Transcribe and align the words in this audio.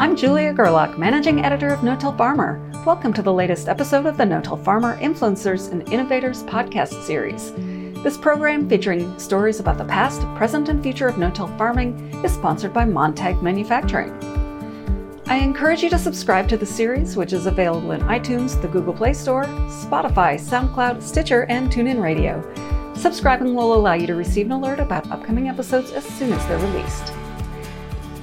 I'm 0.00 0.16
Julia 0.16 0.54
Gerlach, 0.54 0.96
Managing 0.98 1.44
Editor 1.44 1.68
of 1.68 1.82
No 1.82 1.94
Till 1.94 2.16
Farmer. 2.16 2.58
Welcome 2.86 3.12
to 3.12 3.20
the 3.20 3.34
latest 3.34 3.68
episode 3.68 4.06
of 4.06 4.16
the 4.16 4.24
No 4.24 4.40
Till 4.40 4.56
Farmer 4.56 4.98
Influencers 4.98 5.70
and 5.70 5.86
Innovators 5.92 6.42
podcast 6.44 7.02
series. 7.02 7.52
This 8.02 8.16
program, 8.16 8.66
featuring 8.66 9.18
stories 9.18 9.60
about 9.60 9.76
the 9.76 9.84
past, 9.84 10.22
present, 10.36 10.70
and 10.70 10.82
future 10.82 11.06
of 11.06 11.18
no 11.18 11.30
till 11.30 11.48
farming, 11.58 11.98
is 12.24 12.32
sponsored 12.32 12.72
by 12.72 12.86
Montag 12.86 13.42
Manufacturing. 13.42 14.10
I 15.26 15.36
encourage 15.36 15.82
you 15.82 15.90
to 15.90 15.98
subscribe 15.98 16.48
to 16.48 16.56
the 16.56 16.64
series, 16.64 17.14
which 17.14 17.34
is 17.34 17.44
available 17.44 17.92
in 17.92 18.00
iTunes, 18.00 18.58
the 18.62 18.68
Google 18.68 18.94
Play 18.94 19.12
Store, 19.12 19.44
Spotify, 19.44 20.40
SoundCloud, 20.40 21.02
Stitcher, 21.02 21.44
and 21.50 21.70
TuneIn 21.70 22.02
Radio. 22.02 22.42
Subscribing 22.94 23.54
will 23.54 23.74
allow 23.74 23.92
you 23.92 24.06
to 24.06 24.14
receive 24.14 24.46
an 24.46 24.52
alert 24.52 24.80
about 24.80 25.10
upcoming 25.10 25.50
episodes 25.50 25.92
as 25.92 26.06
soon 26.06 26.32
as 26.32 26.46
they're 26.46 26.56
released. 26.56 27.12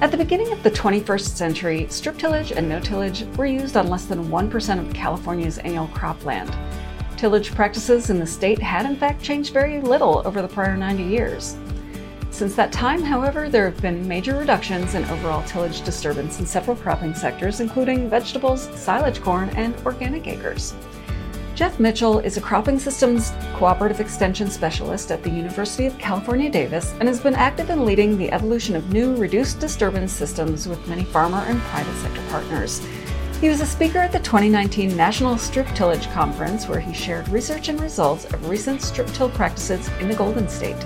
At 0.00 0.12
the 0.12 0.16
beginning 0.16 0.52
of 0.52 0.62
the 0.62 0.70
21st 0.70 1.36
century, 1.36 1.88
strip 1.90 2.18
tillage 2.18 2.52
and 2.52 2.68
no 2.68 2.78
tillage 2.78 3.24
were 3.36 3.46
used 3.46 3.76
on 3.76 3.88
less 3.88 4.04
than 4.04 4.28
1% 4.28 4.78
of 4.78 4.94
California's 4.94 5.58
annual 5.58 5.88
cropland. 5.88 6.54
Tillage 7.16 7.52
practices 7.52 8.08
in 8.08 8.20
the 8.20 8.26
state 8.26 8.60
had 8.60 8.86
in 8.86 8.94
fact 8.94 9.20
changed 9.20 9.52
very 9.52 9.80
little 9.80 10.22
over 10.24 10.40
the 10.40 10.46
prior 10.46 10.76
90 10.76 11.02
years. 11.02 11.56
Since 12.30 12.54
that 12.54 12.70
time, 12.70 13.02
however, 13.02 13.48
there 13.48 13.64
have 13.64 13.82
been 13.82 14.06
major 14.06 14.38
reductions 14.38 14.94
in 14.94 15.04
overall 15.06 15.42
tillage 15.48 15.82
disturbance 15.82 16.38
in 16.38 16.46
several 16.46 16.76
cropping 16.76 17.12
sectors, 17.12 17.58
including 17.58 18.08
vegetables, 18.08 18.70
silage 18.78 19.20
corn, 19.20 19.48
and 19.56 19.74
organic 19.84 20.28
acres. 20.28 20.74
Jeff 21.58 21.80
Mitchell 21.80 22.20
is 22.20 22.36
a 22.36 22.40
cropping 22.40 22.78
systems 22.78 23.32
cooperative 23.54 23.98
extension 23.98 24.48
specialist 24.48 25.10
at 25.10 25.24
the 25.24 25.30
University 25.30 25.86
of 25.86 25.98
California, 25.98 26.48
Davis, 26.48 26.92
and 27.00 27.08
has 27.08 27.20
been 27.20 27.34
active 27.34 27.68
in 27.68 27.84
leading 27.84 28.16
the 28.16 28.30
evolution 28.30 28.76
of 28.76 28.92
new 28.92 29.16
reduced 29.16 29.58
disturbance 29.58 30.12
systems 30.12 30.68
with 30.68 30.86
many 30.86 31.02
farmer 31.02 31.38
and 31.48 31.60
private 31.62 31.96
sector 31.96 32.22
partners. 32.30 32.80
He 33.40 33.48
was 33.48 33.60
a 33.60 33.66
speaker 33.66 33.98
at 33.98 34.12
the 34.12 34.20
2019 34.20 34.96
National 34.96 35.36
Strip 35.36 35.66
Tillage 35.74 36.08
Conference, 36.12 36.68
where 36.68 36.78
he 36.78 36.94
shared 36.94 37.28
research 37.28 37.68
and 37.68 37.80
results 37.80 38.24
of 38.26 38.48
recent 38.48 38.80
strip 38.80 39.08
till 39.08 39.28
practices 39.28 39.90
in 39.98 40.06
the 40.06 40.14
Golden 40.14 40.48
State. 40.48 40.80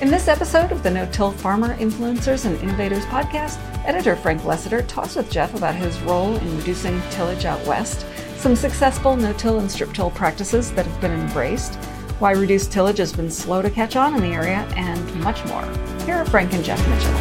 In 0.00 0.08
this 0.08 0.28
episode 0.28 0.72
of 0.72 0.82
the 0.82 0.90
No 0.90 1.06
Till 1.12 1.32
Farmer 1.32 1.76
Influencers 1.76 2.46
and 2.46 2.58
Innovators 2.62 3.04
podcast, 3.06 3.58
editor 3.84 4.16
Frank 4.16 4.40
Lessiter 4.40 4.88
talks 4.88 5.16
with 5.16 5.30
Jeff 5.30 5.54
about 5.54 5.74
his 5.74 6.00
role 6.00 6.34
in 6.34 6.56
reducing 6.56 6.98
tillage 7.10 7.44
out 7.44 7.62
west 7.66 8.06
some 8.44 8.54
successful 8.54 9.16
no-till 9.16 9.58
and 9.58 9.70
strip-till 9.70 10.10
practices 10.10 10.70
that 10.72 10.84
have 10.84 11.00
been 11.00 11.12
embraced, 11.12 11.76
why 12.18 12.32
reduced 12.32 12.70
tillage 12.70 12.98
has 12.98 13.10
been 13.10 13.30
slow 13.30 13.62
to 13.62 13.70
catch 13.70 13.96
on 13.96 14.14
in 14.14 14.20
the 14.20 14.36
area, 14.36 14.68
and 14.76 15.14
much 15.24 15.42
more. 15.46 15.64
Here 16.04 16.16
are 16.16 16.26
Frank 16.26 16.52
and 16.52 16.62
Jeff 16.62 16.78
Mitchell. 16.90 17.14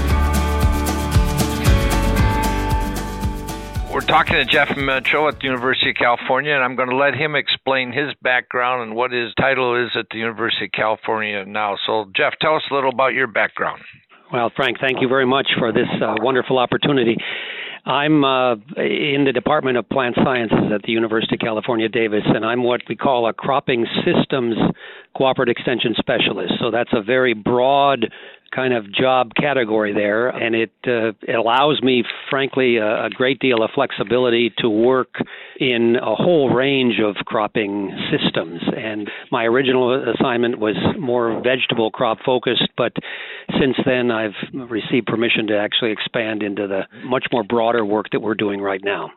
We're 3.93 4.01
talking 4.01 4.35
to 4.35 4.43
Jeff 4.43 4.75
Mitchell 4.75 5.29
at 5.29 5.39
the 5.39 5.45
University 5.45 5.91
of 5.91 5.95
California, 5.95 6.53
and 6.53 6.61
I'm 6.61 6.75
going 6.75 6.89
to 6.89 6.97
let 6.97 7.15
him 7.15 7.35
explain 7.35 7.93
his 7.93 8.13
background 8.21 8.81
and 8.81 8.93
what 8.93 9.13
his 9.13 9.33
title 9.35 9.81
is 9.81 9.91
at 9.97 10.07
the 10.11 10.17
University 10.17 10.65
of 10.65 10.71
California 10.73 11.45
now. 11.45 11.77
So, 11.85 12.11
Jeff, 12.17 12.33
tell 12.41 12.57
us 12.57 12.63
a 12.69 12.73
little 12.73 12.89
about 12.89 13.13
your 13.13 13.27
background. 13.27 13.81
Well, 14.33 14.51
Frank, 14.57 14.79
thank 14.81 14.99
you 14.99 15.07
very 15.07 15.25
much 15.25 15.47
for 15.57 15.71
this 15.71 15.87
uh, 16.01 16.15
wonderful 16.19 16.57
opportunity. 16.57 17.15
I'm 17.85 18.23
uh, 18.23 18.53
in 18.77 19.25
the 19.25 19.33
Department 19.33 19.77
of 19.77 19.89
Plant 19.89 20.15
Sciences 20.23 20.71
at 20.73 20.83
the 20.83 20.91
University 20.93 21.35
of 21.35 21.41
California, 21.41 21.89
Davis, 21.89 22.23
and 22.25 22.45
I'm 22.45 22.63
what 22.63 22.81
we 22.87 22.95
call 22.95 23.27
a 23.27 23.33
cropping 23.33 23.85
systems 24.05 24.55
cooperative 25.17 25.55
extension 25.57 25.93
specialist. 25.97 26.53
So 26.59 26.71
that's 26.71 26.91
a 26.93 27.01
very 27.01 27.33
broad 27.33 28.09
kind 28.53 28.73
of 28.73 28.91
job 28.91 29.31
category 29.35 29.93
there, 29.93 30.29
and 30.29 30.55
it, 30.55 30.71
uh, 30.87 31.09
it 31.21 31.35
allows 31.35 31.81
me, 31.81 32.03
frankly, 32.29 32.77
a, 32.77 33.05
a, 33.05 33.09
great 33.09 33.39
deal 33.39 33.63
of 33.63 33.69
flexibility 33.73 34.53
to 34.57 34.69
work 34.69 35.15
in 35.59 35.95
a 35.95 36.15
whole 36.15 36.49
range 36.49 36.95
of 37.03 37.15
cropping 37.25 37.91
systems. 38.11 38.61
And 38.75 39.09
my 39.31 39.45
original 39.45 40.13
assignment 40.13 40.59
was 40.59 40.75
more 40.99 41.41
vegetable 41.43 41.91
crop 41.91 42.19
focused, 42.25 42.69
but 42.77 42.93
since 43.59 43.75
then 43.85 44.11
I've 44.11 44.35
received 44.53 45.07
permission 45.07 45.47
to 45.47 45.57
actually 45.57 45.91
expand 45.91 46.43
into 46.43 46.67
the 46.67 46.81
much 47.05 47.25
more 47.31 47.43
broader 47.43 47.85
work 47.85 48.07
that 48.11 48.21
we're 48.21 48.35
doing 48.35 48.61
right 48.61 48.81
now. 48.83 49.11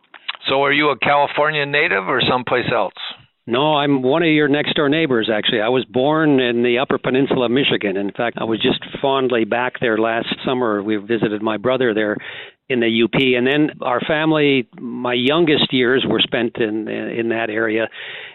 So, 0.48 0.62
are 0.62 0.72
you 0.72 0.90
a 0.90 0.98
California 0.98 1.66
native 1.66 2.04
or 2.08 2.20
someplace 2.28 2.70
else? 2.72 2.94
No, 3.48 3.76
I'm 3.76 4.02
one 4.02 4.24
of 4.24 4.28
your 4.28 4.48
next 4.48 4.74
door 4.74 4.88
neighbors, 4.88 5.30
actually. 5.32 5.60
I 5.60 5.68
was 5.68 5.84
born 5.84 6.40
in 6.40 6.64
the 6.64 6.78
Upper 6.78 6.98
Peninsula 6.98 7.44
of 7.44 7.52
Michigan. 7.52 7.96
In 7.96 8.10
fact, 8.10 8.38
I 8.40 8.44
was 8.44 8.60
just 8.60 8.84
fondly 9.00 9.44
back 9.44 9.74
there 9.80 9.98
last 9.98 10.34
summer. 10.44 10.82
We 10.82 10.96
visited 10.96 11.42
my 11.42 11.56
brother 11.56 11.94
there 11.94 12.16
in 12.68 12.80
the 12.80 13.04
UP, 13.04 13.14
and 13.14 13.46
then 13.46 13.70
our 13.82 14.00
family. 14.00 14.68
My 14.80 15.14
youngest 15.14 15.72
years 15.72 16.04
were 16.08 16.18
spent 16.18 16.56
in 16.56 16.88
in 16.88 17.28
that 17.28 17.48
area, 17.48 17.88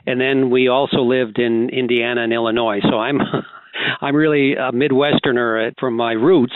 and 0.07 0.19
then 0.21 0.49
we 0.49 0.69
also 0.69 1.01
lived 1.01 1.39
in 1.39 1.69
Indiana 1.69 2.23
and 2.23 2.31
Illinois. 2.31 2.79
So 2.89 2.97
I'm 2.97 3.19
I'm 4.01 4.15
really 4.15 4.53
a 4.53 4.71
Midwesterner 4.71 5.73
from 5.79 5.95
my 5.95 6.13
roots. 6.13 6.55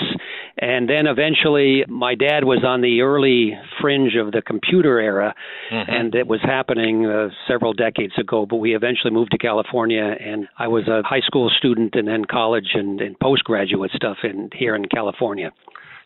And 0.58 0.90
then 0.90 1.06
eventually, 1.06 1.84
my 1.90 2.16
dad 2.16 2.46
was 2.46 2.64
on 2.66 2.82
the 2.82 3.02
early 3.02 3.54
fringe 3.82 4.16
of 4.16 4.32
the 4.32 4.42
computer 4.42 5.00
era, 5.00 5.36
mm-hmm. 5.72 5.92
and 5.92 6.16
it 6.16 6.28
was 6.28 6.40
happening 6.42 7.06
uh, 7.06 7.28
several 7.46 7.74
decades 7.74 8.14
ago. 8.18 8.46
But 8.46 8.58
we 8.58 8.74
eventually 8.74 9.12
moved 9.12 9.32
to 9.32 9.38
California, 9.38 10.16
and 10.20 10.48
I 10.58 10.68
was 10.70 10.88
a 10.88 11.02
high 11.04 11.20
school 11.22 11.52
student 11.58 11.96
and 11.96 12.08
then 12.08 12.24
college 12.24 12.70
and, 12.74 13.02
and 13.02 13.20
postgraduate 13.20 13.92
stuff 13.92 14.18
in 14.24 14.50
here 14.54 14.76
in 14.76 14.86
California. 14.86 15.52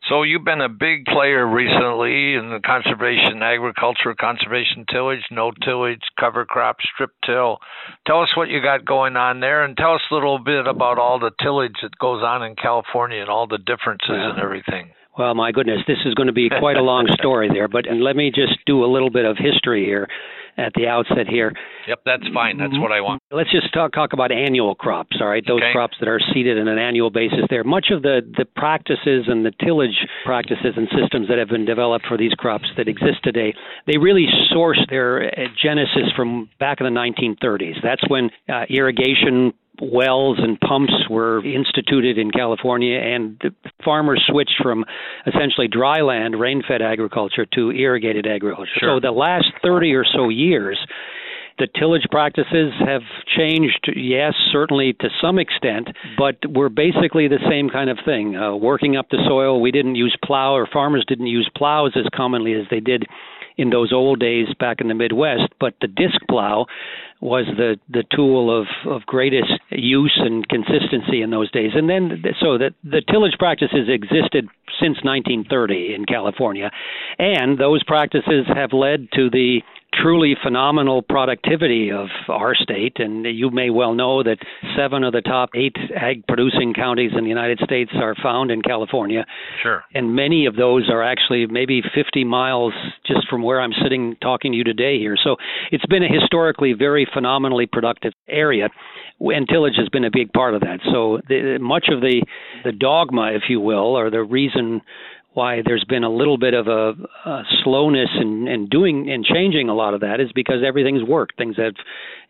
So 0.07 0.23
you've 0.23 0.45
been 0.45 0.61
a 0.61 0.69
big 0.69 1.05
player 1.05 1.45
recently 1.45 2.33
in 2.33 2.49
the 2.49 2.61
conservation 2.65 3.43
agriculture, 3.43 4.15
conservation 4.19 4.85
tillage, 4.91 5.21
no 5.29 5.51
tillage, 5.63 6.01
cover 6.19 6.45
crop, 6.45 6.77
strip 6.93 7.11
till. 7.25 7.59
Tell 8.07 8.21
us 8.21 8.29
what 8.35 8.49
you 8.49 8.61
got 8.61 8.85
going 8.85 9.17
on 9.17 9.39
there 9.39 9.63
and 9.63 9.75
tell 9.75 9.95
us 9.95 10.01
a 10.09 10.13
little 10.13 10.39
bit 10.39 10.65
about 10.67 10.97
all 10.97 11.19
the 11.19 11.31
tillage 11.43 11.75
that 11.83 11.97
goes 11.99 12.23
on 12.23 12.43
in 12.43 12.55
California 12.55 13.19
and 13.19 13.29
all 13.29 13.45
the 13.45 13.57
differences 13.57 14.09
yeah. 14.09 14.31
and 14.31 14.39
everything. 14.39 14.91
Well, 15.17 15.35
my 15.35 15.51
goodness, 15.51 15.81
this 15.85 15.99
is 16.05 16.13
going 16.13 16.27
to 16.27 16.33
be 16.33 16.49
quite 16.49 16.77
a 16.77 16.81
long 16.81 17.05
story 17.19 17.49
there, 17.51 17.67
but 17.67 17.85
and 17.85 18.01
let 18.01 18.15
me 18.15 18.31
just 18.33 18.57
do 18.65 18.85
a 18.85 18.89
little 18.89 19.09
bit 19.09 19.25
of 19.25 19.37
history 19.37 19.83
here 19.83 20.07
at 20.59 20.73
the 20.73 20.87
outset 20.87 21.27
here. 21.27 21.53
Yep, 21.87 22.01
that's 22.05 22.27
fine. 22.33 22.57
That's 22.57 22.77
what 22.77 22.91
I 22.91 23.01
want. 23.01 23.21
Let's 23.31 23.51
just 23.51 23.73
talk, 23.73 23.93
talk 23.93 24.13
about 24.13 24.31
annual 24.31 24.75
crops, 24.75 25.17
all 25.21 25.27
right? 25.27 25.43
Those 25.45 25.61
okay. 25.61 25.71
crops 25.71 25.97
that 25.99 26.09
are 26.09 26.19
seeded 26.33 26.59
on 26.59 26.67
an 26.67 26.77
annual 26.77 27.09
basis 27.09 27.39
there. 27.49 27.63
Much 27.63 27.87
of 27.91 28.01
the, 28.01 28.21
the 28.37 28.45
practices 28.45 29.25
and 29.27 29.45
the 29.45 29.53
tillage 29.63 30.05
practices 30.25 30.73
and 30.75 30.87
systems 30.89 31.27
that 31.29 31.37
have 31.37 31.49
been 31.49 31.65
developed 31.65 32.05
for 32.07 32.17
these 32.17 32.33
crops 32.33 32.65
that 32.77 32.87
exist 32.87 33.23
today, 33.23 33.53
they 33.87 33.97
really 33.97 34.27
source 34.51 34.79
their 34.89 35.23
uh, 35.23 35.47
genesis 35.61 36.11
from 36.15 36.49
back 36.59 36.81
in 36.81 36.85
the 36.85 36.99
1930s. 36.99 37.75
That's 37.81 38.07
when 38.09 38.29
uh, 38.47 38.65
irrigation 38.69 39.53
wells 39.81 40.37
and 40.39 40.59
pumps 40.59 40.93
were 41.09 41.45
instituted 41.45 42.17
in 42.17 42.31
California, 42.31 42.97
and 42.97 43.41
farmers 43.83 44.23
switched 44.27 44.55
from 44.61 44.85
essentially 45.25 45.67
dry 45.67 46.01
land, 46.01 46.39
rain 46.39 46.61
fed 46.67 46.81
agriculture, 46.81 47.45
to 47.53 47.71
irrigated 47.71 48.27
agriculture. 48.27 48.71
Sure. 48.79 48.97
So 48.97 48.99
the 48.99 49.11
last 49.11 49.51
30 49.63 49.93
or 49.93 50.05
so 50.05 50.29
years, 50.29 50.77
the 51.59 51.67
tillage 51.77 52.07
practices 52.09 52.71
have 52.79 53.01
changed, 53.37 53.91
yes, 53.95 54.33
certainly 54.51 54.93
to 55.01 55.09
some 55.21 55.37
extent, 55.37 55.89
but 56.17 56.37
we're 56.47 56.69
basically 56.69 57.27
the 57.27 57.39
same 57.49 57.69
kind 57.69 57.89
of 57.89 57.97
thing. 58.05 58.35
Uh, 58.35 58.55
working 58.55 58.95
up 58.95 59.09
the 59.09 59.19
soil, 59.27 59.59
we 59.61 59.71
didn't 59.71 59.95
use 59.95 60.15
plow, 60.23 60.55
or 60.55 60.67
farmers 60.71 61.03
didn't 61.07 61.27
use 61.27 61.49
plows 61.55 61.91
as 61.95 62.05
commonly 62.15 62.53
as 62.53 62.65
they 62.71 62.79
did 62.79 63.05
in 63.59 63.71
those 63.71 63.91
old 63.91 64.21
days 64.21 64.47
back 64.57 64.79
in 64.79 64.87
the 64.87 64.93
Midwest, 64.93 65.51
but 65.59 65.73
the 65.81 65.87
disc 65.87 66.15
plow 66.29 66.65
was 67.19 67.43
the 67.57 67.75
the 67.89 68.05
tool 68.15 68.47
of 68.57 68.67
of 68.89 69.05
greatest 69.05 69.51
use 69.69 70.17
and 70.23 70.47
consistency 70.47 71.21
in 71.21 71.29
those 71.29 71.51
days. 71.51 71.71
And 71.75 71.89
then 71.89 72.23
so 72.39 72.57
that 72.57 72.71
the 72.85 73.01
tillage 73.11 73.35
practices 73.37 73.89
existed 73.89 74.47
since 74.79 75.03
1930 75.03 75.93
in 75.93 76.05
California, 76.05 76.71
and 77.19 77.57
those 77.57 77.83
practices 77.83 78.45
have 78.47 78.71
led 78.71 79.09
to 79.15 79.29
the 79.29 79.59
truly 79.93 80.35
phenomenal 80.41 81.01
productivity 81.01 81.91
of 81.91 82.07
our 82.27 82.55
state. 82.55 82.97
And 82.97 83.25
you 83.25 83.49
may 83.49 83.69
well 83.69 83.93
know 83.93 84.23
that 84.23 84.37
seven 84.77 85.03
of 85.03 85.13
the 85.13 85.21
top 85.21 85.49
eight 85.55 85.75
ag 85.95 86.25
producing 86.27 86.73
counties 86.73 87.11
in 87.17 87.23
the 87.23 87.29
United 87.29 87.59
States 87.63 87.91
are 87.95 88.15
found 88.21 88.51
in 88.51 88.61
California. 88.61 89.25
Sure. 89.61 89.83
And 89.93 90.15
many 90.15 90.45
of 90.45 90.55
those 90.55 90.89
are 90.89 91.03
actually 91.03 91.47
maybe 91.47 91.81
50 91.93 92.23
miles 92.23 92.73
just 93.05 93.27
from 93.29 93.43
where 93.43 93.61
I'm 93.61 93.73
sitting 93.83 94.15
talking 94.21 94.51
to 94.51 94.57
you 94.57 94.63
today 94.63 94.97
here. 94.99 95.17
So 95.21 95.35
it's 95.71 95.85
been 95.85 96.03
a 96.03 96.11
historically 96.11 96.73
very 96.73 97.07
phenomenally 97.11 97.65
productive 97.65 98.13
area. 98.27 98.69
And 99.19 99.47
tillage 99.49 99.75
has 99.77 99.89
been 99.89 100.05
a 100.05 100.11
big 100.11 100.31
part 100.31 100.53
of 100.53 100.61
that. 100.61 100.79
So 100.91 101.19
the, 101.27 101.57
much 101.59 101.87
of 101.91 102.01
the 102.01 102.23
the 102.63 102.71
dogma, 102.71 103.31
if 103.33 103.43
you 103.49 103.59
will, 103.59 103.97
or 103.97 104.09
the 104.09 104.23
reason 104.23 104.81
why 105.33 105.61
there's 105.63 105.85
been 105.87 106.03
a 106.03 106.09
little 106.09 106.37
bit 106.37 106.53
of 106.53 106.67
a, 106.67 106.93
a 107.25 107.43
slowness 107.63 108.09
in, 108.19 108.47
in 108.47 108.67
doing 108.67 109.11
and 109.11 109.23
changing 109.23 109.69
a 109.69 109.75
lot 109.75 109.93
of 109.93 110.01
that 110.01 110.19
is 110.19 110.31
because 110.33 110.57
everything's 110.65 111.03
worked. 111.03 111.37
Things 111.37 111.55
have, 111.57 111.75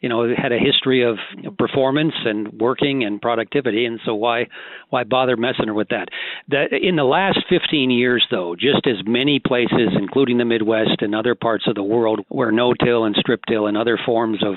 you 0.02 0.10
know, 0.10 0.28
had 0.36 0.52
a 0.52 0.58
history 0.58 1.04
of 1.04 1.18
performance 1.58 2.14
and 2.26 2.60
working 2.60 3.06
and 3.06 3.22
productivity, 3.22 3.86
and 3.86 4.00
so 4.06 4.16
why 4.16 4.48
why 4.90 5.06
bother 5.06 5.38
messing 5.38 5.74
with 5.74 5.90
that? 5.90 6.10
That 6.50 6.74
in 6.74 6.98
the 6.98 7.06
last 7.06 7.40
15 7.50 7.90
years, 7.90 8.26
though, 8.30 8.56
just 8.56 8.86
as 8.86 9.06
many 9.06 9.40
places, 9.40 9.96
including 9.98 10.38
the 10.38 10.46
Midwest 10.46 11.02
and 11.02 11.16
other 11.16 11.36
parts 11.36 11.68
of 11.68 11.76
the 11.76 11.84
world, 11.84 12.26
where 12.28 12.52
no-till 12.52 13.06
and 13.06 13.16
strip-till 13.18 13.68
and 13.68 13.78
other 13.78 13.98
forms 14.06 14.44
of 14.44 14.56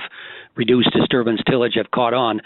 reduced 0.56 0.90
disturbance 0.92 1.40
tillage 1.48 1.74
have 1.76 1.90
caught 1.90 2.12
on, 2.12 2.40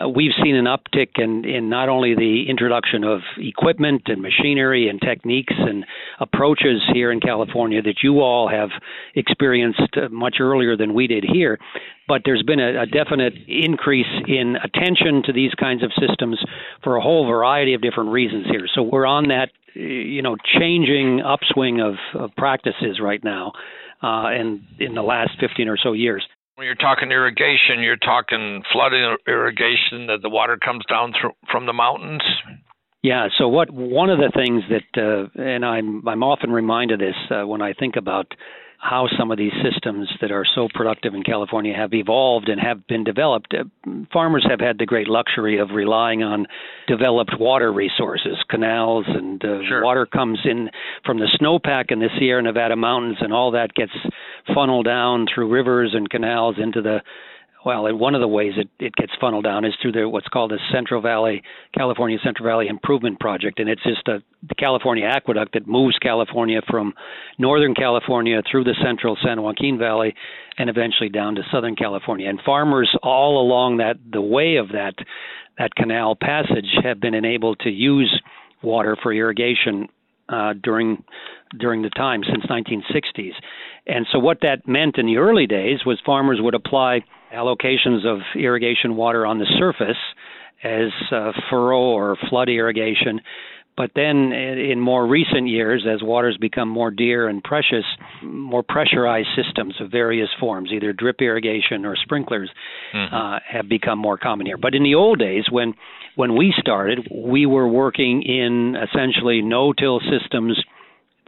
uh, 0.00 0.08
we've 0.08 0.32
seen 0.42 0.56
an 0.56 0.66
uptick 0.66 1.18
in, 1.18 1.44
in 1.44 1.68
not 1.68 1.88
only 1.88 2.14
the 2.14 2.44
introduction 2.48 3.04
of 3.04 3.20
equipment 3.38 4.02
and 4.06 4.22
machinery 4.22 4.88
and 4.88 5.00
techniques 5.00 5.54
and 5.56 5.84
approaches 6.20 6.80
here 6.92 7.12
in 7.12 7.20
California 7.20 7.82
that 7.82 7.96
you 8.02 8.20
all 8.20 8.48
have 8.48 8.70
experienced 9.14 9.80
uh, 9.96 10.08
much 10.10 10.36
earlier 10.40 10.76
than 10.76 10.94
we 10.94 11.06
did 11.06 11.24
here, 11.24 11.58
but 12.08 12.22
there's 12.24 12.42
been 12.42 12.60
a, 12.60 12.82
a 12.82 12.86
definite 12.86 13.34
increase 13.46 14.06
in 14.26 14.56
attention 14.62 15.22
to 15.24 15.32
these 15.32 15.52
kinds 15.54 15.82
of 15.82 15.90
systems 15.98 16.38
for 16.82 16.96
a 16.96 17.00
whole 17.00 17.26
variety 17.26 17.74
of 17.74 17.82
different 17.82 18.10
reasons 18.10 18.46
here. 18.50 18.66
So 18.74 18.82
we're 18.82 19.06
on 19.06 19.28
that, 19.28 19.50
you 19.74 20.22
know, 20.22 20.36
changing 20.58 21.20
upswing 21.20 21.80
of, 21.80 21.94
of 22.14 22.30
practices 22.36 23.00
right 23.02 23.22
now, 23.22 23.52
uh, 24.02 24.26
and 24.28 24.62
in 24.78 24.94
the 24.94 25.02
last 25.02 25.32
15 25.40 25.68
or 25.68 25.76
so 25.76 25.92
years. 25.92 26.26
When 26.60 26.66
you're 26.66 26.74
talking 26.74 27.10
irrigation, 27.10 27.80
you're 27.80 27.96
talking 27.96 28.62
flooding 28.70 29.16
irrigation 29.26 30.08
that 30.08 30.18
the 30.20 30.28
water 30.28 30.58
comes 30.62 30.84
down 30.90 31.14
through, 31.18 31.30
from 31.50 31.64
the 31.64 31.72
mountains. 31.72 32.20
Yeah. 33.02 33.28
So 33.38 33.48
what 33.48 33.70
one 33.70 34.10
of 34.10 34.18
the 34.18 34.30
things 34.36 34.64
that, 34.68 35.00
uh, 35.02 35.42
and 35.42 35.64
I'm 35.64 36.06
I'm 36.06 36.22
often 36.22 36.52
reminded 36.52 37.00
of 37.00 37.06
this 37.08 37.16
uh, 37.30 37.46
when 37.46 37.62
I 37.62 37.72
think 37.72 37.96
about 37.96 38.26
how 38.80 39.06
some 39.18 39.30
of 39.30 39.36
these 39.36 39.52
systems 39.62 40.08
that 40.22 40.32
are 40.32 40.44
so 40.54 40.66
productive 40.72 41.14
in 41.14 41.22
California 41.22 41.74
have 41.76 41.92
evolved 41.92 42.48
and 42.48 42.58
have 42.58 42.86
been 42.86 43.04
developed. 43.04 43.54
Uh, 43.54 43.64
farmers 44.10 44.44
have 44.48 44.58
had 44.58 44.78
the 44.78 44.86
great 44.86 45.06
luxury 45.06 45.58
of 45.58 45.70
relying 45.74 46.22
on 46.22 46.46
developed 46.88 47.38
water 47.38 47.70
resources, 47.70 48.38
canals, 48.48 49.04
and 49.06 49.44
uh, 49.44 49.58
sure. 49.68 49.84
water 49.84 50.06
comes 50.06 50.38
in 50.44 50.70
from 51.04 51.18
the 51.18 51.28
snowpack 51.40 51.92
in 51.92 51.98
the 51.98 52.08
Sierra 52.18 52.42
Nevada 52.42 52.74
mountains, 52.74 53.18
and 53.20 53.34
all 53.34 53.50
that 53.50 53.74
gets 53.74 53.92
funneled 54.54 54.86
down 54.86 55.26
through 55.32 55.50
rivers 55.50 55.90
and 55.92 56.08
canals 56.08 56.56
into 56.58 56.80
the 56.80 57.00
well, 57.64 57.94
one 57.94 58.14
of 58.14 58.20
the 58.20 58.28
ways 58.28 58.54
it, 58.56 58.68
it 58.78 58.94
gets 58.94 59.12
funneled 59.20 59.44
down 59.44 59.64
is 59.64 59.74
through 59.80 59.92
the 59.92 60.08
what's 60.08 60.28
called 60.28 60.50
the 60.50 60.58
Central 60.72 61.02
Valley 61.02 61.42
California 61.76 62.18
Central 62.24 62.48
Valley 62.48 62.68
Improvement 62.68 63.20
Project, 63.20 63.58
and 63.58 63.68
it's 63.68 63.82
just 63.82 64.06
a 64.08 64.22
the 64.48 64.54
California 64.54 65.04
aqueduct 65.04 65.52
that 65.52 65.66
moves 65.66 65.98
California 65.98 66.60
from 66.68 66.94
northern 67.38 67.74
California 67.74 68.40
through 68.50 68.64
the 68.64 68.74
central 68.82 69.16
San 69.22 69.42
Joaquin 69.42 69.78
Valley 69.78 70.14
and 70.56 70.70
eventually 70.70 71.10
down 71.10 71.34
to 71.34 71.42
southern 71.52 71.76
California. 71.76 72.28
And 72.28 72.40
farmers 72.44 72.90
all 73.02 73.40
along 73.42 73.76
that 73.78 73.96
the 74.10 74.22
way 74.22 74.56
of 74.56 74.68
that 74.68 74.94
that 75.58 75.74
canal 75.74 76.16
passage 76.16 76.68
have 76.82 77.00
been 77.00 77.14
enabled 77.14 77.60
to 77.60 77.70
use 77.70 78.22
water 78.62 78.96
for 79.02 79.12
irrigation 79.12 79.88
uh, 80.30 80.54
during 80.62 81.04
during 81.58 81.82
the 81.82 81.90
time 81.90 82.22
since 82.24 82.46
1960s. 82.46 83.32
And 83.86 84.06
so 84.10 84.18
what 84.18 84.38
that 84.42 84.66
meant 84.66 84.96
in 84.96 85.06
the 85.06 85.18
early 85.18 85.46
days 85.46 85.80
was 85.84 86.00
farmers 86.06 86.38
would 86.40 86.54
apply 86.54 87.00
allocations 87.34 88.06
of 88.06 88.20
irrigation 88.36 88.96
water 88.96 89.26
on 89.26 89.38
the 89.38 89.46
surface 89.58 89.96
as 90.62 90.90
uh, 91.12 91.32
furrow 91.48 91.80
or 91.80 92.16
flood 92.28 92.48
irrigation. 92.48 93.20
But 93.76 93.92
then 93.94 94.32
in 94.32 94.78
more 94.78 95.06
recent 95.06 95.48
years, 95.48 95.86
as 95.90 96.02
waters 96.02 96.36
become 96.38 96.68
more 96.68 96.90
dear 96.90 97.28
and 97.28 97.42
precious, 97.42 97.84
more 98.22 98.62
pressurized 98.62 99.28
systems 99.34 99.74
of 99.80 99.90
various 99.90 100.28
forms, 100.38 100.70
either 100.70 100.92
drip 100.92 101.22
irrigation 101.22 101.86
or 101.86 101.96
sprinklers, 101.96 102.50
mm-hmm. 102.92 103.14
uh, 103.14 103.38
have 103.48 103.70
become 103.70 103.98
more 103.98 104.18
common 104.18 104.44
here. 104.44 104.58
But 104.58 104.74
in 104.74 104.82
the 104.82 104.96
old 104.96 105.18
days, 105.18 105.44
when 105.50 105.74
when 106.16 106.36
we 106.36 106.52
started, 106.58 107.08
we 107.10 107.46
were 107.46 107.68
working 107.68 108.22
in 108.22 108.76
essentially 108.76 109.40
no-till 109.40 110.00
systems 110.00 110.62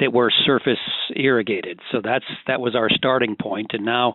that 0.00 0.12
were 0.12 0.31
surface 0.44 0.76
irrigated. 1.16 1.81
So 1.90 2.02
that's 2.05 2.25
that 2.48 2.60
was 2.60 2.75
our 2.75 2.90
starting 2.90 3.37
point, 3.40 3.70
and 3.72 3.84
now 3.84 4.14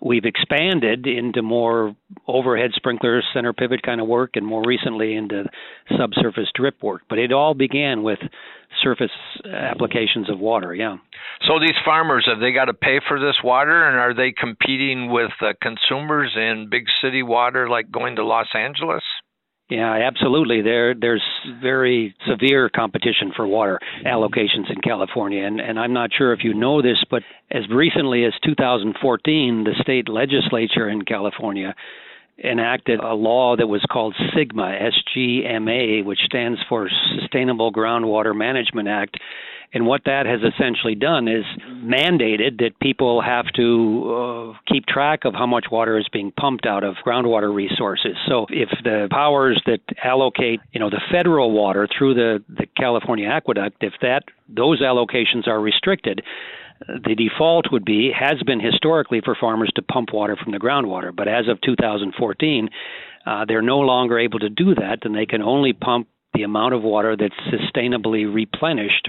we've 0.00 0.24
expanded 0.24 1.06
into 1.06 1.42
more 1.42 1.94
overhead 2.26 2.70
sprinkler 2.74 3.22
center 3.34 3.52
pivot 3.52 3.82
kind 3.82 4.00
of 4.00 4.06
work, 4.06 4.32
and 4.34 4.46
more 4.46 4.62
recently 4.66 5.14
into 5.14 5.44
subsurface 5.96 6.48
drip 6.54 6.82
work. 6.82 7.02
But 7.08 7.18
it 7.18 7.32
all 7.32 7.54
began 7.54 8.02
with 8.02 8.18
surface 8.82 9.10
applications 9.44 10.30
of 10.30 10.38
water. 10.38 10.74
Yeah. 10.74 10.96
So 11.46 11.58
these 11.60 11.76
farmers 11.84 12.26
have 12.26 12.40
they 12.40 12.52
got 12.52 12.66
to 12.66 12.74
pay 12.74 13.00
for 13.06 13.18
this 13.18 13.36
water, 13.42 13.88
and 13.88 13.96
are 13.96 14.14
they 14.14 14.32
competing 14.32 15.10
with 15.10 15.32
uh, 15.40 15.52
consumers 15.60 16.32
in 16.36 16.68
big 16.70 16.84
city 17.02 17.22
water, 17.22 17.68
like 17.68 17.90
going 17.90 18.16
to 18.16 18.24
Los 18.24 18.48
Angeles? 18.54 19.02
Yeah, 19.70 19.92
absolutely. 20.06 20.62
There, 20.62 20.94
there's 20.94 21.22
very 21.60 22.14
severe 22.26 22.70
competition 22.70 23.32
for 23.36 23.46
water 23.46 23.78
allocations 24.06 24.70
in 24.70 24.80
California, 24.82 25.44
and, 25.44 25.60
and 25.60 25.78
I'm 25.78 25.92
not 25.92 26.10
sure 26.16 26.32
if 26.32 26.42
you 26.42 26.54
know 26.54 26.80
this, 26.80 27.04
but 27.10 27.22
as 27.50 27.64
recently 27.70 28.24
as 28.24 28.32
2014, 28.44 29.64
the 29.64 29.74
state 29.82 30.08
legislature 30.08 30.88
in 30.88 31.02
California 31.02 31.74
enacted 32.42 33.00
a 33.00 33.14
law 33.14 33.56
that 33.56 33.66
was 33.66 33.84
called 33.90 34.14
SGMA, 34.34 34.86
S-G-M-A, 34.86 36.02
which 36.02 36.20
stands 36.24 36.60
for 36.68 36.88
Sustainable 37.18 37.72
Groundwater 37.72 38.36
Management 38.36 38.88
Act, 38.88 39.18
and 39.72 39.86
what 39.86 40.02
that 40.06 40.24
has 40.24 40.40
essentially 40.40 40.94
done 40.94 41.28
is 41.28 41.44
mandated 41.68 42.58
that 42.58 42.78
people 42.80 43.20
have 43.20 43.44
to 43.56 44.54
uh, 44.56 44.58
keep 44.72 44.86
track 44.86 45.26
of 45.26 45.34
how 45.34 45.46
much 45.46 45.66
water 45.70 45.98
is 45.98 46.06
being 46.10 46.32
pumped 46.32 46.64
out 46.64 46.84
of 46.84 46.94
groundwater 47.04 47.54
resources. 47.54 48.16
So 48.26 48.46
if 48.48 48.70
the 48.82 49.08
powers 49.10 49.62
that 49.66 49.80
allocate, 50.02 50.60
you 50.72 50.80
know, 50.80 50.88
the 50.88 51.02
federal 51.12 51.50
water 51.50 51.86
through 51.86 52.14
the, 52.14 52.42
the 52.48 52.66
California 52.78 53.28
aqueduct, 53.28 53.82
if 53.82 53.92
that 54.00 54.22
those 54.48 54.80
allocations 54.80 55.46
are 55.46 55.60
restricted, 55.60 56.22
the 56.86 57.14
default 57.14 57.66
would 57.72 57.84
be 57.84 58.12
has 58.18 58.42
been 58.44 58.60
historically 58.60 59.20
for 59.24 59.36
farmers 59.38 59.70
to 59.76 59.82
pump 59.82 60.12
water 60.12 60.36
from 60.36 60.52
the 60.52 60.58
groundwater, 60.58 61.14
but 61.14 61.28
as 61.28 61.48
of 61.48 61.60
2014, 61.60 62.68
uh, 63.26 63.44
they're 63.46 63.62
no 63.62 63.80
longer 63.80 64.18
able 64.18 64.38
to 64.38 64.48
do 64.48 64.74
that, 64.74 64.98
and 65.02 65.14
they 65.14 65.26
can 65.26 65.42
only 65.42 65.72
pump 65.72 66.08
the 66.34 66.42
amount 66.42 66.74
of 66.74 66.82
water 66.82 67.16
that's 67.16 67.34
sustainably 67.52 68.32
replenished 68.32 69.08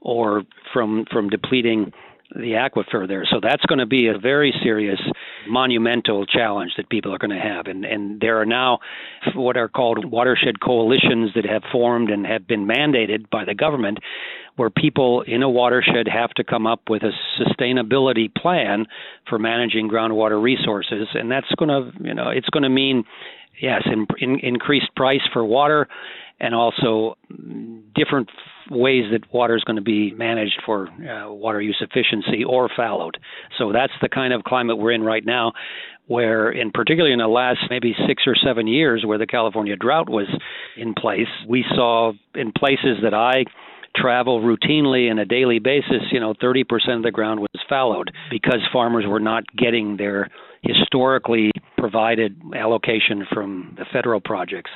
or 0.00 0.42
from 0.72 1.04
from 1.10 1.30
depleting 1.30 1.92
the 2.34 2.52
aquifer 2.52 3.06
there. 3.06 3.24
So 3.30 3.40
that's 3.40 3.64
going 3.66 3.78
to 3.78 3.86
be 3.86 4.08
a 4.08 4.18
very 4.18 4.52
serious, 4.62 5.00
monumental 5.48 6.26
challenge 6.26 6.72
that 6.76 6.88
people 6.88 7.14
are 7.14 7.18
going 7.18 7.30
to 7.30 7.38
have. 7.38 7.66
And, 7.66 7.84
and 7.84 8.20
there 8.20 8.40
are 8.40 8.46
now 8.46 8.80
what 9.34 9.56
are 9.56 9.68
called 9.68 10.04
watershed 10.04 10.60
coalitions 10.60 11.30
that 11.34 11.46
have 11.46 11.62
formed 11.70 12.10
and 12.10 12.26
have 12.26 12.46
been 12.46 12.66
mandated 12.66 13.30
by 13.30 13.44
the 13.44 13.54
government, 13.54 13.98
where 14.56 14.70
people 14.70 15.22
in 15.22 15.42
a 15.42 15.50
watershed 15.50 16.08
have 16.08 16.30
to 16.30 16.44
come 16.44 16.66
up 16.66 16.88
with 16.88 17.02
a 17.02 17.12
sustainability 17.40 18.34
plan 18.34 18.86
for 19.28 19.38
managing 19.38 19.88
groundwater 19.88 20.42
resources. 20.42 21.08
And 21.14 21.30
that's 21.30 21.50
going 21.58 21.68
to, 21.68 21.92
you 22.02 22.14
know, 22.14 22.30
it's 22.30 22.48
going 22.48 22.62
to 22.64 22.68
mean, 22.70 23.04
yes, 23.60 23.82
in, 23.86 24.06
in, 24.18 24.40
increased 24.40 24.94
price 24.96 25.20
for 25.32 25.44
water 25.44 25.88
and 26.40 26.54
also 26.54 27.16
different 27.94 28.28
ways 28.70 29.04
that 29.12 29.32
water 29.32 29.56
is 29.56 29.64
going 29.64 29.76
to 29.76 29.82
be 29.82 30.12
managed 30.12 30.60
for 30.64 30.88
uh, 30.88 31.32
water 31.32 31.60
use 31.60 31.80
efficiency 31.80 32.44
or 32.44 32.68
fallowed. 32.74 33.16
So 33.58 33.72
that's 33.72 33.92
the 34.02 34.08
kind 34.08 34.32
of 34.32 34.42
climate 34.42 34.76
we're 34.76 34.92
in 34.92 35.02
right 35.02 35.24
now, 35.24 35.52
where, 36.06 36.50
in 36.50 36.72
particularly 36.72 37.12
in 37.12 37.20
the 37.20 37.28
last 37.28 37.60
maybe 37.70 37.94
six 38.06 38.24
or 38.26 38.34
seven 38.34 38.66
years, 38.66 39.04
where 39.06 39.18
the 39.18 39.26
California 39.26 39.76
drought 39.76 40.08
was 40.08 40.28
in 40.76 40.94
place, 40.94 41.28
we 41.48 41.64
saw 41.74 42.12
in 42.34 42.52
places 42.52 42.98
that 43.02 43.14
I 43.14 43.44
travel 43.94 44.42
routinely 44.42 45.10
on 45.10 45.18
a 45.18 45.24
daily 45.24 45.58
basis, 45.58 46.02
you 46.10 46.20
know, 46.20 46.34
30% 46.34 46.64
of 46.96 47.02
the 47.02 47.10
ground 47.10 47.40
was 47.40 47.48
fallowed 47.68 48.12
because 48.30 48.60
farmers 48.72 49.04
were 49.06 49.20
not 49.20 49.44
getting 49.56 49.96
their 49.96 50.28
historically 50.62 51.50
provided 51.78 52.40
allocation 52.54 53.26
from 53.32 53.74
the 53.78 53.86
federal 53.92 54.20
projects. 54.20 54.70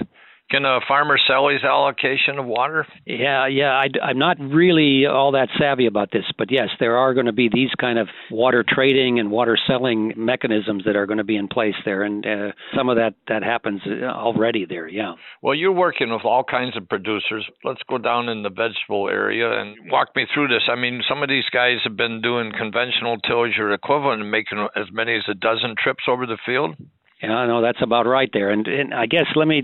Can 0.51 0.65
a 0.65 0.81
farmer 0.89 1.17
sell 1.29 1.49
his 1.49 1.63
allocation 1.63 2.39
of 2.39 2.45
water? 2.45 2.85
Yeah, 3.07 3.47
yeah. 3.47 3.71
I, 3.71 4.11
am 4.11 4.19
not 4.19 4.37
really 4.41 5.07
all 5.07 5.33
that 5.33 5.49
savvy 5.57 5.87
about 5.87 6.11
this, 6.13 6.25
but 6.37 6.51
yes, 6.51 6.69
there 6.81 6.97
are 6.97 7.15
going 7.15 7.27
to 7.27 7.33
be 7.33 7.49
these 7.49 7.71
kind 7.81 8.01
of 8.01 8.09
water 8.33 8.65
trading 8.67 9.21
and 9.21 9.31
water 9.31 9.57
selling 9.69 10.13
mechanisms 10.17 10.83
that 10.87 10.97
are 10.97 11.07
going 11.07 11.19
to 11.19 11.25
be 11.25 11.37
in 11.37 11.47
place 11.47 11.77
there, 11.85 12.03
and 12.03 12.27
uh, 12.27 12.53
some 12.77 12.89
of 12.89 12.97
that 12.97 13.15
that 13.29 13.45
happens 13.45 13.81
already 13.87 14.67
there. 14.67 14.89
Yeah. 14.89 15.15
Well, 15.41 15.55
you're 15.55 15.71
working 15.71 16.11
with 16.11 16.25
all 16.25 16.43
kinds 16.43 16.77
of 16.77 16.89
producers. 16.89 17.47
Let's 17.63 17.83
go 17.89 17.99
down 17.99 18.29
in 18.29 18.43
the 18.43 18.51
vegetable 18.51 19.09
area 19.09 19.61
and 19.61 19.77
walk 19.91 20.09
me 20.17 20.27
through 20.35 20.49
this. 20.49 20.69
I 20.69 20.75
mean, 20.75 21.03
some 21.09 21.23
of 21.23 21.29
these 21.29 21.49
guys 21.53 21.77
have 21.85 21.97
been 21.97 22.21
doing 22.23 22.51
conventional 22.59 23.19
tillage 23.19 23.59
or 23.59 23.73
equivalent 23.73 24.23
and 24.23 24.31
making 24.33 24.67
as 24.75 24.87
many 24.91 25.15
as 25.15 25.25
a 25.29 25.35
dozen 25.35 25.77
trips 25.81 26.05
over 26.09 26.27
the 26.27 26.39
field. 26.45 26.75
Yeah, 27.23 27.45
no, 27.47 27.61
that's 27.61 27.83
about 27.83 28.07
right 28.07 28.31
there. 28.33 28.51
And, 28.51 28.67
and 28.67 28.95
I 28.95 29.05
guess 29.05 29.27
let 29.37 29.47
me 29.47 29.63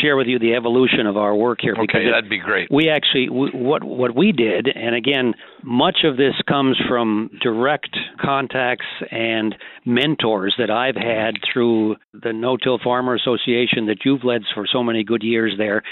share 0.00 0.16
with 0.16 0.26
you 0.26 0.38
the 0.38 0.54
evolution 0.54 1.06
of 1.06 1.16
our 1.16 1.34
work 1.34 1.60
here. 1.62 1.74
Okay, 1.74 2.10
that'd 2.10 2.28
be 2.28 2.38
great. 2.38 2.70
We 2.70 2.90
actually 2.90 3.30
we, 3.30 3.50
what 3.52 3.82
what 3.82 4.14
we 4.14 4.32
did, 4.32 4.68
and 4.68 4.94
again, 4.94 5.34
much 5.62 5.98
of 6.04 6.18
this 6.18 6.34
comes 6.46 6.78
from 6.86 7.30
direct 7.42 7.96
contacts 8.20 8.86
and 9.10 9.54
mentors 9.86 10.54
that 10.58 10.70
I've 10.70 10.96
had 10.96 11.36
through 11.50 11.96
the 12.12 12.32
No-Till 12.34 12.78
Farmer 12.84 13.14
Association 13.14 13.86
that 13.86 14.04
you've 14.04 14.24
led 14.24 14.42
for 14.54 14.66
so 14.70 14.82
many 14.82 15.02
good 15.02 15.22
years 15.22 15.54
there, 15.56 15.82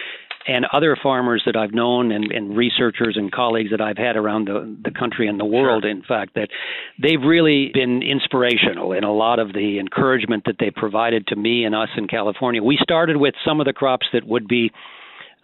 and 0.47 0.65
other 0.73 0.97
farmers 1.01 1.43
that 1.47 1.57
I've 1.57 1.75
known 1.75 2.13
and, 2.13 2.31
and 2.31 2.57
researchers 2.57 3.17
and 3.17 3.33
colleagues 3.33 3.71
that 3.71 3.81
I've 3.81 3.97
had 3.97 4.17
around 4.17 4.47
the, 4.47 4.77
the 4.85 4.91
country 4.91 5.27
and 5.27 5.41
the 5.41 5.45
world, 5.45 5.83
sure. 5.83 5.91
in 5.91 6.03
fact, 6.03 6.35
that 6.35 6.49
they've 7.03 7.21
really 7.21 7.71
been 7.75 8.03
inspirational 8.03 8.93
in 8.93 9.05
a 9.05 9.13
lot 9.13 9.39
of 9.39 9.53
the 9.53 9.79
encouragement 9.81 10.45
that 10.47 10.57
they 10.61 10.71
provided 10.71 11.27
to 11.29 11.37
me 11.37 11.65
and 11.65 11.75
us 11.75 11.89
in 11.97 12.07
California. 12.07 12.63
We 12.63 12.79
started 12.81 13.17
with 13.17 13.35
some 13.45 13.61
of 13.61 13.67
the 13.67 13.73
crops 13.73 14.07
that 14.13 14.25
would 14.27 14.47
be 14.47 14.71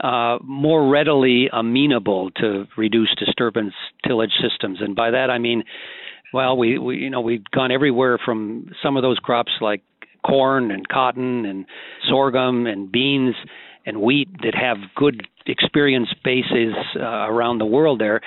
uh, 0.01 0.39
more 0.43 0.89
readily 0.89 1.49
amenable 1.53 2.31
to 2.33 2.67
reduced 2.77 3.19
disturbance 3.19 3.75
tillage 4.07 4.33
systems, 4.41 4.79
and 4.81 4.97
by 4.97 5.11
that 5.13 5.31
I 5.31 5.39
mean, 5.39 5.65
well, 6.33 6.57
we, 6.57 6.79
we 6.79 6.97
you 6.97 7.11
know 7.11 7.21
we've 7.21 7.45
gone 7.53 7.71
everywhere 7.71 8.19
from 8.25 8.73
some 8.83 8.97
of 8.97 9.03
those 9.03 9.19
crops 9.19 9.53
like 9.61 9.83
corn 10.27 10.71
and 10.71 10.89
cotton 10.89 11.45
and 11.45 11.67
sorghum 12.09 12.67
and 12.67 12.91
beans 12.91 13.35
and 13.87 14.01
wheat 14.01 14.29
that 14.43 14.55
have 14.55 14.77
good 14.95 15.27
experience 15.47 16.09
bases 16.25 16.75
uh, 16.97 17.01
around 17.01 17.59
the 17.59 17.67
world 17.67 18.01
there. 18.01 18.21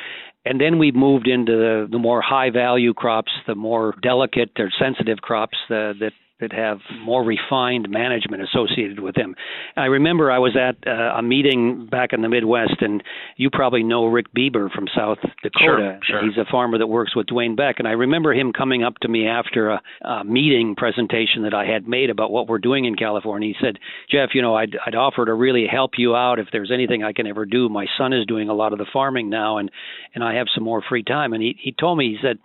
And 0.46 0.62
then 0.62 0.78
we've 0.78 0.96
moved 0.96 1.28
into 1.28 1.54
the, 1.54 1.88
the 1.90 1.98
more 1.98 2.22
high 2.22 2.52
value 2.52 2.94
crops, 2.94 3.32
the 3.48 3.56
more 3.56 3.96
delicate 4.02 4.52
or 4.60 4.70
sensitive 4.80 5.20
crops 5.20 5.58
that 5.70 6.12
that 6.42 6.52
have 6.52 6.80
more 7.02 7.24
refined 7.24 7.90
management 7.90 8.44
associated 8.44 9.00
with 9.00 9.16
them. 9.16 9.36
I 9.78 9.86
remember 9.86 10.32
I 10.32 10.40
was 10.40 10.56
at 10.58 10.76
uh, 10.86 11.18
a 11.18 11.22
meeting 11.22 11.88
back 11.90 12.12
in 12.12 12.22
the 12.22 12.28
Midwest, 12.28 12.82
and 12.82 13.02
you 13.38 13.50
probably 13.50 13.84
know 13.84 14.06
Rick 14.06 14.28
Bieber 14.38 14.70
from 14.70 14.88
South 14.94 15.20
Dakota. 15.44 15.60
Sure, 15.60 16.00
sure. 16.04 16.24
He's 16.26 16.38
a 16.38 16.50
farmer 16.52 16.78
that 16.78 16.88
works 16.88 17.16
with 17.16 17.28
Dwayne 17.28 17.56
Beck, 17.56 17.76
and 17.80 17.88
I 17.88 17.92
remember 17.92 18.34
him 18.34 18.52
coming 18.52 18.84
up 18.84 18.96
to 19.02 19.08
me 19.08 19.28
after 19.28 19.70
a, 19.70 19.82
a 20.02 20.24
meeting 20.26 20.76
presentation 20.76 21.44
that 21.44 21.54
I 21.54 21.66
had 21.66 21.88
made 21.88 22.10
about 22.10 22.32
what 22.32 22.50
we're 22.50 22.60
doing 22.60 22.84
in 22.84 22.96
California. 22.96 23.54
He 23.58 23.66
said, 23.66 23.80
"Jeff, 24.12 24.30
you 24.34 24.42
know, 24.42 24.56
I'd, 24.56 24.76
I'd 24.86 24.96
offer 24.96 25.26
to 25.26 25.34
really 25.34 25.68
help 25.72 25.92
you 25.98 26.16
out 26.16 26.40
if 26.40 26.48
there's 26.52 26.72
anything 26.72 27.02
I 27.02 27.14
can 27.14 27.28
ever 27.28 27.46
do. 27.46 27.70
My 27.70 27.86
son 27.98 28.12
is 28.12 28.26
doing 28.26 28.50
a 28.50 28.54
lot 28.54 28.74
of 28.74 28.80
the 28.80 28.86
farming 28.92 29.30
now, 29.30 29.58
and 29.58 29.72
and 30.14 30.24
I 30.24 30.36
have 30.36 30.48
some 30.54 30.66
more 30.66 30.84
free 30.88 31.04
time." 31.04 31.32
And 31.32 31.42
he 31.42 31.56
he 31.60 31.72
told 31.72 31.98
me, 31.98 32.10
he 32.10 32.18
said, 32.22 32.40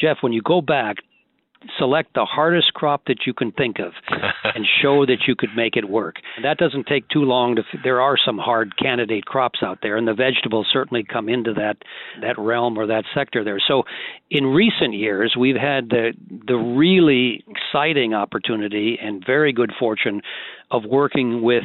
"Jeff, 0.00 0.18
when 0.22 0.32
you 0.32 0.40
go 0.40 0.62
back, 0.62 0.96
select 1.78 2.14
the 2.14 2.24
hardest 2.24 2.74
crop 2.74 3.04
that 3.06 3.26
you 3.26 3.34
can 3.34 3.52
think 3.52 3.78
of 3.78 3.92
and 4.54 4.64
show 4.82 5.06
that 5.06 5.26
you 5.26 5.34
could 5.36 5.50
make 5.56 5.76
it 5.76 5.88
work. 5.88 6.16
That 6.42 6.58
doesn't 6.58 6.86
take 6.86 7.08
too 7.08 7.22
long 7.22 7.56
to 7.56 7.62
there 7.82 8.00
are 8.00 8.16
some 8.24 8.38
hard 8.38 8.76
candidate 8.76 9.24
crops 9.24 9.60
out 9.62 9.78
there 9.82 9.96
and 9.96 10.06
the 10.06 10.14
vegetables 10.14 10.66
certainly 10.72 11.04
come 11.04 11.28
into 11.28 11.54
that 11.54 11.76
that 12.20 12.38
realm 12.38 12.78
or 12.78 12.86
that 12.86 13.04
sector 13.14 13.44
there. 13.44 13.60
So 13.66 13.84
in 14.30 14.46
recent 14.46 14.94
years 14.94 15.34
we've 15.38 15.56
had 15.56 15.88
the 15.88 16.12
the 16.46 16.56
really 16.56 17.44
exciting 17.48 18.14
opportunity 18.14 18.98
and 19.00 19.24
very 19.24 19.52
good 19.52 19.72
fortune 19.78 20.22
of 20.70 20.84
working 20.84 21.42
with 21.42 21.64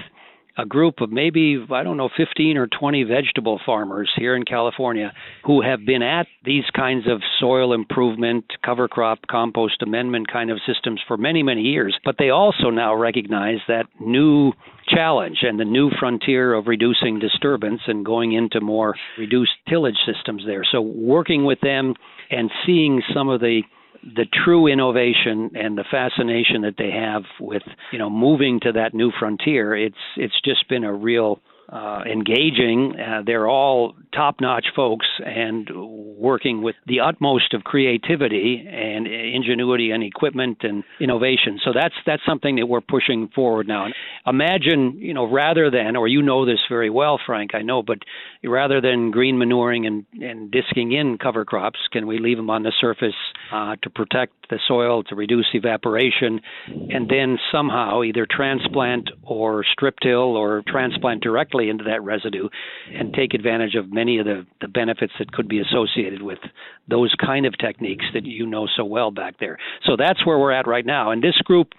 a 0.57 0.65
group 0.65 1.01
of 1.01 1.11
maybe, 1.11 1.63
I 1.71 1.83
don't 1.83 1.97
know, 1.97 2.09
15 2.15 2.57
or 2.57 2.67
20 2.67 3.03
vegetable 3.03 3.59
farmers 3.65 4.09
here 4.17 4.35
in 4.35 4.43
California 4.43 5.13
who 5.45 5.61
have 5.61 5.85
been 5.85 6.01
at 6.01 6.27
these 6.43 6.65
kinds 6.75 7.05
of 7.07 7.21
soil 7.39 7.73
improvement, 7.73 8.45
cover 8.63 8.87
crop, 8.87 9.19
compost 9.29 9.81
amendment 9.81 10.31
kind 10.31 10.51
of 10.51 10.59
systems 10.67 10.99
for 11.07 11.17
many, 11.17 11.43
many 11.43 11.61
years. 11.61 11.97
But 12.03 12.15
they 12.17 12.29
also 12.29 12.69
now 12.69 12.95
recognize 12.95 13.59
that 13.67 13.85
new 13.99 14.53
challenge 14.87 15.39
and 15.43 15.59
the 15.59 15.65
new 15.65 15.91
frontier 15.99 16.53
of 16.53 16.67
reducing 16.67 17.19
disturbance 17.19 17.81
and 17.87 18.05
going 18.05 18.33
into 18.33 18.59
more 18.59 18.95
reduced 19.17 19.51
tillage 19.67 19.97
systems 20.05 20.43
there. 20.45 20.63
So 20.69 20.81
working 20.81 21.45
with 21.45 21.59
them 21.61 21.93
and 22.31 22.51
seeing 22.65 23.01
some 23.13 23.29
of 23.29 23.39
the 23.39 23.61
the 24.03 24.25
true 24.45 24.67
innovation 24.67 25.51
and 25.55 25.77
the 25.77 25.83
fascination 25.89 26.61
that 26.61 26.75
they 26.77 26.91
have 26.91 27.23
with 27.39 27.63
you 27.91 27.99
know 27.99 28.09
moving 28.09 28.59
to 28.61 28.71
that 28.71 28.93
new 28.93 29.11
frontier 29.19 29.75
it's 29.75 29.95
it's 30.15 30.39
just 30.43 30.67
been 30.69 30.83
a 30.83 30.93
real 30.93 31.39
uh, 31.71 32.01
engaging. 32.11 32.95
Uh, 32.99 33.21
they're 33.25 33.47
all 33.47 33.95
top-notch 34.13 34.65
folks 34.75 35.05
and 35.23 35.69
working 36.17 36.63
with 36.63 36.75
the 36.87 36.99
utmost 36.99 37.53
of 37.53 37.63
creativity 37.63 38.67
and 38.67 39.05
ingenuity 39.07 39.91
and 39.91 40.03
equipment 40.03 40.57
and 40.63 40.83
innovation. 40.99 41.59
So 41.63 41.71
that's 41.73 41.93
that's 42.05 42.23
something 42.25 42.55
that 42.55 42.65
we're 42.65 42.81
pushing 42.81 43.29
forward 43.35 43.67
now. 43.67 43.85
And 43.85 43.93
imagine, 44.25 44.97
you 44.97 45.13
know, 45.13 45.29
rather 45.29 45.69
than, 45.69 45.95
or 45.95 46.07
you 46.07 46.21
know 46.21 46.45
this 46.45 46.59
very 46.69 46.89
well, 46.89 47.19
Frank, 47.23 47.51
I 47.53 47.61
know, 47.61 47.83
but 47.83 47.99
rather 48.43 48.81
than 48.81 49.11
green 49.11 49.37
manuring 49.37 49.85
and 49.85 50.05
and 50.21 50.51
disking 50.51 50.91
in 50.91 51.17
cover 51.17 51.45
crops, 51.45 51.79
can 51.91 52.07
we 52.07 52.17
leave 52.19 52.37
them 52.37 52.49
on 52.49 52.63
the 52.63 52.73
surface 52.81 53.13
uh, 53.53 53.75
to 53.83 53.89
protect 53.89 54.33
the 54.49 54.59
soil, 54.67 55.03
to 55.03 55.15
reduce 55.15 55.47
evaporation, 55.53 56.41
and 56.67 57.07
then 57.07 57.37
somehow 57.51 58.01
either 58.01 58.25
transplant 58.29 59.09
or 59.21 59.63
strip 59.71 59.95
till 60.01 60.35
or 60.35 60.63
transplant 60.67 61.21
directly 61.21 61.58
directly 61.59 61.69
into 61.69 61.83
that 61.85 62.03
residue 62.03 62.49
and 62.93 63.13
take 63.13 63.33
advantage 63.33 63.75
of 63.75 63.91
many 63.91 64.19
of 64.19 64.25
the, 64.25 64.45
the 64.61 64.67
benefits 64.67 65.13
that 65.19 65.31
could 65.31 65.47
be 65.47 65.59
associated 65.59 66.21
with 66.21 66.39
those 66.87 67.13
kind 67.19 67.45
of 67.45 67.57
techniques 67.57 68.05
that 68.13 68.25
you 68.25 68.45
know 68.45 68.67
so 68.75 68.83
well 68.83 69.11
back 69.11 69.35
there. 69.39 69.57
So 69.85 69.95
that's 69.97 70.25
where 70.25 70.37
we're 70.37 70.51
at 70.51 70.67
right 70.67 70.85
now. 70.85 71.11
And 71.11 71.23
this 71.23 71.37
group, 71.43 71.69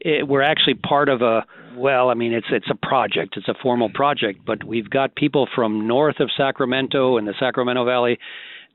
it, 0.00 0.26
we're 0.26 0.42
actually 0.42 0.74
part 0.74 1.08
of 1.08 1.22
a 1.22 1.44
well, 1.76 2.10
I 2.10 2.14
mean 2.14 2.32
it's 2.32 2.48
it's 2.50 2.70
a 2.70 2.74
project, 2.86 3.36
it's 3.36 3.48
a 3.48 3.54
formal 3.62 3.90
project, 3.94 4.40
but 4.44 4.64
we've 4.64 4.90
got 4.90 5.14
people 5.14 5.48
from 5.54 5.86
north 5.86 6.20
of 6.20 6.30
Sacramento 6.36 7.16
and 7.16 7.28
the 7.28 7.34
Sacramento 7.38 7.84
Valley 7.84 8.18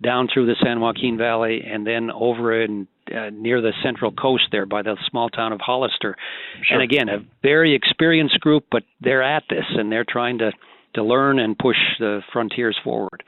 down 0.02 0.28
through 0.34 0.46
the 0.46 0.56
San 0.64 0.80
Joaquin 0.80 1.18
Valley 1.18 1.62
and 1.66 1.86
then 1.86 2.12
over 2.12 2.62
in 2.62 2.88
uh, 3.14 3.30
near 3.32 3.62
the 3.62 3.74
central 3.84 4.12
coast 4.12 4.44
there 4.52 4.66
by 4.66 4.82
the 4.82 4.98
small 5.10 5.30
town 5.30 5.52
of 5.52 5.60
Hollister. 5.62 6.16
Sure. 6.64 6.80
And 6.80 6.84
again, 6.84 7.10
a 7.10 7.20
very 7.42 7.76
experienced 7.76 8.40
group, 8.40 8.66
but 8.72 8.84
they're 9.02 9.24
at 9.24 9.44
this 9.50 9.66
and 9.70 9.92
they're 9.92 10.06
trying 10.08 10.40
to 10.40 10.52
to 10.96 11.04
learn 11.04 11.40
and 11.40 11.58
push 11.58 11.76
the 12.00 12.22
frontiers 12.32 12.78
forward. 12.82 13.22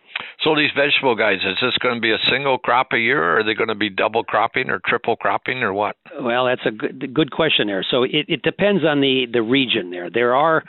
So 0.43 0.55
these 0.55 0.69
vegetable 0.75 1.15
guys, 1.15 1.39
is 1.45 1.57
this 1.61 1.77
going 1.79 1.95
to 1.95 2.01
be 2.01 2.11
a 2.11 2.31
single 2.31 2.57
crop 2.57 2.93
a 2.93 2.97
year, 2.97 3.21
or 3.21 3.39
are 3.39 3.43
they 3.43 3.53
going 3.53 3.67
to 3.67 3.75
be 3.75 3.89
double 3.89 4.23
cropping 4.23 4.69
or 4.69 4.79
triple 4.85 5.17
cropping, 5.17 5.63
or 5.63 5.73
what? 5.73 5.97
Well, 6.19 6.45
that's 6.45 6.65
a 6.65 6.71
good 6.71 7.13
good 7.13 7.31
question 7.31 7.67
there. 7.67 7.85
So 7.89 8.03
it, 8.03 8.25
it 8.27 8.41
depends 8.41 8.83
on 8.85 9.01
the 9.01 9.25
the 9.31 9.41
region 9.41 9.91
there. 9.91 10.09
There 10.09 10.33
are 10.35 10.63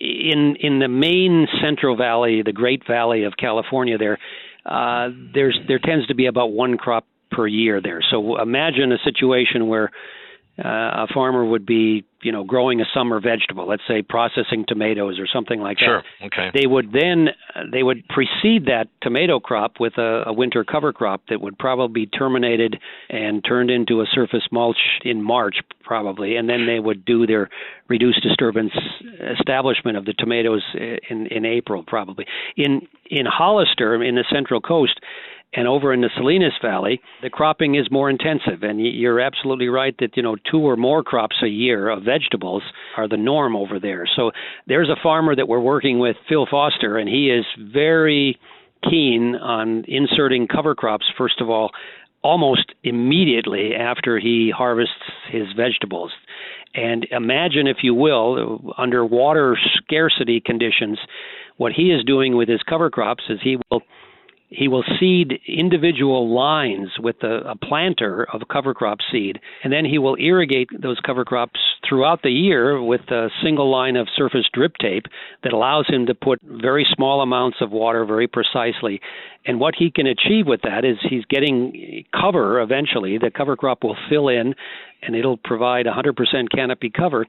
in 0.00 0.56
in 0.60 0.78
the 0.78 0.88
main 0.88 1.46
Central 1.62 1.96
Valley, 1.96 2.42
the 2.42 2.52
Great 2.52 2.86
Valley 2.86 3.24
of 3.24 3.34
California, 3.38 3.98
there 3.98 4.18
uh, 4.66 5.08
there's 5.34 5.58
there 5.68 5.78
tends 5.78 6.06
to 6.08 6.14
be 6.14 6.26
about 6.26 6.52
one 6.52 6.76
crop 6.76 7.06
per 7.30 7.46
year 7.46 7.80
there. 7.80 8.00
So 8.10 8.40
imagine 8.40 8.92
a 8.92 8.98
situation 9.04 9.68
where 9.68 9.90
uh, 10.62 11.04
a 11.04 11.06
farmer 11.14 11.44
would 11.44 11.64
be, 11.64 12.04
you 12.22 12.32
know, 12.32 12.44
growing 12.44 12.80
a 12.82 12.84
summer 12.92 13.18
vegetable, 13.18 13.66
let's 13.66 13.82
say 13.88 14.02
processing 14.02 14.64
tomatoes 14.68 15.18
or 15.18 15.26
something 15.26 15.60
like 15.60 15.78
sure. 15.78 16.02
that. 16.20 16.26
Okay. 16.26 16.50
They 16.52 16.66
would 16.66 16.92
then 16.92 17.28
they 17.72 17.82
would 17.82 18.06
precede 18.08 18.66
that 18.66 18.88
tomato 19.00 19.40
crop 19.40 19.80
with 19.80 19.96
a, 19.96 20.24
a 20.26 20.32
winter 20.32 20.62
cover 20.64 20.92
crop 20.92 21.22
that 21.30 21.40
would 21.40 21.58
probably 21.58 22.04
be 22.04 22.06
terminated 22.06 22.78
and 23.08 23.42
turned 23.42 23.70
into 23.70 24.02
a 24.02 24.06
surface 24.12 24.46
mulch 24.52 24.76
in 25.02 25.22
March 25.22 25.56
probably, 25.82 26.36
and 26.36 26.48
then 26.48 26.66
they 26.66 26.78
would 26.78 27.04
do 27.06 27.26
their 27.26 27.48
reduced 27.88 28.22
disturbance 28.22 28.72
establishment 29.38 29.96
of 29.96 30.04
the 30.04 30.12
tomatoes 30.12 30.62
in 30.74 31.26
in 31.28 31.46
April 31.46 31.84
probably. 31.86 32.26
In 32.56 32.82
in 33.06 33.24
Hollister 33.24 34.02
in 34.02 34.16
the 34.16 34.24
Central 34.30 34.60
Coast 34.60 35.00
and 35.52 35.66
over 35.66 35.92
in 35.92 36.00
the 36.00 36.10
Salinas 36.16 36.52
Valley, 36.62 37.00
the 37.22 37.30
cropping 37.30 37.74
is 37.74 37.90
more 37.90 38.08
intensive. 38.08 38.62
And 38.62 38.80
you're 38.80 39.20
absolutely 39.20 39.68
right 39.68 39.94
that, 39.98 40.16
you 40.16 40.22
know, 40.22 40.36
two 40.50 40.60
or 40.60 40.76
more 40.76 41.02
crops 41.02 41.36
a 41.42 41.48
year 41.48 41.88
of 41.88 42.04
vegetables 42.04 42.62
are 42.96 43.08
the 43.08 43.16
norm 43.16 43.56
over 43.56 43.80
there. 43.80 44.08
So 44.14 44.30
there's 44.66 44.88
a 44.88 45.02
farmer 45.02 45.34
that 45.34 45.48
we're 45.48 45.60
working 45.60 45.98
with, 45.98 46.16
Phil 46.28 46.46
Foster, 46.48 46.98
and 46.98 47.08
he 47.08 47.30
is 47.30 47.44
very 47.72 48.38
keen 48.88 49.34
on 49.34 49.84
inserting 49.88 50.46
cover 50.46 50.74
crops, 50.74 51.06
first 51.18 51.40
of 51.40 51.50
all, 51.50 51.70
almost 52.22 52.72
immediately 52.84 53.74
after 53.74 54.18
he 54.18 54.52
harvests 54.56 54.94
his 55.30 55.48
vegetables. 55.56 56.12
And 56.74 57.06
imagine, 57.10 57.66
if 57.66 57.78
you 57.82 57.94
will, 57.94 58.72
under 58.78 59.04
water 59.04 59.58
scarcity 59.76 60.40
conditions, 60.40 60.98
what 61.56 61.72
he 61.72 61.90
is 61.90 62.04
doing 62.04 62.36
with 62.36 62.48
his 62.48 62.62
cover 62.62 62.88
crops 62.90 63.24
is 63.28 63.40
he 63.42 63.58
will 63.70 63.82
he 64.50 64.66
will 64.66 64.84
seed 64.98 65.40
individual 65.46 66.34
lines 66.34 66.90
with 66.98 67.22
a, 67.22 67.52
a, 67.52 67.56
planter 67.56 68.26
of 68.32 68.42
cover 68.50 68.74
crop 68.74 68.98
seed, 69.12 69.38
and 69.62 69.72
then 69.72 69.84
he 69.84 69.96
will 69.98 70.16
irrigate 70.16 70.68
those 70.76 70.98
cover 71.06 71.24
crops 71.24 71.60
throughout 71.88 72.22
the 72.22 72.30
year 72.30 72.82
with 72.82 73.02
a 73.10 73.28
single 73.44 73.70
line 73.70 73.94
of 73.94 74.08
surface 74.16 74.46
drip 74.52 74.72
tape 74.80 75.06
that 75.44 75.52
allows 75.52 75.86
him 75.88 76.06
to 76.06 76.14
put 76.16 76.40
very 76.42 76.84
small 76.94 77.22
amounts 77.22 77.58
of 77.60 77.70
water 77.70 78.04
very 78.04 78.26
precisely. 78.26 79.00
And 79.46 79.60
what 79.60 79.74
he 79.78 79.90
can 79.90 80.08
achieve 80.08 80.46
with 80.46 80.62
that 80.62 80.84
is 80.84 80.96
he's 81.08 81.24
getting 81.26 82.04
cover 82.12 82.60
eventually. 82.60 83.18
The 83.18 83.30
cover 83.30 83.56
crop 83.56 83.84
will 83.84 83.96
fill 84.08 84.28
in 84.28 84.54
and 85.02 85.14
it'll 85.14 85.38
provide 85.38 85.86
100% 85.86 86.14
canopy 86.52 86.90
cover 86.90 87.26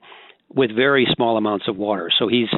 with 0.55 0.75
very 0.75 1.08
small 1.15 1.38
amounts 1.38 1.67
of 1.67 1.77
water. 1.77 2.10
So 2.17 2.27
he's 2.27 2.50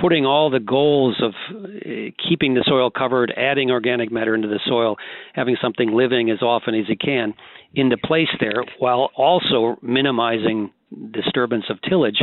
putting 0.00 0.24
all 0.26 0.50
the 0.50 0.60
goals 0.60 1.20
of 1.22 1.32
uh, 1.50 2.10
keeping 2.28 2.54
the 2.54 2.64
soil 2.66 2.90
covered, 2.90 3.32
adding 3.36 3.70
organic 3.70 4.10
matter 4.12 4.34
into 4.34 4.48
the 4.48 4.60
soil, 4.66 4.96
having 5.34 5.56
something 5.60 5.92
living 5.92 6.30
as 6.30 6.42
often 6.42 6.74
as 6.74 6.86
he 6.86 6.96
can 6.96 7.34
into 7.74 7.96
place 7.96 8.28
there, 8.40 8.64
while 8.78 9.10
also 9.16 9.76
minimizing 9.82 10.72
disturbance 11.12 11.64
of 11.70 11.80
tillage 11.82 12.22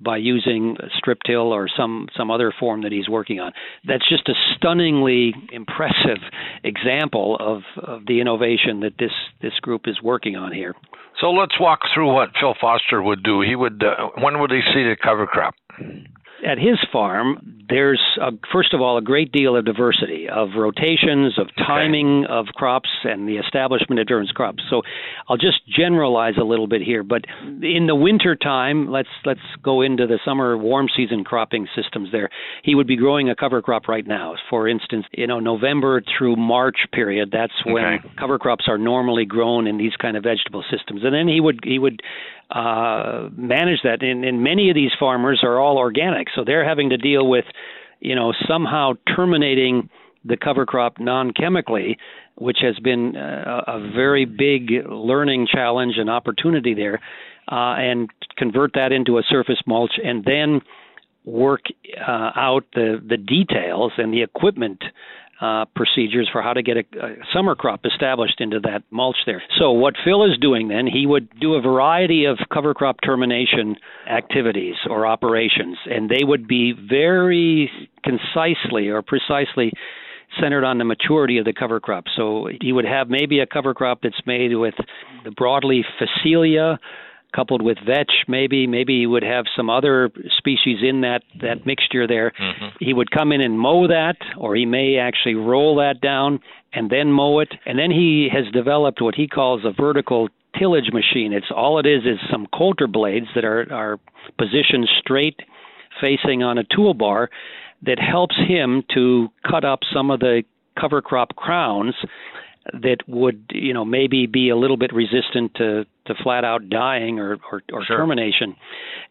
by 0.00 0.16
using 0.18 0.76
strip 0.98 1.18
till 1.26 1.52
or 1.52 1.68
some 1.74 2.08
some 2.16 2.30
other 2.30 2.52
form 2.58 2.82
that 2.82 2.92
he's 2.92 3.08
working 3.08 3.40
on. 3.40 3.52
That's 3.86 4.06
just 4.08 4.28
a 4.28 4.34
stunningly 4.56 5.32
impressive 5.50 6.18
example 6.62 7.36
of, 7.40 7.62
of 7.82 8.06
the 8.06 8.20
innovation 8.20 8.80
that 8.80 8.94
this 8.98 9.12
this 9.40 9.54
group 9.60 9.82
is 9.86 10.00
working 10.02 10.36
on 10.36 10.52
here. 10.52 10.74
So 11.20 11.30
let's 11.30 11.58
walk 11.58 11.80
through 11.94 12.12
what 12.12 12.30
Phil 12.38 12.54
Foster 12.60 13.02
would 13.02 13.22
do. 13.22 13.40
He 13.40 13.56
would 13.56 13.82
uh, 13.82 14.10
when 14.20 14.40
would 14.40 14.50
he 14.50 14.60
seed 14.74 14.86
a 14.86 14.96
cover 14.96 15.26
crop? 15.26 15.54
at 16.44 16.58
his 16.58 16.78
farm, 16.92 17.55
there's 17.68 18.02
a, 18.20 18.30
first 18.52 18.74
of 18.74 18.80
all 18.80 18.98
a 18.98 19.02
great 19.02 19.32
deal 19.32 19.56
of 19.56 19.64
diversity 19.64 20.28
of 20.28 20.50
rotations, 20.56 21.38
of 21.38 21.48
timing 21.56 22.24
okay. 22.24 22.32
of 22.32 22.46
crops, 22.54 22.88
and 23.04 23.28
the 23.28 23.36
establishment 23.36 24.00
of 24.00 24.06
different 24.06 24.32
crops. 24.34 24.62
So 24.70 24.82
I'll 25.28 25.36
just 25.36 25.66
generalize 25.66 26.34
a 26.40 26.44
little 26.44 26.66
bit 26.66 26.82
here. 26.82 27.02
But 27.02 27.24
in 27.44 27.86
the 27.86 27.94
winter 27.94 28.36
time, 28.36 28.90
let's 28.90 29.08
let's 29.24 29.40
go 29.62 29.82
into 29.82 30.06
the 30.06 30.18
summer 30.24 30.56
warm 30.56 30.88
season 30.94 31.24
cropping 31.24 31.66
systems. 31.74 32.10
There, 32.12 32.30
he 32.62 32.74
would 32.74 32.86
be 32.86 32.96
growing 32.96 33.30
a 33.30 33.36
cover 33.36 33.62
crop 33.62 33.88
right 33.88 34.06
now. 34.06 34.34
For 34.50 34.68
instance, 34.68 35.06
you 35.12 35.26
know 35.26 35.40
November 35.40 36.02
through 36.16 36.36
March 36.36 36.78
period. 36.92 37.30
That's 37.32 37.64
when 37.64 37.84
okay. 37.84 38.08
cover 38.18 38.38
crops 38.38 38.66
are 38.68 38.78
normally 38.78 39.24
grown 39.24 39.66
in 39.66 39.78
these 39.78 39.96
kind 39.96 40.16
of 40.16 40.22
vegetable 40.22 40.64
systems. 40.70 41.02
And 41.04 41.14
then 41.14 41.28
he 41.28 41.40
would 41.40 41.60
he 41.64 41.78
would 41.78 42.02
uh, 42.50 43.28
manage 43.36 43.80
that. 43.82 44.02
And, 44.02 44.24
and 44.24 44.42
many 44.42 44.70
of 44.70 44.74
these 44.74 44.92
farmers 44.98 45.40
are 45.42 45.58
all 45.58 45.78
organic, 45.78 46.28
so 46.34 46.44
they're 46.44 46.66
having 46.66 46.90
to 46.90 46.96
deal 46.96 47.28
with, 47.28 47.44
you 48.00 48.14
know, 48.14 48.32
somehow 48.48 48.92
terminating 49.14 49.88
the 50.24 50.36
cover 50.36 50.66
crop 50.66 50.98
non-chemically, 50.98 51.98
which 52.36 52.58
has 52.60 52.78
been 52.80 53.16
uh, 53.16 53.62
a 53.66 53.90
very 53.94 54.24
big 54.24 54.70
learning 54.88 55.46
challenge 55.50 55.94
and 55.96 56.10
opportunity 56.10 56.74
there, 56.74 57.00
uh, 57.50 57.74
and 57.78 58.10
convert 58.36 58.72
that 58.74 58.92
into 58.92 59.18
a 59.18 59.22
surface 59.28 59.60
mulch, 59.66 59.92
and 60.02 60.24
then 60.24 60.60
work 61.24 61.62
uh, 62.00 62.30
out 62.36 62.64
the 62.74 63.02
the 63.06 63.16
details 63.16 63.92
and 63.98 64.12
the 64.12 64.22
equipment 64.22 64.82
uh, 65.40 65.66
procedures 65.74 66.28
for 66.32 66.40
how 66.40 66.52
to 66.52 66.62
get 66.62 66.76
a, 66.76 66.84
a, 67.00 67.14
summer 67.34 67.54
crop 67.54 67.80
established 67.84 68.40
into 68.40 68.58
that 68.60 68.82
mulch 68.90 69.16
there. 69.26 69.42
So 69.58 69.72
what 69.72 69.94
Phil 70.04 70.24
is 70.24 70.38
doing 70.40 70.68
then, 70.68 70.86
he 70.86 71.06
would 71.06 71.28
do 71.38 71.54
a 71.54 71.60
variety 71.60 72.24
of 72.24 72.38
cover 72.52 72.72
crop 72.72 72.96
termination 73.04 73.76
activities 74.10 74.76
or 74.88 75.06
operations, 75.06 75.76
and 75.86 76.08
they 76.08 76.24
would 76.24 76.48
be 76.48 76.72
very 76.72 77.70
concisely 78.02 78.88
or 78.88 79.02
precisely 79.02 79.72
centered 80.40 80.64
on 80.64 80.78
the 80.78 80.84
maturity 80.84 81.38
of 81.38 81.44
the 81.44 81.52
cover 81.52 81.80
crop. 81.80 82.04
So 82.16 82.48
he 82.60 82.72
would 82.72 82.84
have 82.84 83.08
maybe 83.08 83.40
a 83.40 83.46
cover 83.46 83.74
crop 83.74 84.00
that's 84.02 84.20
made 84.26 84.54
with 84.54 84.74
the 85.24 85.30
broadleaf 85.30 85.84
phacelia 86.00 86.78
coupled 87.36 87.60
with 87.60 87.76
vetch 87.86 88.10
maybe 88.26 88.66
maybe 88.66 89.00
he 89.00 89.06
would 89.06 89.22
have 89.22 89.44
some 89.54 89.68
other 89.68 90.10
species 90.38 90.78
in 90.82 91.02
that 91.02 91.22
that 91.40 91.66
mixture 91.66 92.06
there. 92.06 92.32
Mm-hmm. 92.40 92.76
he 92.80 92.94
would 92.94 93.10
come 93.10 93.30
in 93.30 93.40
and 93.42 93.58
mow 93.58 93.86
that 93.86 94.16
or 94.38 94.56
he 94.56 94.64
may 94.64 94.96
actually 94.96 95.34
roll 95.34 95.76
that 95.76 96.00
down 96.00 96.40
and 96.72 96.90
then 96.90 97.12
mow 97.12 97.40
it. 97.40 97.52
And 97.64 97.78
then 97.78 97.90
he 97.90 98.28
has 98.32 98.50
developed 98.52 99.00
what 99.00 99.14
he 99.14 99.28
calls 99.28 99.62
a 99.64 99.72
vertical 99.72 100.28
tillage 100.58 100.90
machine. 100.92 101.32
It's 101.32 101.50
all 101.54 101.78
it 101.78 101.86
is 101.86 102.02
is 102.04 102.18
some 102.30 102.46
coulter 102.56 102.86
blades 102.86 103.26
that 103.34 103.44
are 103.44 103.72
are 103.72 103.98
positioned 104.38 104.88
straight 105.00 105.40
facing 106.00 106.42
on 106.42 106.58
a 106.58 106.64
toolbar 106.64 107.28
that 107.82 107.98
helps 107.98 108.36
him 108.48 108.82
to 108.94 109.28
cut 109.48 109.64
up 109.64 109.80
some 109.92 110.10
of 110.10 110.20
the 110.20 110.42
cover 110.78 111.00
crop 111.00 111.36
crowns 111.36 111.94
that 112.72 112.98
would 113.06 113.44
you 113.50 113.72
know 113.72 113.84
maybe 113.84 114.26
be 114.26 114.48
a 114.50 114.56
little 114.56 114.76
bit 114.76 114.92
resistant 114.92 115.54
to 115.54 115.86
to 116.06 116.14
flat 116.22 116.44
out 116.44 116.68
dying 116.68 117.18
or 117.18 117.36
or, 117.52 117.62
or 117.72 117.84
sure. 117.84 117.96
termination 117.96 118.56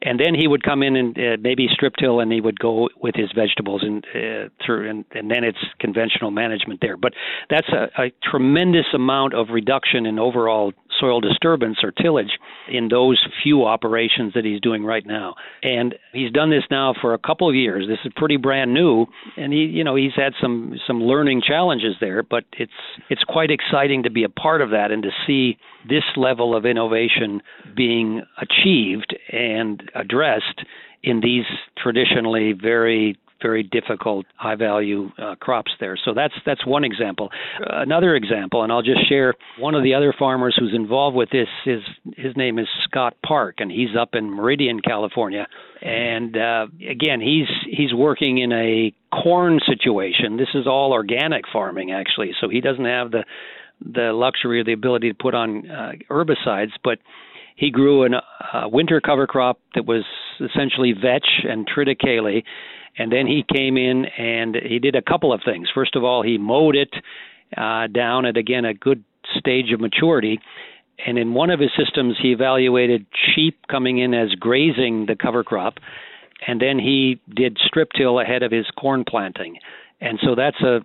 and 0.02 0.20
then 0.20 0.36
he 0.36 0.48
would 0.48 0.64
come 0.64 0.84
in 0.84 0.96
and 0.96 1.18
uh, 1.18 1.38
maybe 1.40 1.68
strip 1.72 1.94
till 2.00 2.20
and 2.20 2.32
he 2.32 2.42
would 2.42 2.60
go 2.60 2.90
with 3.02 3.16
his 3.16 3.30
vegetables 3.36 3.84
and 3.84 4.06
uh, 4.16 4.50
through 4.66 4.90
and, 4.90 5.06
and 5.12 5.30
then 5.30 5.44
it's 5.44 5.58
conventional 5.80 6.32
management 6.32 6.80
there 6.82 6.98
but 6.98 7.14
that's 7.50 7.70
a, 7.70 8.01
a 8.01 8.12
tremendous 8.29 8.86
amount 8.94 9.34
of 9.34 9.48
reduction 9.51 10.05
in 10.05 10.20
overall 10.20 10.72
soil 11.00 11.22
disturbance 11.22 11.77
or 11.84 11.92
tillage 11.92 12.40
in 12.70 12.88
those 12.90 13.24
few 13.44 13.66
operations 13.66 14.34
that 14.34 14.46
he's 14.46 14.62
doing 14.62 14.84
right 14.84 15.05
now. 15.05 15.36
And 15.64 15.96
he's 16.14 16.31
done 16.31 16.50
this 16.50 16.64
now 16.72 16.94
for 17.00 17.14
a 17.14 17.18
couple 17.18 17.50
of 17.50 17.55
years. 17.55 17.88
This 17.88 18.00
is 18.05 18.12
pretty 18.16 18.38
brand 18.38 18.74
new, 18.74 19.05
and 19.38 19.51
he, 19.51 19.60
you 19.60 19.84
know, 19.84 19.96
he's 19.96 20.16
had 20.16 20.34
some 20.42 20.75
some 20.88 21.01
learning 21.01 21.42
challenges 21.46 21.96
there, 22.00 22.24
but 22.24 22.44
it's 22.53 22.72
it's 23.10 23.24
quite 23.24 23.51
exciting 23.51 24.03
to 24.03 24.12
be 24.12 24.24
a 24.24 24.29
part 24.29 24.62
of 24.62 24.72
that 24.72 24.92
and 24.92 25.03
to 25.03 25.10
see 25.27 25.58
this 25.88 26.03
level 26.16 26.55
of 26.55 26.66
innovation 26.66 26.85
being 27.76 28.22
achieved 28.38 29.16
and 29.32 29.90
addressed 29.96 30.64
in 31.04 31.22
these 31.22 31.46
traditionally 31.78 32.54
very 32.54 33.18
very 33.42 33.64
difficult 33.64 34.26
high 34.38 34.56
value 34.56 35.12
uh, 35.22 35.36
crops 35.36 35.72
there. 35.80 35.98
So 36.04 36.14
that's 36.14 36.34
that's 36.46 36.66
one 36.66 36.84
example. 36.84 37.30
Uh, 37.60 37.82
another 37.82 38.16
example, 38.16 38.64
and 38.64 38.72
I'll 38.72 38.82
just 38.82 39.08
share 39.08 39.34
one 39.60 39.76
of 39.76 39.84
the 39.84 39.94
other 39.94 40.14
farmers 40.18 40.56
who's 40.58 40.74
involved 40.74 41.16
with 41.16 41.30
this 41.30 41.48
is 41.66 41.82
his 42.18 42.36
name 42.36 42.58
is 42.58 42.68
Scott 42.86 43.16
Park, 43.26 43.56
and 43.60 43.72
he's 43.72 43.96
up 44.00 44.10
in 44.14 44.32
Meridian, 44.32 44.80
California. 44.80 45.48
And 45.82 46.36
uh, 46.38 46.68
again, 46.90 47.22
he's 47.22 47.48
he's 47.70 47.94
working 47.94 48.38
in 48.40 48.52
a 48.52 48.94
corn 49.12 49.60
situation. 49.68 50.38
This 50.38 50.50
is 50.56 50.66
all 50.66 50.92
organic 50.94 51.44
farming 51.52 51.92
actually, 51.92 52.32
so 52.40 52.50
he 52.50 52.62
doesn't 52.62 52.86
have 52.86 53.12
the 53.12 53.26
the 53.81 54.11
luxury 54.14 54.61
or 54.61 54.64
the 54.64 54.74
ability 54.74 55.09
to 55.09 55.16
put 55.16 55.33
on 55.33 55.70
uh, 55.70 55.92
herbicides, 56.09 56.72
but 56.83 57.00
he 57.55 57.72
grew 57.72 58.03
a 58.03 58.09
uh, 58.53 58.68
winter 58.68 59.00
cover 59.00 59.27
crop 59.27 59.59
that 59.75 59.85
was 59.85 60.03
essentially 60.40 60.94
vetch 60.94 61.27
and 61.44 61.68
triticale, 61.68 62.44
and 62.98 63.11
then 63.11 63.27
he 63.27 63.44
came 63.53 63.77
in 63.77 64.05
and 64.18 64.55
he 64.55 64.79
did 64.79 64.96
a 64.96 65.01
couple 65.01 65.33
of 65.33 65.42
things. 65.44 65.70
First 65.74 65.96
of 65.96 66.03
all, 66.03 66.22
he 66.22 66.38
mowed 66.38 66.75
it 66.75 66.94
uh, 67.55 67.88
down 67.88 68.25
at 68.25 68.38
again 68.38 68.66
a 68.66 68.74
good 68.74 69.03
stage 69.38 69.72
of 69.74 69.79
maturity. 69.79 70.40
And 71.05 71.18
in 71.18 71.33
one 71.33 71.50
of 71.50 71.59
his 71.59 71.72
systems, 71.77 72.16
he 72.22 72.31
evaluated 72.31 73.05
sheep 73.35 73.57
coming 73.70 74.00
in 74.00 74.14
as 74.14 74.29
grazing 74.40 75.05
the 75.07 75.16
cover 75.16 75.44
crop, 75.44 75.75
and 76.48 76.61
then 76.61 76.79
he 76.79 77.20
did 77.33 77.57
strip 77.66 77.90
till 77.98 78.20
ahead 78.20 78.44
of 78.44 78.51
his 78.51 78.66
corn 78.77 79.03
planting. 79.07 79.57
And 80.00 80.20
so 80.24 80.35
that's 80.35 80.59
a 80.61 80.79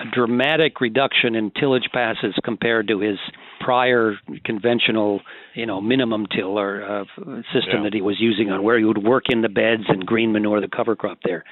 a, 0.00 0.04
dramatic 0.12 0.80
reduction 0.80 1.34
in 1.34 1.50
tillage 1.50 1.88
passes 1.92 2.34
compared 2.44 2.88
to 2.88 3.00
his 3.00 3.18
prior 3.60 4.14
conventional, 4.44 5.20
you 5.54 5.66
know, 5.66 5.80
minimum 5.80 6.26
till 6.34 6.58
or 6.58 6.82
uh, 6.82 7.04
system 7.52 7.78
yeah. 7.78 7.82
that 7.84 7.94
he 7.94 8.00
was 8.00 8.16
using 8.18 8.50
on 8.50 8.62
where 8.62 8.78
he 8.78 8.84
would 8.84 9.02
work 9.02 9.24
in 9.28 9.42
the 9.42 9.48
beds 9.48 9.84
and 9.88 10.04
green 10.06 10.32
manure 10.32 10.60
the 10.60 10.68
cover 10.68 10.96
crop 10.96 11.18
there. 11.24 11.44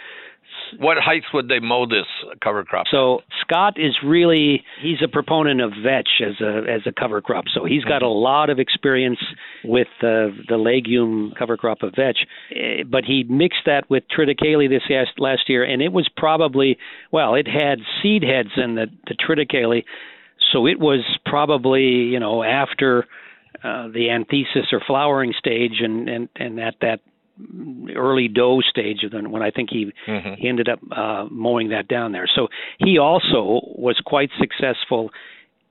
What 0.78 0.96
heights 0.98 1.26
would 1.34 1.48
they 1.48 1.60
mow 1.60 1.86
this 1.86 2.06
cover 2.42 2.64
crop? 2.64 2.86
So 2.90 3.20
Scott 3.40 3.74
is 3.78 3.96
really 4.04 4.64
he's 4.80 4.98
a 5.02 5.08
proponent 5.08 5.60
of 5.60 5.72
vetch 5.82 6.20
as 6.24 6.40
a 6.40 6.62
as 6.68 6.80
a 6.86 6.92
cover 6.92 7.20
crop. 7.20 7.44
So 7.54 7.64
he's 7.64 7.84
got 7.84 8.02
a 8.02 8.06
mm-hmm. 8.06 8.22
lot 8.22 8.50
of 8.50 8.58
experience 8.58 9.18
with 9.64 9.88
uh, 10.00 10.32
the 10.48 10.56
legume 10.58 11.32
cover 11.38 11.56
crop 11.56 11.82
of 11.82 11.94
vetch, 11.94 12.18
eh, 12.54 12.82
but 12.88 13.04
he 13.04 13.24
mixed 13.28 13.62
that 13.66 13.88
with 13.90 14.04
triticale 14.08 14.68
this 14.68 14.82
last 15.18 15.48
year, 15.48 15.64
and 15.64 15.82
it 15.82 15.92
was 15.92 16.08
probably 16.16 16.78
well, 17.10 17.34
it 17.34 17.46
had 17.46 17.78
seed 18.02 18.22
heads 18.22 18.50
in 18.56 18.74
the 18.74 18.86
the 19.06 19.14
triticale, 19.14 19.82
so 20.52 20.66
it 20.66 20.78
was 20.78 21.04
probably 21.26 21.82
you 21.82 22.20
know 22.20 22.42
after. 22.42 23.06
Uh, 23.62 23.86
the 23.88 24.10
anthesis 24.10 24.72
or 24.72 24.80
flowering 24.84 25.32
stage, 25.38 25.82
and 25.82 26.08
and 26.08 26.28
and 26.34 26.58
at 26.58 26.74
that 26.80 26.98
early 27.96 28.28
dough 28.28 28.60
stage 28.68 29.04
then 29.10 29.30
when 29.30 29.42
I 29.42 29.50
think 29.50 29.70
he 29.70 29.92
mm-hmm. 30.06 30.34
he 30.38 30.48
ended 30.48 30.68
up 30.68 30.80
uh, 30.90 31.26
mowing 31.30 31.68
that 31.70 31.88
down 31.88 32.12
there. 32.12 32.28
So 32.32 32.48
he 32.78 32.98
also 32.98 33.60
was 33.76 34.00
quite 34.04 34.30
successful 34.38 35.10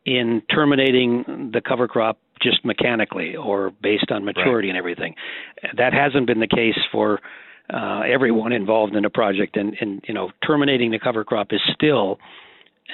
in 0.06 0.42
terminating 0.54 1.52
the 1.54 1.62
cover 1.62 1.88
crop 1.88 2.18
just 2.42 2.66
mechanically 2.66 3.36
or 3.36 3.72
based 3.82 4.12
on 4.12 4.26
maturity 4.26 4.68
right. 4.68 4.70
and 4.70 4.78
everything. 4.78 5.16
That 5.78 5.94
hasn't 5.94 6.28
been 6.28 6.40
the 6.40 6.48
case 6.48 6.78
for 6.92 7.20
uh, 7.72 8.02
everyone 8.02 8.52
involved 8.52 8.96
in 8.96 9.06
a 9.06 9.10
project, 9.10 9.56
and, 9.56 9.76
and 9.80 10.04
you 10.08 10.14
know 10.14 10.32
terminating 10.46 10.92
the 10.92 11.00
cover 11.00 11.24
crop 11.24 11.48
is 11.52 11.62
still 11.74 12.20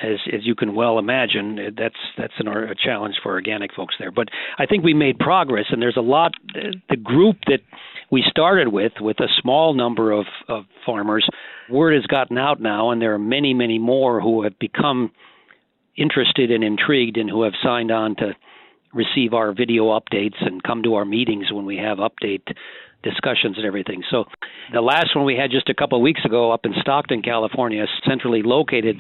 as 0.04 0.20
as 0.32 0.42
you 0.46 0.56
can 0.56 0.76
well 0.76 1.00
imagine, 1.00 1.60
eh, 1.60 1.70
that's 1.78 1.96
that's 2.18 2.34
an, 2.40 2.48
a 2.48 2.76
challenge 2.76 3.16
for 3.24 3.32
organic 3.34 3.74
folks 3.74 3.96
there. 4.00 4.12
But 4.12 4.30
I 4.60 4.66
think 4.66 4.84
we 4.84 4.94
made 4.94 5.20
progress, 5.20 5.66
and 5.72 5.82
there's 5.82 5.98
a 5.98 6.02
lot. 6.02 6.34
The 6.54 6.98
group 6.98 7.38
that 7.48 7.62
we 8.12 8.24
started 8.30 8.70
with, 8.70 8.94
with 9.02 9.20
a 9.20 9.28
small 9.42 9.74
number 9.74 10.12
of, 10.12 10.26
of 10.48 10.64
farmers, 10.86 11.28
word 11.70 11.94
has 11.94 12.06
gotten 12.06 12.38
out 12.38 12.62
now, 12.62 12.92
and 12.92 13.02
there 13.02 13.14
are 13.14 13.20
many, 13.20 13.54
many 13.54 13.80
more 13.80 14.22
who 14.22 14.44
have 14.44 14.58
become 14.60 15.12
interested 15.98 16.52
and 16.52 16.64
intrigued, 16.64 17.18
and 17.18 17.30
who 17.30 17.44
have 17.44 17.54
signed 17.62 17.92
on 17.92 18.16
to 18.18 18.34
receive 18.94 19.34
our 19.34 19.54
video 19.54 20.00
updates 20.00 20.36
and 20.40 20.64
come 20.64 20.84
to 20.84 20.96
our 20.96 21.06
meetings 21.06 21.52
when 21.52 21.66
we 21.66 21.78
have 21.78 21.98
update 21.98 22.44
discussions 23.04 23.58
and 23.58 23.66
everything. 23.66 24.04
So 24.10 24.26
the 24.74 24.82
last 24.82 25.16
one 25.16 25.26
we 25.26 25.36
had 25.36 25.52
just 25.52 25.70
a 25.70 25.74
couple 25.74 25.98
of 25.98 26.02
weeks 26.02 26.22
ago 26.26 26.52
up 26.52 26.62
in 26.66 26.74
Stockton, 26.82 27.22
California, 27.22 27.84
a 27.84 27.88
centrally 28.10 28.42
located 28.44 28.98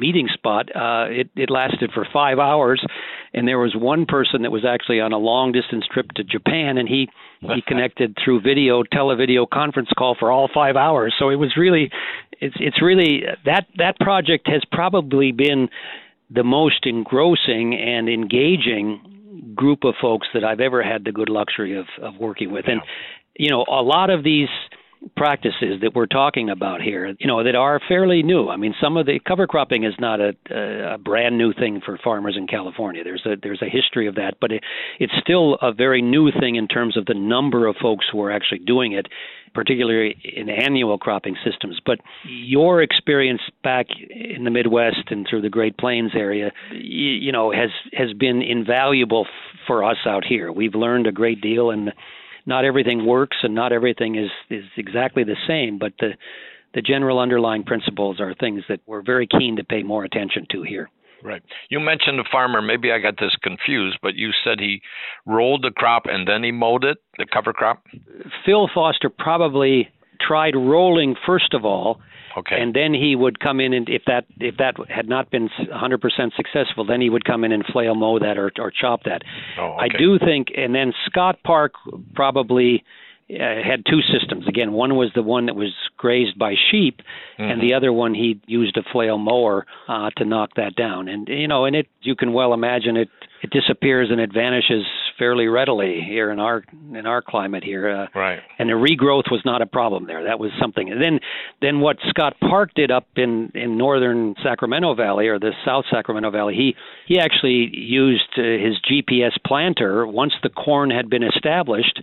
meeting 0.00 0.28
spot, 0.32 0.68
uh, 0.74 1.06
it, 1.08 1.30
it 1.34 1.50
lasted 1.50 1.90
for 1.92 2.06
five 2.12 2.38
hours, 2.38 2.84
and 3.32 3.48
there 3.48 3.58
was 3.58 3.74
one 3.74 4.06
person 4.06 4.42
that 4.42 4.50
was 4.50 4.64
actually 4.64 5.00
on 5.00 5.12
a 5.12 5.18
long 5.18 5.52
distance 5.52 5.84
trip 5.92 6.06
to 6.16 6.24
Japan, 6.24 6.78
and 6.78 6.88
he 6.88 7.08
he 7.40 7.62
connected 7.66 8.16
through 8.22 8.40
video, 8.40 8.82
televideo 8.82 9.48
conference 9.48 9.88
call 9.96 10.16
for 10.18 10.30
all 10.30 10.48
five 10.52 10.76
hours. 10.76 11.14
So 11.18 11.30
it 11.30 11.36
was 11.36 11.54
really, 11.56 11.90
it's 12.40 12.56
it's 12.58 12.82
really 12.82 13.22
that 13.44 13.66
that 13.76 13.98
project 13.98 14.48
has 14.48 14.62
probably 14.70 15.32
been 15.32 15.68
the 16.30 16.44
most 16.44 16.84
engrossing 16.84 17.74
and 17.74 18.08
engaging 18.08 19.18
group 19.54 19.84
of 19.84 19.94
folks 20.00 20.26
that 20.34 20.44
I've 20.44 20.60
ever 20.60 20.82
had 20.82 21.04
the 21.04 21.12
good 21.12 21.28
luxury 21.28 21.78
of, 21.78 21.86
of 22.02 22.16
working 22.18 22.52
with. 22.52 22.66
And 22.68 22.80
you 23.38 23.50
know, 23.50 23.64
a 23.68 23.82
lot 23.82 24.10
of 24.10 24.22
these 24.22 24.48
practices 25.16 25.80
that 25.80 25.92
we're 25.94 26.06
talking 26.06 26.50
about 26.50 26.82
here, 26.82 27.14
you 27.18 27.26
know, 27.26 27.44
that 27.44 27.54
are 27.54 27.80
fairly 27.88 28.22
new. 28.22 28.48
I 28.48 28.56
mean, 28.56 28.74
some 28.80 28.96
of 28.96 29.06
the 29.06 29.20
cover 29.26 29.46
cropping 29.46 29.84
is 29.84 29.94
not 29.98 30.20
a, 30.20 30.34
a 30.94 30.98
brand 30.98 31.38
new 31.38 31.52
thing 31.52 31.80
for 31.84 31.98
farmers 32.02 32.36
in 32.36 32.46
California. 32.46 33.04
There's 33.04 33.24
a 33.24 33.36
there's 33.40 33.62
a 33.62 33.70
history 33.70 34.08
of 34.08 34.16
that, 34.16 34.34
but 34.40 34.52
it, 34.52 34.64
it's 34.98 35.12
still 35.20 35.54
a 35.62 35.72
very 35.72 36.02
new 36.02 36.30
thing 36.32 36.56
in 36.56 36.68
terms 36.68 36.96
of 36.96 37.06
the 37.06 37.14
number 37.14 37.66
of 37.66 37.76
folks 37.80 38.06
who 38.10 38.20
are 38.22 38.32
actually 38.32 38.58
doing 38.60 38.92
it, 38.92 39.06
particularly 39.54 40.16
in 40.24 40.48
annual 40.48 40.98
cropping 40.98 41.36
systems. 41.44 41.78
But 41.84 42.00
your 42.24 42.82
experience 42.82 43.42
back 43.62 43.86
in 44.10 44.44
the 44.44 44.50
Midwest 44.50 45.10
and 45.10 45.26
through 45.28 45.42
the 45.42 45.50
Great 45.50 45.78
Plains 45.78 46.12
area, 46.14 46.50
you, 46.72 47.10
you 47.10 47.32
know, 47.32 47.52
has 47.52 47.70
has 47.92 48.12
been 48.14 48.42
invaluable 48.42 49.26
f- 49.26 49.58
for 49.66 49.84
us 49.84 49.98
out 50.06 50.24
here. 50.24 50.50
We've 50.50 50.74
learned 50.74 51.06
a 51.06 51.12
great 51.12 51.40
deal 51.40 51.70
and 51.70 51.92
not 52.48 52.64
everything 52.64 53.04
works 53.06 53.36
and 53.42 53.54
not 53.54 53.72
everything 53.72 54.16
is 54.16 54.30
is 54.50 54.64
exactly 54.76 55.22
the 55.22 55.36
same, 55.46 55.78
but 55.78 55.92
the 56.00 56.12
the 56.74 56.82
general 56.82 57.18
underlying 57.18 57.62
principles 57.62 58.20
are 58.20 58.34
things 58.34 58.62
that 58.68 58.80
we're 58.86 59.02
very 59.02 59.26
keen 59.26 59.56
to 59.56 59.64
pay 59.64 59.82
more 59.82 60.04
attention 60.04 60.46
to 60.50 60.62
here. 60.62 60.88
Right. 61.22 61.42
You 61.68 61.80
mentioned 61.80 62.18
the 62.18 62.28
farmer. 62.30 62.62
Maybe 62.62 62.92
I 62.92 62.98
got 62.98 63.18
this 63.18 63.34
confused, 63.42 63.98
but 64.02 64.14
you 64.14 64.30
said 64.44 64.60
he 64.60 64.80
rolled 65.26 65.62
the 65.62 65.72
crop 65.72 66.04
and 66.06 66.28
then 66.28 66.42
he 66.44 66.52
mowed 66.52 66.84
it, 66.84 66.98
the 67.18 67.26
cover 67.32 67.52
crop. 67.52 67.84
Phil 68.46 68.68
Foster 68.72 69.10
probably 69.10 69.88
tried 70.26 70.54
rolling 70.54 71.16
first 71.26 71.54
of 71.54 71.64
all, 71.64 72.00
Okay. 72.38 72.60
And 72.60 72.74
then 72.74 72.94
he 72.94 73.16
would 73.16 73.40
come 73.40 73.60
in 73.60 73.72
and 73.72 73.88
if 73.88 74.02
that 74.06 74.24
if 74.38 74.56
that 74.58 74.74
had 74.88 75.08
not 75.08 75.30
been 75.30 75.48
100% 75.58 76.00
successful, 76.36 76.84
then 76.84 77.00
he 77.00 77.10
would 77.10 77.24
come 77.24 77.44
in 77.44 77.52
and 77.52 77.64
flail 77.72 77.94
mow 77.94 78.18
that 78.18 78.38
or 78.38 78.52
or 78.58 78.70
chop 78.70 79.04
that. 79.04 79.22
Oh, 79.58 79.76
okay. 79.76 79.94
I 79.94 79.98
do 79.98 80.18
think, 80.18 80.48
and 80.56 80.74
then 80.74 80.92
Scott 81.06 81.38
Park 81.44 81.72
probably 82.14 82.84
uh, 83.30 83.62
had 83.62 83.84
two 83.84 84.00
systems. 84.00 84.48
Again, 84.48 84.72
one 84.72 84.96
was 84.96 85.10
the 85.14 85.22
one 85.22 85.46
that 85.46 85.54
was 85.54 85.74
grazed 85.96 86.38
by 86.38 86.54
sheep, 86.70 87.02
mm-hmm. 87.38 87.42
and 87.42 87.62
the 87.62 87.74
other 87.74 87.92
one 87.92 88.14
he 88.14 88.40
used 88.46 88.76
a 88.76 88.82
flail 88.90 89.18
mower 89.18 89.66
uh, 89.86 90.10
to 90.16 90.24
knock 90.24 90.50
that 90.56 90.74
down. 90.76 91.08
And 91.08 91.28
you 91.28 91.48
know, 91.48 91.64
and 91.64 91.76
it 91.76 91.88
you 92.00 92.16
can 92.16 92.32
well 92.32 92.54
imagine 92.54 92.96
it 92.96 93.10
it 93.42 93.50
disappears 93.50 94.08
and 94.10 94.20
it 94.20 94.32
vanishes 94.32 94.84
fairly 95.18 95.46
readily 95.46 96.00
here 96.00 96.30
in 96.30 96.38
our 96.38 96.64
in 96.94 97.06
our 97.06 97.20
climate 97.20 97.62
here. 97.62 97.88
Uh, 97.88 98.18
right. 98.18 98.40
And 98.58 98.68
the 98.68 98.74
regrowth 98.74 99.30
was 99.30 99.42
not 99.44 99.62
a 99.62 99.66
problem 99.66 100.06
there. 100.06 100.24
That 100.24 100.38
was 100.38 100.50
something. 100.60 100.90
And 100.90 101.02
then 101.02 101.20
then 101.60 101.80
what 101.80 101.96
Scott 102.08 102.34
Park 102.40 102.70
did 102.74 102.90
up 102.90 103.06
in 103.16 103.52
in 103.54 103.76
northern 103.76 104.34
Sacramento 104.42 104.94
Valley 104.94 105.28
or 105.28 105.38
the 105.38 105.52
South 105.64 105.84
Sacramento 105.90 106.30
Valley, 106.30 106.54
he 106.54 106.76
he 107.06 107.20
actually 107.20 107.70
used 107.72 108.30
uh, 108.38 108.42
his 108.42 108.80
GPS 108.90 109.32
planter 109.46 110.06
once 110.06 110.32
the 110.42 110.48
corn 110.48 110.90
had 110.90 111.10
been 111.10 111.22
established 111.22 112.02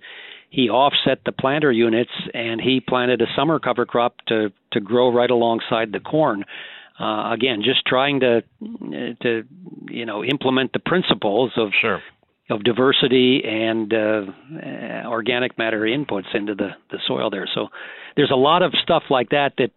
he 0.55 0.69
offset 0.69 1.19
the 1.25 1.33
planter 1.33 1.71
units 1.71 2.11
and 2.33 2.61
he 2.61 2.79
planted 2.79 3.21
a 3.21 3.25
summer 3.35 3.59
cover 3.59 3.85
crop 3.85 4.15
to 4.27 4.53
to 4.71 4.79
grow 4.79 5.11
right 5.11 5.29
alongside 5.29 5.91
the 5.91 5.99
corn. 5.99 6.45
Uh, 6.97 7.33
again, 7.33 7.61
just 7.61 7.85
trying 7.85 8.21
to 8.21 8.41
to 9.21 9.43
you 9.89 10.05
know 10.05 10.23
implement 10.23 10.71
the 10.71 10.79
principles 10.79 11.51
of 11.57 11.71
sure. 11.81 12.01
of 12.49 12.63
diversity 12.63 13.43
and 13.45 13.93
uh, 13.93 14.21
organic 15.07 15.57
matter 15.57 15.81
inputs 15.81 16.33
into 16.33 16.55
the 16.55 16.69
the 16.89 16.99
soil 17.05 17.29
there. 17.29 17.49
So 17.53 17.67
there's 18.15 18.31
a 18.31 18.37
lot 18.37 18.61
of 18.61 18.73
stuff 18.81 19.03
like 19.09 19.31
that 19.31 19.53
that 19.57 19.71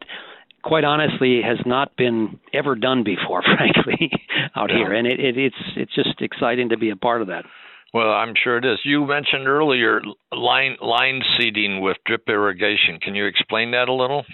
quite 0.62 0.84
honestly 0.84 1.40
has 1.42 1.58
not 1.66 1.96
been 1.96 2.38
ever 2.54 2.76
done 2.76 3.02
before, 3.02 3.42
frankly, 3.56 4.12
out 4.54 4.70
here, 4.70 4.92
and 4.92 5.08
it, 5.08 5.18
it, 5.18 5.36
it's 5.36 5.62
it's 5.76 5.94
just 5.96 6.20
exciting 6.20 6.68
to 6.68 6.78
be 6.78 6.90
a 6.90 6.96
part 6.96 7.20
of 7.20 7.26
that. 7.28 7.44
Well, 7.94 8.10
I'm 8.10 8.34
sure 8.42 8.58
it 8.58 8.64
is. 8.64 8.78
You 8.84 9.06
mentioned 9.06 9.48
earlier 9.48 10.00
line 10.32 10.76
line 10.80 11.22
seeding 11.38 11.80
with 11.80 11.96
drip 12.04 12.28
irrigation. 12.28 12.98
Can 13.00 13.14
you 13.14 13.26
explain 13.26 13.70
that 13.70 13.88
a 13.88 13.94
little? 13.94 14.24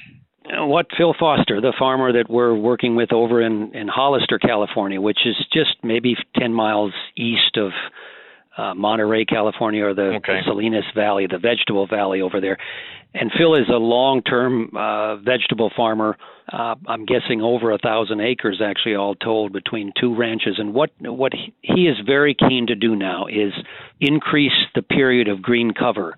Uh, 0.44 0.66
what 0.66 0.86
Phil 0.98 1.14
Foster, 1.18 1.60
the 1.60 1.72
farmer 1.78 2.12
that 2.12 2.28
we're 2.28 2.54
working 2.54 2.96
with 2.96 3.12
over 3.12 3.40
in 3.40 3.74
in 3.74 3.86
Hollister, 3.88 4.38
California, 4.38 5.00
which 5.00 5.20
is 5.24 5.36
just 5.52 5.76
maybe 5.82 6.16
10 6.38 6.52
miles 6.52 6.92
east 7.16 7.56
of 7.56 7.70
uh, 8.56 8.74
Monterey, 8.74 9.24
California, 9.24 9.84
or 9.84 9.94
the, 9.94 10.14
okay. 10.16 10.34
the 10.34 10.40
Salinas 10.46 10.84
Valley, 10.94 11.26
the 11.30 11.38
vegetable 11.38 11.86
valley 11.86 12.20
over 12.20 12.40
there. 12.40 12.58
And 13.14 13.30
Phil 13.36 13.54
is 13.54 13.68
a 13.68 13.76
long-term 13.76 14.76
uh, 14.76 15.16
vegetable 15.16 15.70
farmer. 15.76 16.16
Uh, 16.52 16.74
I'm 16.86 17.06
guessing 17.06 17.42
over 17.42 17.70
a 17.70 17.78
thousand 17.78 18.20
acres, 18.20 18.60
actually, 18.62 18.96
all 18.96 19.14
told, 19.14 19.52
between 19.52 19.92
two 19.98 20.16
ranches. 20.16 20.56
And 20.58 20.74
what 20.74 20.90
what 21.00 21.32
he 21.62 21.82
is 21.86 21.96
very 22.04 22.34
keen 22.34 22.66
to 22.66 22.74
do 22.74 22.96
now 22.96 23.26
is 23.26 23.52
increase 24.00 24.52
the 24.74 24.82
period 24.82 25.28
of 25.28 25.40
green 25.40 25.72
cover. 25.72 26.16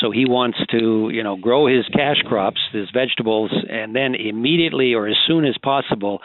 So 0.00 0.10
he 0.10 0.26
wants 0.26 0.58
to, 0.70 1.10
you 1.10 1.22
know, 1.22 1.36
grow 1.36 1.66
his 1.66 1.86
cash 1.88 2.20
crops, 2.26 2.60
his 2.72 2.88
vegetables, 2.92 3.50
and 3.68 3.96
then 3.96 4.14
immediately 4.14 4.94
or 4.94 5.08
as 5.08 5.16
soon 5.26 5.44
as 5.44 5.56
possible, 5.62 6.20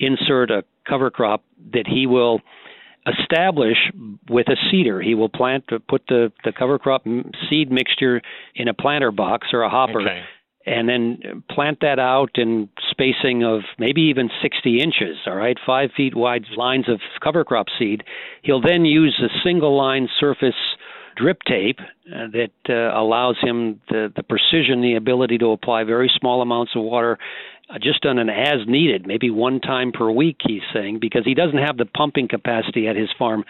insert 0.00 0.50
a 0.50 0.64
cover 0.88 1.10
crop 1.10 1.44
that 1.72 1.86
he 1.86 2.06
will 2.06 2.40
establish 3.18 3.76
with 4.28 4.48
a 4.48 4.56
seeder. 4.70 5.00
He 5.00 5.14
will 5.14 5.28
plant, 5.28 5.64
put 5.88 6.02
the 6.08 6.32
the 6.44 6.52
cover 6.52 6.78
crop 6.78 7.04
seed 7.48 7.70
mixture 7.70 8.20
in 8.54 8.68
a 8.68 8.74
planter 8.74 9.12
box 9.12 9.48
or 9.52 9.62
a 9.62 9.70
hopper. 9.70 10.00
Okay. 10.00 10.22
And 10.66 10.86
then 10.86 11.44
plant 11.50 11.78
that 11.80 11.98
out 11.98 12.32
in 12.34 12.68
spacing 12.90 13.42
of 13.42 13.60
maybe 13.78 14.02
even 14.02 14.28
60 14.42 14.80
inches, 14.82 15.16
all 15.26 15.34
right, 15.34 15.56
five 15.64 15.90
feet 15.96 16.14
wide 16.14 16.44
lines 16.58 16.90
of 16.90 17.00
cover 17.24 17.42
crop 17.42 17.68
seed. 17.78 18.02
He'll 18.42 18.60
then 18.60 18.84
use 18.84 19.18
a 19.24 19.32
single 19.42 19.74
line 19.78 20.10
surface 20.20 20.52
drip 21.18 21.42
tape 21.42 21.80
uh, 21.80 22.26
that 22.32 22.50
uh, 22.68 22.98
allows 22.98 23.36
him 23.40 23.80
the, 23.88 24.12
the 24.14 24.22
precision, 24.22 24.80
the 24.80 24.94
ability 24.94 25.38
to 25.38 25.46
apply 25.46 25.84
very 25.84 26.10
small 26.18 26.42
amounts 26.42 26.72
of 26.76 26.82
water 26.82 27.18
uh, 27.70 27.78
just 27.78 28.06
on 28.06 28.18
an 28.18 28.30
as 28.30 28.66
needed, 28.66 29.06
maybe 29.06 29.30
one 29.30 29.60
time 29.60 29.92
per 29.92 30.10
week, 30.10 30.36
he's 30.46 30.62
saying, 30.72 30.98
because 31.00 31.22
he 31.24 31.34
doesn't 31.34 31.58
have 31.58 31.76
the 31.76 31.84
pumping 31.84 32.28
capacity 32.28 32.88
at 32.88 32.96
his 32.96 33.08
farm 33.18 33.44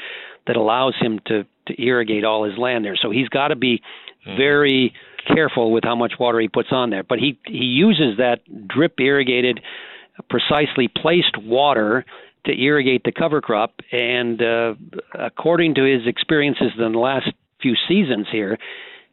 that 0.46 0.56
allows 0.56 0.94
him 1.00 1.20
to, 1.26 1.44
to 1.66 1.82
irrigate 1.82 2.24
all 2.24 2.44
his 2.44 2.58
land 2.58 2.84
there. 2.84 2.96
So 3.00 3.10
he's 3.10 3.28
got 3.28 3.48
to 3.48 3.56
be 3.56 3.80
mm-hmm. 4.26 4.36
very 4.36 4.92
careful 5.32 5.70
with 5.70 5.84
how 5.84 5.94
much 5.94 6.14
water 6.18 6.40
he 6.40 6.48
puts 6.48 6.68
on 6.72 6.90
there. 6.90 7.04
But 7.04 7.18
he, 7.18 7.38
he 7.46 7.64
uses 7.64 8.16
that 8.18 8.40
drip 8.66 8.98
irrigated, 8.98 9.60
precisely 10.28 10.88
placed 10.88 11.36
water 11.40 12.04
to 12.46 12.52
irrigate 12.60 13.04
the 13.04 13.12
cover 13.12 13.40
crop. 13.40 13.74
And 13.92 14.42
uh, 14.42 14.74
according 15.14 15.76
to 15.76 15.84
his 15.84 16.06
experiences 16.06 16.72
in 16.76 16.92
the 16.92 16.98
last 16.98 17.28
few 17.60 17.74
seasons 17.88 18.26
here, 18.30 18.58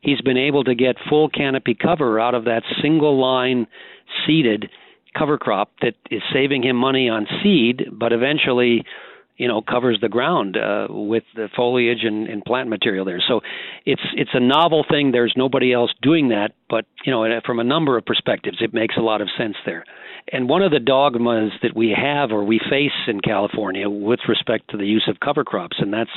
he's 0.02 0.22
been 0.22 0.38
able 0.38 0.64
to 0.64 0.76
get 0.76 0.96
full 1.10 1.30
canopy 1.30 1.76
cover 1.76 2.20
out 2.20 2.36
of 2.36 2.46
that 2.46 2.64
single 2.82 3.20
line 3.20 3.68
seeded 4.26 4.70
cover 5.18 5.38
crop 5.38 5.72
that 5.82 5.96
is 6.12 6.22
saving 6.34 6.64
him 6.64 6.76
money 6.76 7.10
on 7.10 7.26
seed, 7.42 7.88
but 7.92 8.12
eventually, 8.12 8.84
you 9.38 9.48
know, 9.48 9.62
covers 9.62 9.98
the 10.02 10.10
ground 10.10 10.58
uh, 10.58 10.88
with 10.90 11.24
the 11.36 11.48
foliage 11.56 12.04
and, 12.04 12.28
and 12.28 12.44
plant 12.44 12.70
material 12.70 13.06
there. 13.06 13.22
So 13.26 13.42
it's 13.86 14.02
it's 14.16 14.32
a 14.34 14.40
novel 14.40 14.86
thing. 14.90 15.12
There's 15.12 15.34
nobody 15.36 15.74
else 15.74 15.92
doing 16.02 16.30
that, 16.30 16.52
but 16.70 16.86
you 17.06 17.12
know, 17.12 17.26
from 17.46 17.60
a 17.60 17.64
number 17.64 17.98
of 17.98 18.06
perspectives, 18.06 18.58
it 18.62 18.74
makes 18.74 18.96
a 18.98 19.02
lot 19.02 19.22
of 19.22 19.30
sense 19.38 19.56
there. 19.66 19.86
And 20.32 20.50
one 20.50 20.64
of 20.64 20.72
the 20.72 20.80
dogmas 20.80 21.52
that 21.62 21.76
we 21.76 21.96
have 21.96 22.32
or 22.32 22.44
we 22.44 22.60
face 22.70 22.92
in 23.08 23.22
California 23.22 23.90
with 23.90 24.22
respect 24.28 24.72
to 24.72 24.78
the 24.78 24.86
use 24.86 25.08
of 25.08 25.20
cover 25.20 25.44
crops, 25.44 25.78
and 25.80 25.94
that's 25.94 26.10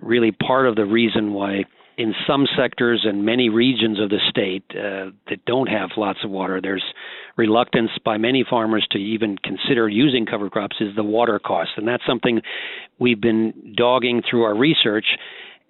really 0.00 0.32
part 0.32 0.66
of 0.66 0.76
the 0.76 0.84
reason 0.84 1.32
why 1.32 1.64
in 2.00 2.14
some 2.26 2.46
sectors 2.56 3.04
and 3.04 3.26
many 3.26 3.50
regions 3.50 4.00
of 4.00 4.08
the 4.08 4.20
state 4.30 4.64
uh, 4.70 5.10
that 5.28 5.44
don't 5.46 5.66
have 5.66 5.90
lots 5.98 6.20
of 6.24 6.30
water, 6.30 6.58
there's 6.60 6.84
reluctance 7.36 7.90
by 8.04 8.16
many 8.16 8.44
farmers 8.48 8.86
to 8.90 8.98
even 8.98 9.36
consider 9.36 9.86
using 9.86 10.24
cover 10.24 10.48
crops 10.48 10.76
is 10.80 10.96
the 10.96 11.04
water 11.04 11.38
cost. 11.38 11.70
And 11.76 11.86
that's 11.86 12.02
something 12.06 12.40
we've 12.98 13.20
been 13.20 13.74
dogging 13.76 14.22
through 14.28 14.44
our 14.44 14.56
research. 14.56 15.04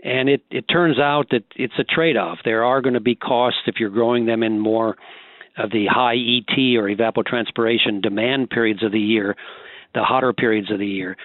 And 0.05 0.29
it, 0.29 0.43
it 0.51 0.67
turns 0.69 1.01
out 1.01 1.31
that 1.31 1.43
it's 1.57 1.75
a 1.79 1.85
trade 1.85 2.17
off. 2.17 2.39
There 2.45 2.65
are 2.65 2.81
going 2.81 2.95
to 2.95 3.01
be 3.01 3.17
costs 3.17 3.63
if 3.67 3.77
you're 3.81 3.91
growing 3.91 4.27
them 4.27 4.45
in 4.45 4.61
more 4.61 4.97
of 5.59 5.71
the 5.73 5.87
high 5.87 6.15
ET 6.15 6.57
or 6.77 6.89
evapotranspiration 6.89 8.03
demand 8.03 8.51
periods 8.51 8.85
of 8.85 8.93
the 8.93 9.01
year, 9.01 9.35
the 9.95 10.03
hotter 10.03 10.33
periods 10.33 10.71
of 10.71 10.79
the 10.79 10.87
year. 10.87 11.17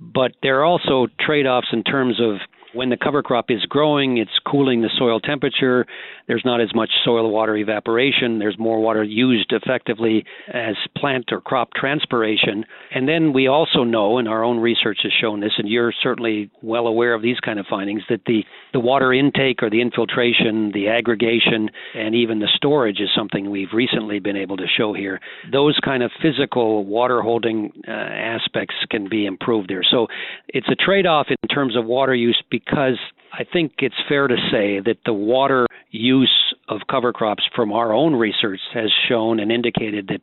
But 0.00 0.32
there 0.42 0.60
are 0.60 0.64
also 0.64 1.08
trade 1.20 1.46
offs 1.46 1.68
in 1.72 1.82
terms 1.82 2.20
of 2.20 2.36
when 2.78 2.90
the 2.90 2.96
cover 2.96 3.24
crop 3.24 3.46
is 3.48 3.64
growing, 3.68 4.18
it's 4.18 4.38
cooling 4.46 4.82
the 4.82 4.90
soil 4.96 5.18
temperature. 5.18 5.84
There's 6.28 6.44
not 6.44 6.60
as 6.60 6.72
much 6.76 6.90
soil 7.04 7.28
water 7.28 7.56
evaporation. 7.56 8.38
There's 8.38 8.56
more 8.56 8.78
water 8.78 9.02
used 9.02 9.52
effectively 9.52 10.24
as 10.46 10.76
plant 10.96 11.24
or 11.32 11.40
crop 11.40 11.70
transpiration. 11.74 12.64
And 12.94 13.08
then 13.08 13.32
we 13.32 13.48
also 13.48 13.82
know, 13.82 14.18
and 14.18 14.28
our 14.28 14.44
own 14.44 14.60
research 14.60 15.00
has 15.02 15.10
shown 15.20 15.40
this, 15.40 15.54
and 15.58 15.68
you're 15.68 15.92
certainly 16.04 16.52
well 16.62 16.86
aware 16.86 17.14
of 17.14 17.22
these 17.22 17.40
kind 17.40 17.58
of 17.58 17.66
findings, 17.68 18.02
that 18.10 18.20
the, 18.26 18.44
the 18.72 18.78
water 18.78 19.12
intake 19.12 19.60
or 19.60 19.70
the 19.70 19.80
infiltration, 19.80 20.70
the 20.72 20.86
aggregation, 20.86 21.70
and 21.96 22.14
even 22.14 22.38
the 22.38 22.48
storage 22.54 23.00
is 23.00 23.08
something 23.16 23.50
we've 23.50 23.72
recently 23.74 24.20
been 24.20 24.36
able 24.36 24.56
to 24.56 24.66
show 24.68 24.94
here. 24.94 25.18
Those 25.50 25.76
kind 25.84 26.04
of 26.04 26.12
physical 26.22 26.84
water 26.84 27.22
holding 27.22 27.72
uh, 27.88 27.90
aspects 27.90 28.76
can 28.88 29.08
be 29.08 29.26
improved 29.26 29.68
there. 29.68 29.82
So 29.82 30.06
it's 30.46 30.68
a 30.68 30.76
trade 30.76 31.06
off 31.06 31.26
in 31.28 31.48
terms 31.48 31.76
of 31.76 31.84
water 31.84 32.14
use 32.14 32.40
because 32.68 32.98
I 33.32 33.44
think 33.50 33.72
it's 33.78 33.94
fair 34.08 34.28
to 34.28 34.36
say 34.50 34.80
that 34.80 34.98
the 35.04 35.12
water 35.12 35.66
use 35.90 36.54
of 36.68 36.80
cover 36.90 37.12
crops 37.12 37.44
from 37.54 37.72
our 37.72 37.92
own 37.92 38.14
research 38.14 38.60
has 38.74 38.90
shown 39.08 39.40
and 39.40 39.50
indicated 39.50 40.08
that 40.08 40.20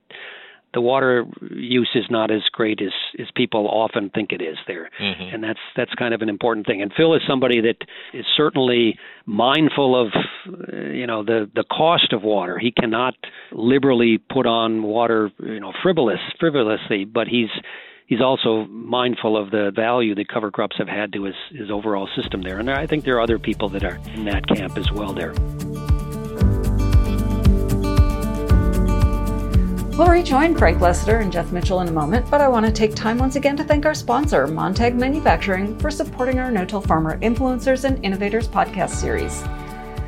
the 0.75 0.81
water 0.81 1.25
use 1.51 1.89
is 1.95 2.03
not 2.10 2.29
as 2.29 2.41
great 2.51 2.81
as, 2.81 2.91
as 3.17 3.27
people 3.34 3.67
often 3.69 4.10
think 4.10 4.34
it 4.34 4.41
is 4.41 4.58
there. 4.67 4.89
Mm-hmm. 5.01 5.34
And 5.34 5.43
that's 5.43 5.60
that's 5.75 5.93
kind 5.95 6.13
of 6.13 6.21
an 6.21 6.27
important 6.27 6.67
thing. 6.67 6.81
And 6.81 6.91
Phil 6.95 7.15
is 7.15 7.21
somebody 7.27 7.62
that 7.62 7.77
is 8.13 8.25
certainly 8.36 8.99
mindful 9.25 9.99
of 9.99 10.12
you 10.93 11.08
know 11.08 11.23
the 11.23 11.49
the 11.55 11.63
cost 11.71 12.12
of 12.12 12.23
water. 12.23 12.60
He 12.60 12.71
cannot 12.71 13.15
liberally 13.53 14.17
put 14.17 14.45
on 14.45 14.84
water, 14.84 15.31
you 15.39 15.62
know, 15.62 15.71
frivolous 15.81 16.19
frivolously, 16.39 17.05
but 17.05 17.27
he's 17.27 17.49
he's 18.08 18.22
also 18.22 18.65
mindful 18.65 19.38
of 19.38 19.52
the 19.52 19.72
value 19.76 20.15
that 20.15 20.28
cover 20.28 20.52
crops 20.52 20.78
have 20.78 20.88
had 20.88 21.13
to 21.13 21.24
his, 21.24 21.36
his 21.52 21.72
overall 21.72 22.08
system 22.15 22.41
there. 22.41 22.60
And 22.60 22.70
I 22.70 22.86
think 22.88 23.04
there 23.04 23.15
are 23.15 23.22
other 23.22 23.39
people 23.39 23.70
that 23.70 23.84
are 23.84 24.00
in 24.13 24.26
that 24.26 24.48
camp 24.48 24.78
as 24.78 24.91
well 24.91 25.13
there. 25.13 25.34
We'll 29.98 30.08
rejoin 30.08 30.58
Frank 30.58 30.80
Lessiter 30.80 31.22
and 31.22 31.32
Jeff 31.32 31.54
Mitchell 31.54 31.80
in 31.80 31.88
a 31.88 31.91
moment, 31.91 32.30
but 32.30 32.41
I 32.41 32.50
want 32.50 32.65
to 32.65 32.72
take 32.72 32.96
time 32.96 33.18
once 33.18 33.38
again 33.38 33.56
to 33.56 33.63
thank 33.63 33.86
our 33.86 33.94
sponsor, 33.94 34.46
Montag 34.46 34.94
Manufacturing, 34.94 35.80
for 35.80 35.89
supporting 35.89 36.38
our 36.38 36.52
No 36.52 36.65
Till 36.65 36.82
Farmer 36.82 37.18
Influencers 37.20 37.86
and 37.86 38.04
Innovators 38.04 38.46
podcast 38.46 38.89
series. 38.89 39.41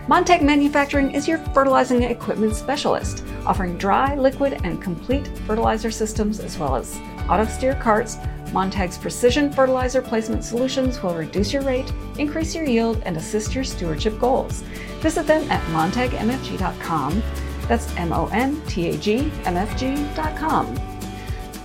Montag 0.09 0.41
Manufacturing 0.41 1.11
is 1.11 1.25
your 1.25 1.37
fertilizing 1.53 2.03
equipment 2.03 2.53
specialist, 2.53 3.23
offering 3.45 3.77
dry, 3.77 4.13
liquid, 4.15 4.59
and 4.65 4.81
complete 4.81 5.25
fertilizer 5.47 5.89
systems 5.89 6.41
as 6.41 6.57
well 6.57 6.75
as 6.75 6.99
auto 7.29 7.45
steer 7.45 7.75
carts, 7.75 8.17
Montag's 8.53 8.97
precision 8.97 9.51
fertilizer 9.51 10.01
placement 10.01 10.43
solutions 10.43 11.01
will 11.01 11.13
reduce 11.15 11.51
your 11.51 11.63
rate, 11.63 11.91
increase 12.17 12.55
your 12.55 12.65
yield, 12.65 13.01
and 13.05 13.17
assist 13.17 13.53
your 13.53 13.63
stewardship 13.63 14.17
goals. 14.19 14.61
Visit 15.01 15.27
them 15.27 15.49
at 15.51 15.61
montagmfg.com. 15.67 17.21
That's 17.67 17.93
M 17.97 18.13
O 18.13 18.27
N 18.31 18.61
T 18.67 18.89
A 18.89 18.97
G 18.97 19.31
M 19.45 19.57
F 19.57 19.77
G.com. 19.77 20.79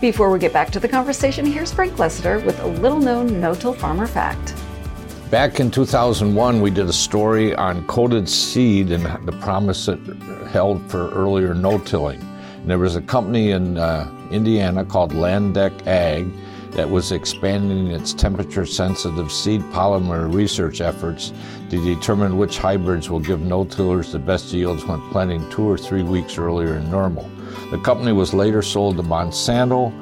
Before 0.01 0.31
we 0.31 0.41
get 0.41 0.53
back 0.53 0.71
to 0.71 0.81
the 0.81 0.89
conversation, 0.89 1.47
here's 1.47 1.73
Frank 1.73 1.93
Lessiter 1.95 2.45
with 2.45 2.59
a 2.61 2.67
little 2.67 2.99
known 2.99 3.41
no 3.41 3.55
till 3.55 3.73
farmer 3.73 4.09
fact. 4.09 4.57
Back 5.31 5.61
in 5.61 5.71
2001, 5.71 6.61
we 6.61 6.71
did 6.71 6.89
a 6.89 6.93
story 6.93 7.55
on 7.55 7.87
coated 7.87 8.29
seed 8.29 8.91
and 8.91 9.05
the 9.27 9.33
promise 9.39 9.89
it 9.89 10.01
held 10.49 10.83
for 10.91 11.09
earlier 11.13 11.55
no 11.55 11.79
tilling. 11.79 12.21
And 12.63 12.71
there 12.71 12.79
was 12.79 12.95
a 12.95 13.03
company 13.03 13.51
in 13.51 13.77
uh, 13.77 14.09
Indiana 14.31 14.85
called 14.85 15.11
Landec 15.13 15.85
Ag 15.85 16.33
that 16.71 16.89
was 16.89 17.11
expanding 17.11 17.89
its 17.89 18.15
temperature 18.15 18.65
sensitive 18.65 19.33
seed 19.33 19.61
polymer 19.73 20.33
research 20.33 20.81
efforts 20.81 21.33
to 21.71 21.85
determine 21.85 22.39
which 22.39 22.59
hybrids 22.59 23.11
will 23.11 23.21
give 23.21 23.41
no 23.41 23.65
tillers 23.65 24.13
the 24.13 24.19
best 24.19 24.53
yields 24.53 24.85
when 24.85 25.01
planting 25.11 25.49
two 25.51 25.69
or 25.69 25.77
three 25.77 26.05
weeks 26.05 26.39
earlier 26.39 26.75
than 26.75 26.89
normal. 26.89 27.29
The 27.73 27.79
company 27.79 28.13
was 28.13 28.33
later 28.33 28.63
sold 28.63 28.97
to 28.97 29.03
Monsanto. 29.03 29.93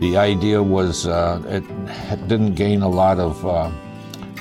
The 0.00 0.18
idea 0.18 0.62
was 0.62 1.06
uh, 1.06 1.42
it 1.48 2.28
didn't 2.28 2.54
gain 2.54 2.82
a 2.82 2.88
lot 2.88 3.18
of 3.18 3.46
uh, 3.46 3.70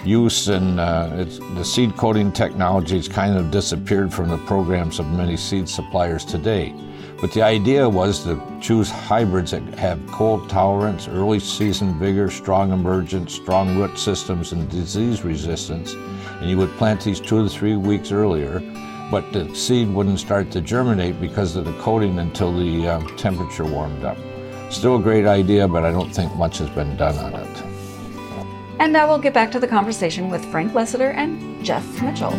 use, 0.04 0.50
and 0.50 0.82
uh, 0.82 1.26
the 1.56 1.64
seed 1.64 1.96
coating 1.96 2.32
technology 2.32 2.98
has 2.98 3.08
kind 3.08 3.38
of 3.38 3.52
disappeared 3.52 4.14
from 4.14 4.30
the 4.30 4.38
programs 4.40 5.00
of 5.00 5.08
many 5.08 5.38
seed 5.38 5.70
suppliers 5.70 6.26
today. 6.26 6.74
But 7.22 7.34
the 7.34 7.42
idea 7.42 7.88
was 7.88 8.24
to 8.24 8.42
choose 8.62 8.90
hybrids 8.90 9.52
that 9.52 9.62
have 9.78 10.00
cold 10.08 10.50
tolerance, 10.50 11.10
early 11.10 11.40
season 11.40 12.00
vigor, 12.00 12.30
strong 12.30 12.72
emergence, 12.72 13.34
strong 13.34 13.78
root 13.78 13.98
systems, 13.98 14.54
and 14.54 14.70
disease 14.70 15.26
resistance. 15.26 15.96
And 16.40 16.50
you 16.50 16.58
would 16.58 16.72
plant 16.78 17.02
these 17.02 17.20
two 17.20 17.44
to 17.44 17.50
three 17.50 17.76
weeks 17.76 18.14
earlier, 18.14 18.60
but 19.12 19.34
the 19.34 19.54
seed 19.54 19.90
wouldn't 19.90 20.20
start 20.20 20.50
to 20.52 20.62
germinate 20.62 21.20
because 21.20 21.58
of 21.58 21.66
the 21.66 21.74
coating 21.74 22.20
until 22.20 22.58
the 22.58 22.88
uh, 22.88 23.00
temperature 23.18 23.66
warmed 23.66 24.06
up. 24.06 24.18
Still 24.70 24.96
a 24.96 25.02
great 25.02 25.26
idea, 25.26 25.68
but 25.68 25.84
I 25.84 25.92
don't 25.92 26.14
think 26.14 26.34
much 26.38 26.60
has 26.60 26.70
been 26.70 26.96
done 26.96 27.18
on 27.18 27.34
it. 27.34 27.64
And 28.80 28.94
now 28.94 29.10
we'll 29.10 29.20
get 29.20 29.34
back 29.34 29.52
to 29.52 29.60
the 29.60 29.68
conversation 29.68 30.30
with 30.30 30.46
Frank 30.46 30.72
Lessiter 30.72 31.14
and 31.14 31.66
Jeff 31.66 32.02
Mitchell. 32.02 32.32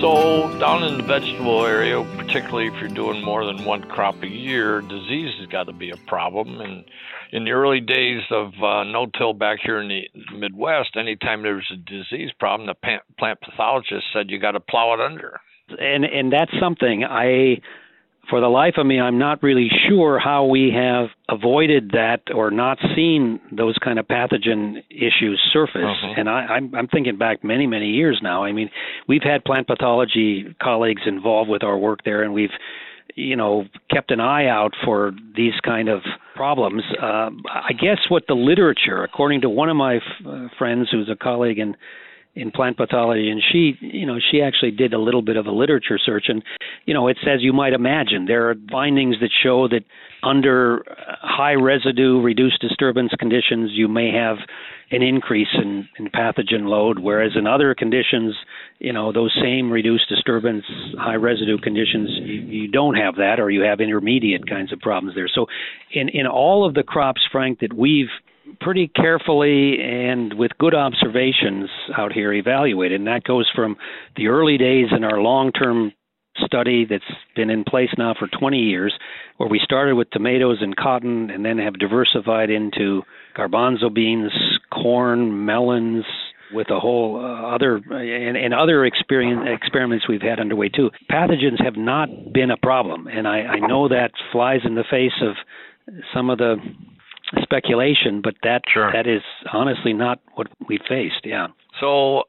So, 0.00 0.56
down 0.60 0.84
in 0.84 0.98
the 0.98 1.02
vegetable 1.02 1.66
area, 1.66 2.04
particularly 2.16 2.68
if 2.68 2.74
you're 2.74 2.88
doing 2.88 3.24
more 3.24 3.44
than 3.44 3.64
one 3.64 3.82
crop 3.82 4.22
a 4.22 4.28
year, 4.28 4.80
disease 4.80 5.34
has 5.40 5.46
got 5.48 5.64
to 5.64 5.72
be 5.72 5.90
a 5.90 5.96
problem. 5.96 6.60
And 6.60 6.84
in 7.32 7.44
the 7.44 7.50
early 7.50 7.80
days 7.80 8.22
of 8.30 8.52
uh, 8.62 8.84
no-till 8.84 9.32
back 9.32 9.58
here 9.60 9.80
in 9.80 9.88
the 9.88 10.02
Midwest, 10.36 10.96
anytime 10.96 11.42
there 11.42 11.56
was 11.56 11.72
a 11.72 11.76
disease 11.76 12.30
problem, 12.38 12.68
the 12.68 12.98
plant 13.18 13.40
pathologist 13.40 14.04
said 14.12 14.30
you 14.30 14.38
got 14.38 14.52
to 14.52 14.60
plow 14.60 14.94
it 14.94 15.00
under. 15.00 15.40
And 15.80 16.04
and 16.04 16.32
that's 16.32 16.52
something 16.60 17.04
I 17.04 17.60
for 18.28 18.40
the 18.40 18.48
life 18.48 18.74
of 18.76 18.86
me, 18.86 19.00
I'm 19.00 19.18
not 19.18 19.42
really 19.42 19.68
sure 19.88 20.18
how 20.18 20.44
we 20.44 20.72
have 20.74 21.08
avoided 21.28 21.90
that 21.92 22.22
or 22.34 22.50
not 22.50 22.78
seen 22.94 23.40
those 23.50 23.76
kind 23.82 23.98
of 23.98 24.06
pathogen 24.06 24.82
issues 24.90 25.40
surface. 25.52 25.76
Uh-huh. 25.76 26.14
And 26.16 26.28
I, 26.28 26.46
I'm, 26.46 26.74
I'm 26.74 26.88
thinking 26.88 27.16
back 27.16 27.42
many, 27.42 27.66
many 27.66 27.86
years 27.86 28.20
now. 28.22 28.44
I 28.44 28.52
mean, 28.52 28.70
we've 29.06 29.22
had 29.22 29.44
plant 29.44 29.66
pathology 29.66 30.54
colleagues 30.62 31.02
involved 31.06 31.50
with 31.50 31.62
our 31.62 31.78
work 31.78 32.00
there, 32.04 32.22
and 32.22 32.32
we've 32.32 32.50
you 33.14 33.34
know 33.34 33.64
kept 33.90 34.10
an 34.10 34.20
eye 34.20 34.46
out 34.46 34.72
for 34.84 35.12
these 35.34 35.54
kind 35.64 35.88
of 35.88 36.02
problems 36.36 36.82
uh, 37.02 37.30
i 37.50 37.72
guess 37.72 37.98
what 38.10 38.22
the 38.28 38.34
literature 38.34 39.02
according 39.02 39.40
to 39.40 39.48
one 39.48 39.68
of 39.68 39.76
my 39.76 39.96
f- 39.96 40.02
uh, 40.26 40.46
friends 40.56 40.88
who's 40.92 41.08
a 41.10 41.16
colleague 41.16 41.58
in 41.58 41.74
in 42.34 42.50
plant 42.50 42.76
pathology 42.76 43.30
and 43.30 43.42
she 43.50 43.74
you 43.80 44.06
know 44.06 44.18
she 44.30 44.40
actually 44.40 44.70
did 44.70 44.94
a 44.94 44.98
little 44.98 45.22
bit 45.22 45.36
of 45.36 45.46
a 45.46 45.50
literature 45.50 45.98
search 45.98 46.26
and 46.28 46.42
you 46.84 46.94
know 46.94 47.08
it's 47.08 47.20
as 47.26 47.42
you 47.42 47.52
might 47.52 47.72
imagine. 47.72 48.26
There 48.26 48.48
are 48.50 48.54
findings 48.70 49.16
that 49.20 49.30
show 49.42 49.68
that 49.68 49.84
under 50.22 50.84
high 51.20 51.54
residue 51.54 52.20
reduced 52.20 52.60
disturbance 52.60 53.12
conditions 53.18 53.70
you 53.72 53.88
may 53.88 54.12
have 54.12 54.36
an 54.90 55.02
increase 55.02 55.48
in, 55.54 55.88
in 55.98 56.08
pathogen 56.10 56.66
load 56.66 56.98
whereas 56.98 57.32
in 57.34 57.46
other 57.46 57.74
conditions 57.74 58.34
you 58.78 58.92
know 58.92 59.12
those 59.12 59.36
same 59.42 59.70
reduced 59.70 60.08
disturbance 60.08 60.64
high 60.98 61.16
residue 61.16 61.58
conditions 61.58 62.08
you, 62.22 62.34
you 62.34 62.68
don't 62.68 62.94
have 62.94 63.16
that 63.16 63.40
or 63.40 63.50
you 63.50 63.62
have 63.62 63.80
intermediate 63.80 64.48
kinds 64.48 64.72
of 64.72 64.78
problems 64.80 65.14
there. 65.14 65.28
So 65.32 65.46
in 65.92 66.08
in 66.08 66.26
all 66.26 66.66
of 66.66 66.74
the 66.74 66.82
crops 66.82 67.22
frank 67.32 67.60
that 67.60 67.72
we've 67.72 68.10
pretty 68.60 68.88
carefully 68.88 69.78
and 69.80 70.34
with 70.34 70.52
good 70.58 70.74
observations 70.74 71.68
out 71.96 72.12
here 72.12 72.32
evaluated. 72.32 73.00
And 73.00 73.06
that 73.06 73.24
goes 73.24 73.50
from 73.54 73.76
the 74.16 74.28
early 74.28 74.58
days 74.58 74.86
in 74.96 75.04
our 75.04 75.20
long 75.20 75.52
term 75.52 75.92
study 76.44 76.86
that's 76.88 77.02
been 77.34 77.50
in 77.50 77.64
place 77.64 77.90
now 77.98 78.14
for 78.18 78.28
20 78.28 78.58
years, 78.58 78.94
where 79.38 79.48
we 79.48 79.60
started 79.62 79.94
with 79.94 80.10
tomatoes 80.10 80.58
and 80.60 80.76
cotton 80.76 81.30
and 81.30 81.44
then 81.44 81.58
have 81.58 81.78
diversified 81.78 82.50
into 82.50 83.02
garbanzo 83.36 83.92
beans, 83.92 84.30
corn, 84.72 85.44
melons, 85.44 86.04
with 86.52 86.70
a 86.70 86.80
whole 86.80 87.20
uh, 87.22 87.54
other 87.54 87.76
and, 87.76 88.36
and 88.36 88.54
other 88.54 88.84
experiments 88.86 90.08
we've 90.08 90.22
had 90.22 90.40
underway 90.40 90.68
too. 90.68 90.90
Pathogens 91.10 91.62
have 91.62 91.76
not 91.76 92.08
been 92.32 92.50
a 92.50 92.56
problem, 92.56 93.06
and 93.06 93.28
I, 93.28 93.40
I 93.40 93.58
know 93.58 93.88
that 93.88 94.12
flies 94.32 94.60
in 94.64 94.74
the 94.74 94.84
face 94.90 95.12
of 95.22 95.34
some 96.14 96.30
of 96.30 96.38
the 96.38 96.56
speculation, 97.42 98.20
but 98.22 98.34
that 98.42 98.62
Sure. 98.72 98.90
that 98.92 99.06
is 99.06 99.22
honestly 99.52 99.92
not 99.92 100.20
what 100.34 100.48
we 100.68 100.78
faced. 100.88 101.24
Yeah. 101.24 101.48
So, 101.80 102.24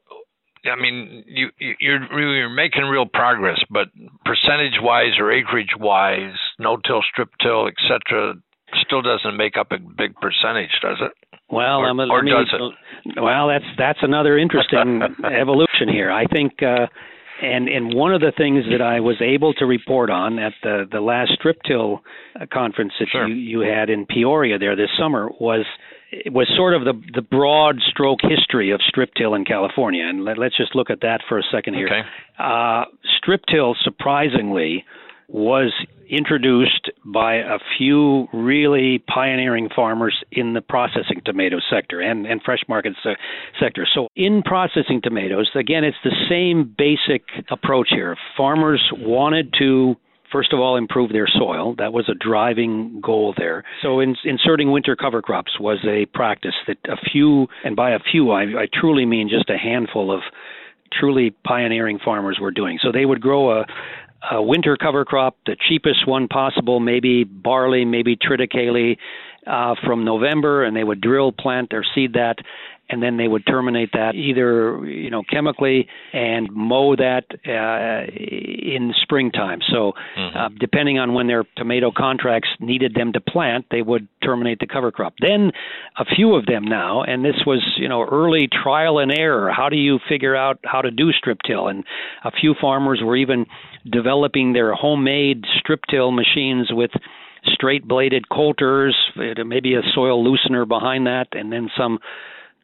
I 0.70 0.76
mean, 0.80 1.24
you, 1.26 1.50
you 1.58 1.74
you're 1.80 2.20
you're 2.36 2.48
making 2.48 2.82
real 2.84 3.06
progress, 3.06 3.58
but 3.70 3.88
percentage 4.24 4.78
wise 4.80 5.18
or 5.18 5.30
acreage 5.32 5.74
wise, 5.78 6.36
no 6.58 6.76
till, 6.76 7.02
strip 7.10 7.30
till, 7.42 7.66
etc., 7.66 8.34
still 8.82 9.02
doesn't 9.02 9.36
make 9.36 9.56
up 9.56 9.72
a 9.72 9.78
big 9.78 10.14
percentage, 10.16 10.70
does 10.82 10.98
it? 11.00 11.12
Well, 11.50 11.78
Or- 11.78 11.88
I'm 11.88 11.98
a, 11.98 12.06
or 12.08 12.22
me- 12.22 12.30
does 12.30 12.52
it? 12.52 13.20
Well, 13.20 13.48
that's 13.48 13.64
that's 13.78 13.98
another 14.02 14.38
interesting 14.38 15.02
evolution 15.24 15.88
here. 15.88 16.10
I 16.10 16.26
think, 16.26 16.62
uh, 16.62 16.86
and 17.42 17.68
and 17.68 17.94
one 17.94 18.12
of 18.14 18.20
the 18.20 18.32
things 18.36 18.64
that 18.70 18.82
I 18.82 19.00
was 19.00 19.16
able 19.20 19.54
to 19.54 19.66
report 19.66 20.10
on 20.10 20.38
at 20.38 20.52
the 20.62 20.86
the 20.90 21.00
last 21.00 21.32
strip 21.34 21.58
till 21.66 22.02
uh, 22.40 22.46
conference 22.52 22.92
that 23.00 23.08
Sure. 23.10 23.28
you 23.28 23.34
you 23.34 23.60
had 23.60 23.90
in 23.90 24.06
Peoria 24.06 24.58
there 24.58 24.76
this 24.76 24.90
summer 24.98 25.28
was 25.40 25.64
was 26.26 26.48
sort 26.56 26.74
of 26.74 26.84
the 26.84 27.00
the 27.14 27.22
broad 27.22 27.76
stroke 27.88 28.20
history 28.22 28.70
of 28.70 28.80
strip 28.88 29.10
till 29.14 29.34
in 29.34 29.44
California, 29.44 30.04
and 30.04 30.24
let, 30.24 30.38
let's 30.38 30.56
just 30.56 30.74
look 30.74 30.90
at 30.90 31.00
that 31.02 31.20
for 31.28 31.38
a 31.38 31.42
second 31.52 31.74
here. 31.74 31.86
Okay. 31.86 32.00
Uh, 32.38 32.84
strip 33.18 33.42
till, 33.50 33.76
surprisingly, 33.82 34.84
was 35.32 35.72
introduced 36.08 36.90
by 37.04 37.36
a 37.36 37.58
few 37.78 38.26
really 38.32 38.98
pioneering 38.98 39.68
farmers 39.74 40.24
in 40.32 40.54
the 40.54 40.60
processing 40.60 41.22
tomato 41.24 41.58
sector 41.70 42.00
and, 42.00 42.26
and 42.26 42.42
fresh 42.42 42.62
market 42.68 42.94
se- 43.02 43.16
sector. 43.60 43.86
So, 43.94 44.08
in 44.16 44.42
processing 44.42 45.00
tomatoes, 45.02 45.48
again, 45.54 45.84
it's 45.84 45.96
the 46.02 46.14
same 46.28 46.74
basic 46.76 47.22
approach 47.50 47.88
here. 47.90 48.16
Farmers 48.36 48.82
wanted 48.96 49.54
to 49.60 49.96
first 50.32 50.52
of 50.52 50.60
all 50.60 50.76
improve 50.76 51.10
their 51.10 51.26
soil 51.26 51.74
that 51.78 51.92
was 51.92 52.08
a 52.08 52.14
driving 52.14 53.00
goal 53.00 53.34
there 53.36 53.64
so 53.82 53.98
in, 53.98 54.14
inserting 54.22 54.70
winter 54.70 54.94
cover 54.94 55.20
crops 55.20 55.58
was 55.58 55.78
a 55.84 56.06
practice 56.14 56.54
that 56.68 56.76
a 56.84 56.94
few 57.10 57.48
and 57.64 57.74
by 57.74 57.90
a 57.90 57.98
few 57.98 58.30
I, 58.30 58.42
I 58.42 58.68
truly 58.72 59.04
mean 59.06 59.28
just 59.28 59.50
a 59.50 59.58
handful 59.58 60.14
of 60.14 60.20
truly 60.92 61.34
pioneering 61.44 61.98
farmers 62.04 62.38
were 62.40 62.52
doing 62.52 62.78
so 62.80 62.92
they 62.92 63.04
would 63.04 63.20
grow 63.20 63.58
a 63.58 63.66
a 64.30 64.42
winter 64.42 64.76
cover 64.76 65.04
crop, 65.04 65.36
the 65.46 65.56
cheapest 65.68 66.06
one 66.06 66.28
possible, 66.28 66.80
maybe 66.80 67.24
barley, 67.24 67.84
maybe 67.84 68.16
triticale, 68.16 68.96
uh, 69.46 69.74
from 69.84 70.04
November, 70.04 70.64
and 70.64 70.76
they 70.76 70.84
would 70.84 71.00
drill, 71.00 71.32
plant, 71.32 71.72
or 71.72 71.84
seed 71.94 72.12
that, 72.12 72.36
and 72.90 73.02
then 73.02 73.16
they 73.16 73.28
would 73.28 73.46
terminate 73.46 73.90
that 73.92 74.14
either 74.14 74.84
you 74.86 75.10
know 75.10 75.22
chemically 75.30 75.88
and 76.12 76.48
mow 76.52 76.96
that 76.96 77.24
uh, 77.46 78.10
in 78.12 78.92
springtime. 79.02 79.60
So, 79.72 79.92
uh, 80.34 80.48
depending 80.58 80.98
on 80.98 81.14
when 81.14 81.26
their 81.26 81.44
tomato 81.56 81.92
contracts 81.96 82.48
needed 82.58 82.94
them 82.94 83.12
to 83.12 83.20
plant, 83.20 83.66
they 83.70 83.82
would 83.82 84.08
terminate 84.22 84.58
the 84.60 84.66
cover 84.66 84.90
crop. 84.90 85.14
Then, 85.20 85.52
a 85.98 86.04
few 86.04 86.34
of 86.34 86.46
them 86.46 86.64
now, 86.64 87.02
and 87.02 87.24
this 87.24 87.36
was 87.46 87.62
you 87.76 87.88
know 87.88 88.06
early 88.10 88.48
trial 88.62 88.98
and 88.98 89.12
error. 89.16 89.50
How 89.50 89.68
do 89.68 89.76
you 89.76 89.98
figure 90.08 90.36
out 90.36 90.58
how 90.64 90.82
to 90.82 90.90
do 90.90 91.12
strip 91.12 91.38
till? 91.46 91.68
And 91.68 91.84
a 92.24 92.30
few 92.30 92.54
farmers 92.60 93.00
were 93.02 93.16
even 93.16 93.46
developing 93.90 94.52
their 94.52 94.74
homemade 94.74 95.44
strip 95.58 95.80
till 95.90 96.10
machines 96.10 96.68
with 96.70 96.90
straight 97.46 97.86
bladed 97.86 98.28
coulters, 98.28 98.96
uh, 99.16 99.44
maybe 99.44 99.74
a 99.74 99.82
soil 99.94 100.24
loosener 100.24 100.66
behind 100.66 101.06
that, 101.06 101.28
and 101.32 101.52
then 101.52 101.70
some 101.76 101.98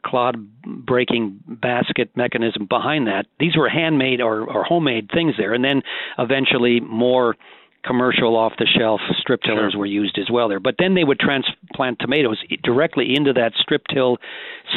clod 0.07 0.37
breaking 0.65 1.41
basket 1.49 2.11
mechanism 2.17 2.67
behind 2.67 3.07
that. 3.09 3.27
These 3.41 3.57
were 3.57 3.69
handmade 3.69 4.21
or, 4.21 4.49
or 4.49 4.65
homemade 4.65 5.11
things 5.13 5.35
there, 5.37 5.53
and 5.53 5.65
then 5.65 5.83
eventually 6.19 6.81
more 6.81 7.35
commercial 7.85 8.37
off 8.37 8.53
the 8.59 8.67
shelf 8.67 9.01
strip 9.21 9.41
tillers 9.43 9.73
Sure. 9.73 9.81
were 9.81 9.87
used 9.87 10.19
as 10.19 10.29
well 10.31 10.49
there. 10.49 10.59
But 10.61 10.75
then 10.79 10.95
they 10.95 11.05
would 11.05 11.21
transplant 11.21 11.99
tomatoes 12.01 12.43
directly 12.65 13.15
into 13.15 13.33
that 13.35 13.53
strip 13.61 13.83
till 13.93 14.19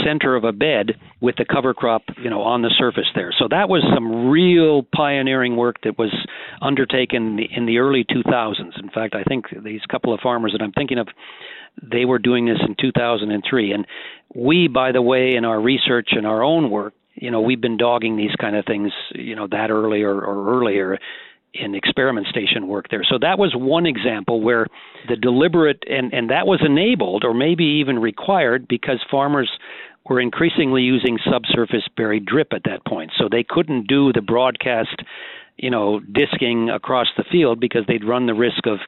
center 0.05 0.35
of 0.35 0.43
a 0.43 0.51
bed 0.51 0.91
with 1.19 1.35
the 1.37 1.45
cover 1.45 1.73
crop, 1.73 2.03
you 2.21 2.29
know, 2.29 2.41
on 2.43 2.61
the 2.61 2.73
surface 2.77 3.07
there. 3.15 3.33
So 3.37 3.47
that 3.49 3.67
was 3.67 3.83
some 3.93 4.29
real 4.29 4.83
pioneering 4.95 5.55
work 5.55 5.77
that 5.83 5.97
was 5.97 6.13
undertaken 6.61 7.25
in 7.31 7.35
the, 7.37 7.47
in 7.57 7.65
the 7.65 7.79
early 7.79 8.03
2000s. 8.05 8.79
In 8.79 8.89
fact, 8.93 9.15
I 9.15 9.23
think 9.23 9.45
these 9.63 9.81
couple 9.89 10.13
of 10.13 10.19
farmers 10.21 10.51
that 10.51 10.61
I'm 10.61 10.71
thinking 10.71 10.99
of 10.99 11.07
they 11.81 12.05
were 12.05 12.19
doing 12.19 12.45
this 12.45 12.59
in 12.67 12.75
2003 12.79 13.71
and 13.71 13.85
we 14.35 14.67
by 14.67 14.91
the 14.91 15.01
way 15.01 15.35
in 15.35 15.45
our 15.45 15.59
research 15.59 16.09
and 16.11 16.25
our 16.25 16.43
own 16.43 16.69
work 16.69 16.93
you 17.15 17.31
know 17.31 17.41
we've 17.41 17.61
been 17.61 17.77
dogging 17.77 18.17
these 18.17 18.35
kind 18.39 18.55
of 18.55 18.65
things 18.65 18.91
you 19.13 19.35
know 19.35 19.47
that 19.47 19.71
early 19.71 20.03
or, 20.03 20.21
or 20.21 20.59
earlier 20.59 20.97
in 21.53 21.75
experiment 21.75 22.27
station 22.27 22.67
work 22.67 22.89
there. 22.89 23.03
So 23.03 23.17
that 23.21 23.39
was 23.39 23.53
one 23.55 23.85
example 23.85 24.41
where 24.41 24.67
the 25.07 25.15
deliberate 25.15 25.83
and 25.89 26.13
and 26.13 26.29
that 26.29 26.45
was 26.45 26.61
enabled 26.63 27.23
or 27.23 27.33
maybe 27.33 27.63
even 27.81 27.99
required 27.99 28.67
because 28.67 28.99
farmers 29.09 29.49
were 30.07 30.19
increasingly 30.19 30.83
using 30.83 31.17
subsurface 31.29 31.87
buried 31.95 32.25
drip 32.25 32.53
at 32.53 32.63
that 32.65 32.85
point. 32.85 33.11
So 33.17 33.27
they 33.29 33.43
couldn't 33.47 33.87
do 33.87 34.13
the 34.13 34.21
broadcast 34.21 35.01
you 35.57 35.69
know 35.69 35.99
disking 35.99 36.69
across 36.69 37.07
the 37.17 37.23
field 37.31 37.59
because 37.59 37.83
they'd 37.87 38.05
run 38.05 38.27
the 38.27 38.33
risk 38.33 38.65
of 38.67 38.79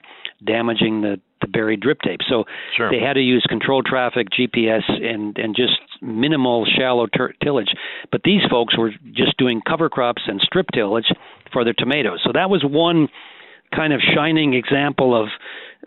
damaging 0.45 1.01
the 1.01 1.19
the 1.41 1.47
buried 1.47 1.80
drip 1.80 1.99
tape. 2.01 2.19
So 2.30 2.45
Sure. 2.77 2.91
they 2.91 2.99
had 2.99 3.13
to 3.13 3.21
use 3.21 3.43
control 3.49 3.82
traffic, 3.84 4.27
GPS, 4.30 4.84
and 4.88 5.38
and 5.38 5.56
just 5.56 5.80
minimal 6.01 6.65
shallow 6.65 7.08
tur 7.08 7.34
tillage. 7.43 7.73
But 8.12 8.21
these 8.23 8.41
folks 8.49 8.77
were 8.77 8.91
just 9.13 9.38
doing 9.38 9.62
cover 9.67 9.89
crops 9.89 10.21
and 10.27 10.39
strip 10.41 10.67
tillage 10.73 11.12
for 11.51 11.63
their 11.63 11.73
tomatoes. 11.73 12.19
So 12.23 12.32
that 12.34 12.49
was 12.49 12.63
one 12.63 13.08
kind 13.75 13.93
of 13.93 14.01
shining 14.13 14.54
example 14.54 15.19
of 15.19 15.30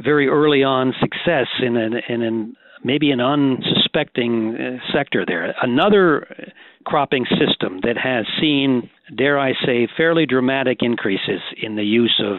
very 0.00 0.26
early 0.28 0.64
on 0.64 0.94
success 1.00 1.46
in 1.62 1.76
an 1.76 1.94
in 2.08 2.22
an 2.22 2.56
maybe 2.82 3.10
an 3.12 3.20
unsuspecting 3.20 4.56
uh, 4.56 4.92
sector 4.92 5.24
there. 5.26 5.54
Another 5.62 6.52
cropping 6.84 7.24
system 7.24 7.80
that 7.82 7.96
has 7.96 8.26
seen, 8.40 8.90
dare 9.16 9.38
I 9.38 9.52
say, 9.64 9.88
fairly 9.96 10.26
dramatic 10.26 10.78
increases 10.82 11.40
in 11.62 11.76
the 11.76 11.82
use 11.84 12.20
of 12.22 12.38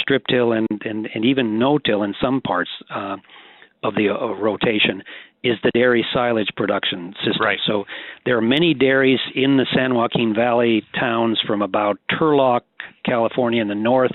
strip 0.00 0.24
till 0.28 0.52
and, 0.52 0.66
and, 0.84 1.08
and 1.14 1.24
even 1.24 1.58
no 1.58 1.78
till 1.78 2.02
in 2.02 2.14
some 2.20 2.40
parts 2.40 2.70
uh, 2.94 3.16
of 3.82 3.94
the 3.94 4.08
uh, 4.08 4.34
rotation 4.34 5.02
is 5.44 5.56
the 5.62 5.70
dairy 5.72 6.04
silage 6.12 6.48
production 6.56 7.14
system. 7.24 7.42
Right. 7.44 7.58
So 7.66 7.84
there 8.24 8.36
are 8.36 8.42
many 8.42 8.74
dairies 8.74 9.20
in 9.34 9.56
the 9.56 9.66
San 9.74 9.94
Joaquin 9.94 10.34
Valley 10.34 10.82
towns 10.98 11.40
from 11.46 11.62
about 11.62 11.98
Turlock, 12.10 12.62
California 13.04 13.62
in 13.62 13.68
the 13.68 13.74
north, 13.74 14.12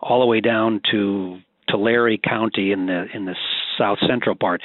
all 0.00 0.20
the 0.20 0.26
way 0.26 0.40
down 0.40 0.80
to 0.90 1.38
Tulare 1.68 2.16
County 2.16 2.72
in 2.72 2.86
the 2.86 3.04
in 3.14 3.26
the 3.26 3.34
south 3.78 3.98
central 4.06 4.34
part. 4.34 4.62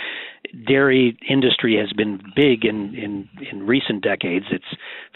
Dairy 0.67 1.17
industry 1.29 1.77
has 1.77 1.91
been 1.93 2.21
big 2.35 2.65
in, 2.65 2.95
in, 2.95 3.29
in 3.51 3.65
recent 3.65 4.03
decades. 4.03 4.45
It's 4.51 4.63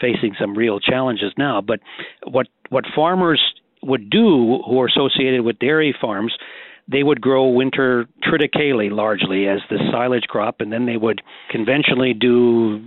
facing 0.00 0.34
some 0.38 0.56
real 0.56 0.80
challenges 0.80 1.32
now. 1.38 1.60
But 1.60 1.80
what 2.24 2.48
what 2.68 2.84
farmers 2.94 3.40
would 3.82 4.10
do 4.10 4.60
who 4.66 4.80
are 4.80 4.86
associated 4.86 5.42
with 5.42 5.58
dairy 5.58 5.94
farms, 6.00 6.34
they 6.90 7.02
would 7.02 7.20
grow 7.20 7.48
winter 7.48 8.06
triticale 8.24 8.90
largely 8.90 9.46
as 9.46 9.60
the 9.70 9.78
silage 9.92 10.24
crop, 10.24 10.60
and 10.60 10.72
then 10.72 10.86
they 10.86 10.96
would 10.96 11.22
conventionally 11.50 12.12
do 12.12 12.84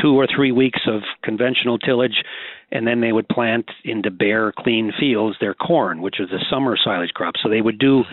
two 0.00 0.14
or 0.14 0.26
three 0.26 0.52
weeks 0.52 0.80
of 0.86 1.02
conventional 1.22 1.78
tillage, 1.78 2.22
and 2.70 2.86
then 2.86 3.00
they 3.00 3.12
would 3.12 3.28
plant 3.28 3.70
into 3.84 4.10
bare, 4.10 4.52
clean 4.58 4.92
fields 4.98 5.36
their 5.40 5.54
corn, 5.54 6.02
which 6.02 6.20
is 6.20 6.30
a 6.32 6.44
summer 6.50 6.76
silage 6.82 7.14
crop. 7.14 7.34
So 7.42 7.48
they 7.48 7.62
would 7.62 7.78
do 7.78 8.04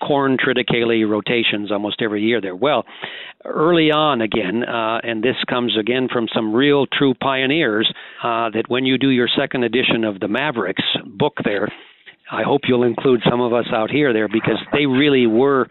corn 0.00 0.36
triticale 0.36 1.08
rotations 1.08 1.72
almost 1.72 2.02
every 2.02 2.22
year 2.22 2.40
there. 2.40 2.56
Well, 2.56 2.84
early 3.44 3.90
on 3.90 4.20
again, 4.20 4.64
uh, 4.64 5.00
and 5.02 5.22
this 5.22 5.36
comes 5.48 5.76
again 5.78 6.08
from 6.12 6.28
some 6.34 6.54
real 6.54 6.86
true 6.86 7.14
pioneers, 7.14 7.92
uh, 8.22 8.50
that 8.50 8.64
when 8.68 8.84
you 8.84 8.98
do 8.98 9.10
your 9.10 9.28
second 9.36 9.64
edition 9.64 10.04
of 10.04 10.20
the 10.20 10.28
Mavericks 10.28 10.84
book 11.06 11.34
there, 11.44 11.70
I 12.30 12.42
hope 12.42 12.62
you'll 12.66 12.82
include 12.82 13.20
some 13.28 13.40
of 13.40 13.52
us 13.52 13.66
out 13.72 13.90
here 13.90 14.12
there 14.12 14.28
because 14.28 14.58
they 14.72 14.86
really 14.86 15.26
were, 15.26 15.68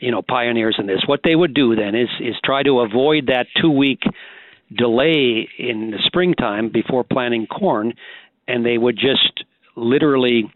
you 0.00 0.10
know, 0.10 0.22
pioneers 0.22 0.76
in 0.78 0.86
this. 0.86 1.02
What 1.06 1.20
they 1.22 1.36
would 1.36 1.54
do 1.54 1.76
then 1.76 1.94
is 1.94 2.08
is 2.20 2.34
try 2.44 2.62
to 2.64 2.80
avoid 2.80 3.26
that 3.26 3.46
two 3.60 3.70
week 3.70 4.00
delay 4.76 5.48
in 5.58 5.92
the 5.92 5.98
springtime 6.06 6.70
before 6.72 7.04
planting 7.04 7.46
corn, 7.46 7.94
and 8.48 8.66
they 8.66 8.76
would 8.76 8.96
just 8.96 9.44
literally 9.76 10.50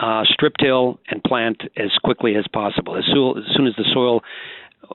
uh, 0.00 0.24
strip 0.24 0.54
till 0.60 0.98
and 1.08 1.22
plant 1.22 1.62
as 1.76 1.90
quickly 2.02 2.34
as 2.36 2.44
possible. 2.52 2.96
As 2.96 3.04
soon, 3.12 3.38
as 3.38 3.56
soon 3.56 3.66
as 3.66 3.74
the 3.76 3.84
soil 3.92 4.22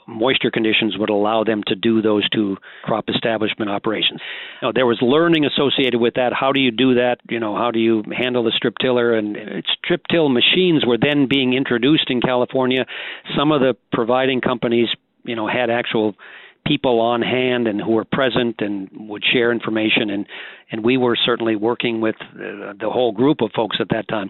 moisture 0.07 0.51
conditions 0.51 0.97
would 0.97 1.09
allow 1.09 1.43
them 1.43 1.63
to 1.67 1.75
do 1.75 2.01
those 2.01 2.27
two 2.29 2.57
crop 2.83 3.05
establishment 3.09 3.71
operations. 3.71 4.19
Now, 4.61 4.71
there 4.71 4.85
was 4.85 4.99
learning 5.01 5.45
associated 5.45 5.99
with 5.99 6.15
that. 6.15 6.33
How 6.33 6.51
do 6.51 6.59
you 6.59 6.71
do 6.71 6.95
that? 6.95 7.17
You 7.29 7.39
know, 7.39 7.55
how 7.55 7.71
do 7.71 7.79
you 7.79 8.03
handle 8.15 8.43
the 8.43 8.51
strip 8.51 8.75
tiller? 8.79 9.17
And 9.17 9.63
strip 9.83 10.01
till 10.11 10.29
machines 10.29 10.85
were 10.85 10.97
then 10.97 11.27
being 11.29 11.53
introduced 11.53 12.09
in 12.09 12.21
California. 12.21 12.85
Some 13.37 13.51
of 13.51 13.61
the 13.61 13.75
providing 13.91 14.41
companies, 14.41 14.89
you 15.23 15.35
know, 15.35 15.47
had 15.47 15.69
actual 15.69 16.15
people 16.67 16.99
on 16.99 17.21
hand 17.21 17.67
and 17.67 17.81
who 17.81 17.91
were 17.91 18.05
present 18.05 18.55
and 18.59 18.89
would 19.09 19.23
share 19.23 19.51
information. 19.51 20.09
And 20.09 20.25
and 20.69 20.83
we 20.83 20.97
were 20.97 21.15
certainly 21.15 21.55
working 21.55 22.01
with 22.01 22.15
uh, 22.19 22.73
the 22.79 22.89
whole 22.91 23.13
group 23.13 23.41
of 23.41 23.51
folks 23.55 23.77
at 23.79 23.89
that 23.89 24.07
time. 24.07 24.29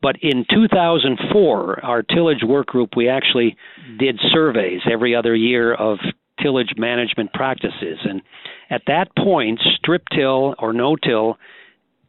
But 0.00 0.16
in 0.22 0.44
2004 0.48 1.84
our 1.84 2.02
tillage 2.02 2.42
work 2.46 2.68
group 2.68 2.90
we 2.96 3.08
actually 3.08 3.56
did 3.98 4.20
surveys 4.32 4.80
every 4.90 5.14
other 5.14 5.34
year 5.34 5.74
of 5.74 5.98
tillage 6.40 6.74
management 6.76 7.32
practices. 7.32 7.98
And 8.04 8.22
at 8.70 8.82
that 8.86 9.14
point 9.16 9.60
strip 9.76 10.02
till 10.14 10.54
or 10.58 10.72
no 10.72 10.96
till 10.96 11.38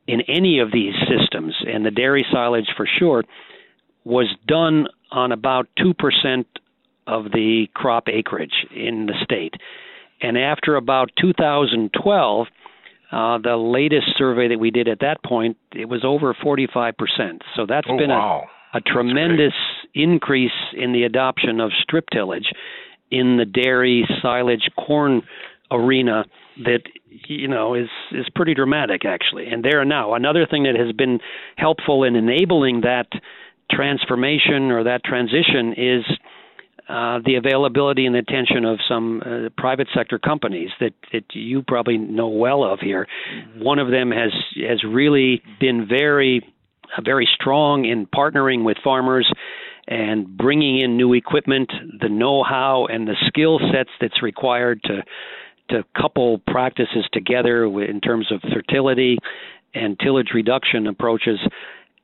in 0.08 0.22
any 0.22 0.60
of 0.60 0.72
these 0.72 0.94
systems 1.08 1.56
and 1.66 1.86
the 1.86 1.92
dairy 1.92 2.26
silage 2.32 2.68
for 2.76 2.88
sure 3.00 3.24
was 4.04 4.28
done 4.48 4.88
on 5.12 5.32
about 5.32 5.68
2% 5.80 6.46
of 7.08 7.26
the 7.26 7.68
crop 7.74 8.08
acreage 8.08 8.66
in 8.76 9.06
the 9.06 9.14
state. 9.24 9.54
And 10.22 10.38
after 10.38 10.76
about 10.76 11.12
2012, 11.20 12.48
uh, 13.12 13.38
the 13.38 13.58
latest 13.58 14.18
survey 14.18 14.48
that 14.50 14.60
we 14.60 14.72
did 14.72 14.88
at 14.88 15.02
that 15.02 15.24
point, 15.24 15.58
it 15.74 15.86
was 15.86 16.04
over 16.04 16.34
45%. 16.34 16.94
So 17.56 17.66
that's 17.68 17.88
oh, 17.90 17.98
been 17.98 18.10
wow. 18.10 18.46
a, 18.74 18.78
a 18.78 18.82
tremendous 18.82 19.54
increase 19.94 20.52
in 20.76 20.94
the 20.94 21.04
adoption 21.04 21.60
of 21.60 21.72
strip 21.84 22.06
tillage 22.12 22.48
in 23.12 23.38
the 23.38 23.46
dairy, 23.46 24.08
silage, 24.22 24.70
corn 24.76 25.22
arena 25.72 26.26
that 26.66 26.82
you 27.28 27.48
know 27.48 27.74
is 27.74 27.90
is 28.12 28.26
pretty 28.36 28.54
dramatic 28.54 29.06
actually. 29.06 29.48
And 29.48 29.64
there 29.64 29.84
now 29.86 30.14
another 30.14 30.46
thing 30.50 30.64
that 30.64 30.76
has 30.76 30.94
been 30.96 31.20
helpful 31.58 32.04
in 32.04 32.16
enabling 32.16 32.82
that 32.82 33.08
transformation 33.72 34.72
or 34.72 34.84
that 34.84 35.04
transition 35.04 35.74
is 35.78 36.04
uh, 36.90 37.20
the 37.26 37.36
availability 37.36 38.06
and 38.06 38.16
attention 38.16 38.66
of 38.66 38.80
some 38.90 39.22
uh, 39.22 39.50
private 39.58 39.88
sector 39.96 40.20
companies 40.20 40.70
that, 40.80 40.94
that 41.14 41.24
you 41.34 41.62
probably 41.62 41.98
know 41.98 42.28
well 42.28 42.64
of 42.64 42.80
here. 42.80 43.08
Mm-hmm. 43.34 43.64
One 43.64 43.80
of 43.80 43.90
them 43.90 44.12
has 44.12 44.32
has 44.68 44.84
really 44.84 45.42
been 45.60 45.88
very 45.88 46.42
uh, 46.98 47.02
very 47.02 47.28
strong 47.34 47.86
in 47.86 48.06
partnering 48.06 48.66
with 48.66 48.78
farmers 48.84 49.32
and 49.88 50.38
bringing 50.38 50.80
in 50.80 50.98
new 50.98 51.14
equipment, 51.14 51.72
the 52.00 52.10
know-how 52.10 52.88
and 52.90 53.08
the 53.08 53.16
skill 53.28 53.60
sets 53.72 53.90
that's 54.00 54.22
required 54.22 54.82
to 54.84 55.04
to 55.70 55.84
couple 56.00 56.40
practices 56.40 57.06
together 57.14 57.64
in 57.82 58.02
terms 58.02 58.30
of 58.32 58.42
fertility 58.54 59.18
and 59.74 59.98
tillage 60.00 60.32
reduction 60.34 60.88
approaches. 60.88 61.40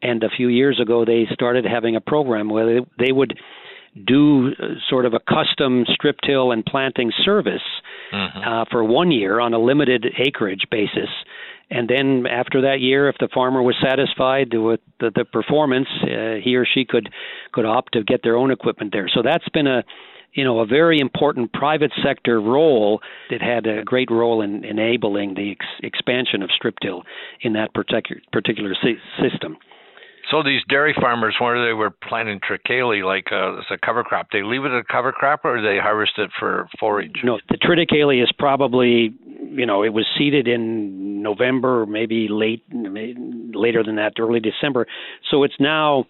And 0.01 0.23
a 0.23 0.29
few 0.29 0.47
years 0.47 0.79
ago, 0.81 1.03
they 1.03 1.27
started 1.33 1.65
having 1.65 1.97
a 1.97 2.01
program 2.01 2.49
where 2.49 2.65
they, 2.65 3.05
they 3.07 3.11
would 3.11 3.37
do 4.05 4.49
uh, 4.49 4.65
sort 4.89 5.05
of 5.05 5.13
a 5.13 5.19
custom 5.19 5.85
strip 5.93 6.17
till 6.25 6.51
and 6.51 6.65
planting 6.65 7.11
service 7.23 7.61
mm-hmm. 8.13 8.39
uh, 8.39 8.65
for 8.71 8.83
one 8.83 9.11
year 9.11 9.39
on 9.39 9.53
a 9.53 9.59
limited 9.59 10.05
acreage 10.17 10.65
basis. 10.71 11.09
And 11.71 11.87
then 11.87 12.25
after 12.25 12.61
that 12.61 12.79
year, 12.79 13.09
if 13.09 13.17
the 13.19 13.29
farmer 13.31 13.61
was 13.61 13.75
satisfied 13.81 14.53
with 14.53 14.79
the, 14.99 15.11
the 15.13 15.23
performance, 15.23 15.87
uh, 16.01 16.41
he 16.43 16.55
or 16.55 16.65
she 16.65 16.83
could 16.83 17.09
could 17.51 17.65
opt 17.65 17.93
to 17.93 18.03
get 18.03 18.21
their 18.23 18.35
own 18.35 18.51
equipment 18.51 18.91
there. 18.91 19.07
So 19.13 19.21
that's 19.23 19.47
been 19.49 19.67
a 19.67 19.83
you 20.33 20.43
know 20.43 20.59
a 20.59 20.65
very 20.65 20.99
important 20.99 21.53
private 21.53 21.91
sector 22.03 22.41
role 22.41 23.01
that 23.29 23.41
had 23.41 23.67
a 23.67 23.83
great 23.83 24.09
role 24.09 24.41
in 24.41 24.63
enabling 24.65 25.35
the 25.35 25.51
ex- 25.51 25.65
expansion 25.83 26.41
of 26.41 26.49
strip 26.55 26.75
till 26.81 27.03
in 27.41 27.53
that 27.53 27.73
particular 27.73 28.21
particular 28.31 28.75
system. 29.21 29.57
So 30.39 30.43
these 30.47 30.61
dairy 30.69 30.95
farmers, 30.99 31.35
where 31.39 31.65
they 31.65 31.73
were 31.73 31.89
planting 31.89 32.39
triticale 32.39 33.03
like 33.05 33.25
uh, 33.31 33.57
as 33.57 33.65
a 33.71 33.77
cover 33.77 34.03
crop, 34.03 34.27
they 34.31 34.41
leave 34.41 34.63
it 34.63 34.71
a 34.71 34.83
cover 34.89 35.11
crop 35.11 35.41
or 35.43 35.61
they 35.61 35.77
harvest 35.81 36.13
it 36.17 36.29
for 36.39 36.69
forage? 36.79 37.21
No, 37.23 37.39
the 37.49 37.57
triticale 37.57 38.23
is 38.23 38.31
probably, 38.37 39.13
you 39.49 39.65
know, 39.65 39.83
it 39.83 39.89
was 39.89 40.05
seeded 40.17 40.47
in 40.47 41.21
November, 41.21 41.85
maybe 41.85 42.27
late, 42.29 42.63
later 42.71 43.83
than 43.83 43.97
that, 43.97 44.13
early 44.17 44.39
December. 44.39 44.85
So 45.29 45.43
it's 45.43 45.55
now 45.59 46.05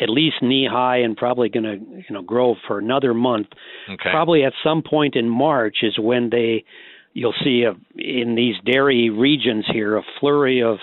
at 0.00 0.08
least 0.08 0.36
knee 0.42 0.68
high 0.70 0.98
and 0.98 1.16
probably 1.16 1.48
going 1.48 1.64
to, 1.64 1.76
you 1.78 2.14
know, 2.14 2.22
grow 2.22 2.54
for 2.66 2.78
another 2.78 3.12
month. 3.12 3.48
Okay. 3.88 4.10
Probably 4.10 4.44
at 4.44 4.52
some 4.62 4.82
point 4.82 5.16
in 5.16 5.28
March 5.28 5.78
is 5.82 5.98
when 5.98 6.30
they, 6.30 6.64
you'll 7.12 7.34
see 7.42 7.64
a, 7.64 7.72
in 8.00 8.36
these 8.36 8.54
dairy 8.64 9.10
regions 9.10 9.64
here 9.72 9.96
a 9.96 10.02
flurry 10.20 10.62
of 10.62 10.76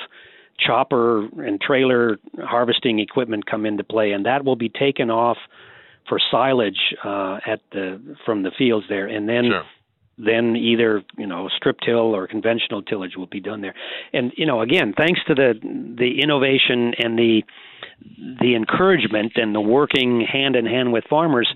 chopper 0.59 1.25
and 1.45 1.59
trailer 1.59 2.17
harvesting 2.39 2.99
equipment 2.99 3.45
come 3.45 3.65
into 3.65 3.83
play, 3.83 4.11
and 4.11 4.25
that 4.25 4.45
will 4.45 4.55
be 4.55 4.69
taken 4.69 5.09
off 5.09 5.37
for 6.07 6.19
silage 6.31 6.95
uh, 7.03 7.39
at 7.45 7.61
the 7.71 8.17
from 8.25 8.43
the 8.43 8.51
fields 8.57 8.85
there, 8.89 9.07
and 9.07 9.27
then. 9.27 9.45
Sure. 9.49 9.63
Then 10.15 10.55
either 10.55 11.01
you 11.17 11.25
know 11.25 11.49
strip 11.57 11.79
till 11.83 12.15
or 12.15 12.27
conventional 12.27 12.83
tillage 12.83 13.17
will 13.17 13.25
be 13.25 13.39
done 13.39 13.61
there, 13.61 13.73
and 14.13 14.31
you 14.37 14.45
know 14.45 14.61
again 14.61 14.93
thanks 14.95 15.19
to 15.25 15.33
the 15.33 15.55
the 15.59 16.21
innovation 16.21 16.93
and 16.99 17.17
the 17.17 17.41
the 18.39 18.53
encouragement 18.53 19.31
and 19.37 19.55
the 19.55 19.59
working 19.59 20.21
hand 20.21 20.55
in 20.55 20.67
hand 20.67 20.93
with 20.93 21.03
farmers 21.09 21.51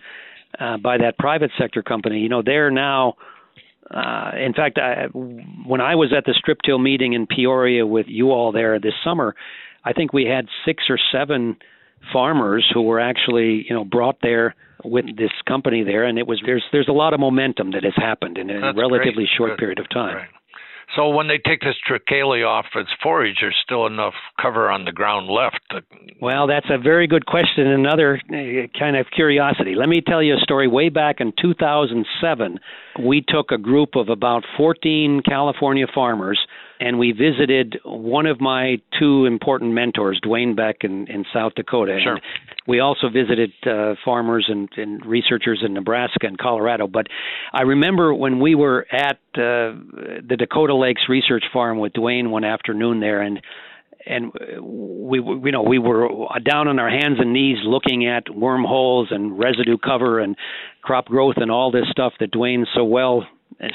uh, 0.59 0.77
by 0.77 0.97
that 0.97 1.19
private 1.19 1.51
sector 1.55 1.83
company, 1.83 2.17
you 2.17 2.29
know 2.29 2.41
they're 2.41 2.71
now 2.71 3.13
uh, 3.91 4.31
in 4.37 4.53
fact, 4.53 4.77
I, 4.77 5.05
when 5.13 5.81
I 5.81 5.95
was 5.95 6.13
at 6.15 6.25
the 6.25 6.33
strip 6.37 6.59
till 6.65 6.79
meeting 6.79 7.13
in 7.13 7.27
Peoria 7.27 7.85
with 7.85 8.07
you 8.09 8.31
all 8.31 8.51
there 8.51 8.79
this 8.79 8.93
summer, 9.03 9.35
I 9.83 9.93
think 9.93 10.13
we 10.13 10.25
had 10.25 10.47
six 10.65 10.83
or 10.89 10.97
seven 11.11 11.57
farmers 12.11 12.69
who 12.73 12.81
were 12.81 12.99
actually, 12.99 13.65
you 13.67 13.73
know, 13.73 13.85
brought 13.85 14.17
there 14.21 14.55
with 14.83 15.05
this 15.17 15.31
company 15.47 15.83
there, 15.83 16.03
and 16.03 16.19
it 16.19 16.27
was 16.27 16.41
there's 16.45 16.63
there's 16.71 16.87
a 16.87 16.93
lot 16.93 17.13
of 17.13 17.19
momentum 17.19 17.71
that 17.71 17.83
has 17.83 17.93
happened 17.95 18.37
in 18.37 18.49
a 18.49 18.61
That's 18.61 18.77
relatively 18.77 19.25
great. 19.25 19.29
short 19.37 19.49
Good. 19.51 19.59
period 19.59 19.79
of 19.79 19.89
time. 19.89 20.15
Right. 20.17 20.27
So 20.95 21.09
when 21.09 21.27
they 21.27 21.37
take 21.37 21.61
this 21.61 21.75
triticale 21.89 22.47
off 22.47 22.65
its 22.75 22.89
forage, 23.03 23.37
there's 23.41 23.55
still 23.63 23.85
enough 23.85 24.13
cover 24.41 24.69
on 24.69 24.85
the 24.85 24.91
ground 24.91 25.29
left. 25.29 25.59
To... 25.71 25.81
Well, 26.21 26.47
that's 26.47 26.67
a 26.69 26.77
very 26.77 27.07
good 27.07 27.25
question. 27.25 27.67
Another 27.67 28.19
uh, 28.29 28.67
kind 28.79 28.95
of 28.95 29.05
curiosity. 29.13 29.75
Let 29.75 29.89
me 29.89 30.01
tell 30.01 30.23
you 30.23 30.35
a 30.35 30.39
story. 30.39 30.67
Way 30.67 30.89
back 30.89 31.17
in 31.19 31.33
2007, 31.41 32.59
we 33.05 33.23
took 33.27 33.51
a 33.51 33.57
group 33.57 33.95
of 33.95 34.09
about 34.09 34.43
14 34.55 35.21
California 35.27 35.85
farmers 35.93 36.39
and 36.79 36.99
we 36.99 37.11
visited 37.11 37.79
one 37.83 38.25
of 38.25 38.39
my 38.39 38.77
two 38.99 39.25
important 39.25 39.73
mentors, 39.73 40.19
Dwayne 40.23 40.55
Beck 40.55 40.77
in, 40.81 41.07
in 41.07 41.25
South 41.33 41.53
Dakota. 41.55 41.99
Sure. 42.03 42.13
And 42.13 42.21
we 42.67 42.79
also 42.79 43.09
visited 43.09 43.51
uh, 43.65 43.95
farmers 44.03 44.45
and, 44.49 44.69
and 44.77 45.05
researchers 45.05 45.63
in 45.65 45.73
Nebraska 45.73 46.27
and 46.27 46.37
Colorado. 46.37 46.87
But 46.87 47.07
I 47.53 47.63
remember 47.63 48.13
when 48.13 48.39
we 48.39 48.55
were 48.55 48.85
at 48.91 49.17
uh, 49.35 49.73
the 50.27 50.35
Dakota 50.37 50.75
Lakes 50.75 51.03
Research 51.09 51.43
Farm 51.51 51.79
with 51.79 51.93
Dwayne 51.93 52.29
one 52.29 52.43
afternoon 52.43 52.99
there, 52.99 53.21
and 53.21 53.41
and 54.05 54.31
we 54.61 55.19
you 55.19 55.51
know 55.51 55.63
we 55.63 55.79
were 55.79 56.09
down 56.43 56.67
on 56.67 56.79
our 56.79 56.89
hands 56.89 57.17
and 57.19 57.33
knees 57.33 57.57
looking 57.65 58.07
at 58.07 58.33
wormholes 58.33 59.09
and 59.11 59.37
residue 59.37 59.77
cover 59.77 60.19
and 60.19 60.35
crop 60.81 61.05
growth 61.05 61.35
and 61.37 61.51
all 61.51 61.71
this 61.71 61.85
stuff 61.91 62.13
that 62.19 62.31
Dwayne 62.31 62.65
so 62.73 62.83
well 62.83 63.25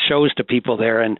shows 0.09 0.33
to 0.35 0.45
people 0.45 0.77
there 0.77 1.03
and 1.03 1.19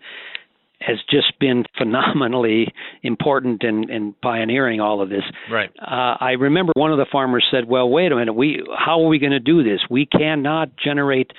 has 0.87 0.99
just 1.11 1.39
been 1.39 1.65
phenomenally 1.79 2.73
important 3.03 3.63
in, 3.63 3.91
in 3.91 4.15
pioneering 4.23 4.81
all 4.81 5.01
of 5.01 5.09
this. 5.09 5.23
Right. 5.51 5.71
Uh, 5.81 6.17
I 6.21 6.33
remember 6.39 6.73
one 6.75 6.93
of 6.93 6.99
the 6.99 7.07
farmers 7.11 7.47
said, 7.51 7.69
"Well, 7.69 7.89
wait 7.89 8.13
a 8.13 8.17
minute. 8.17 8.35
We 8.35 8.63
how 8.77 9.03
are 9.03 9.09
we 9.09 9.19
going 9.19 9.33
to 9.33 9.41
do 9.41 9.63
this? 9.63 9.81
We 9.91 10.07
cannot 10.07 10.71
generate 10.77 11.31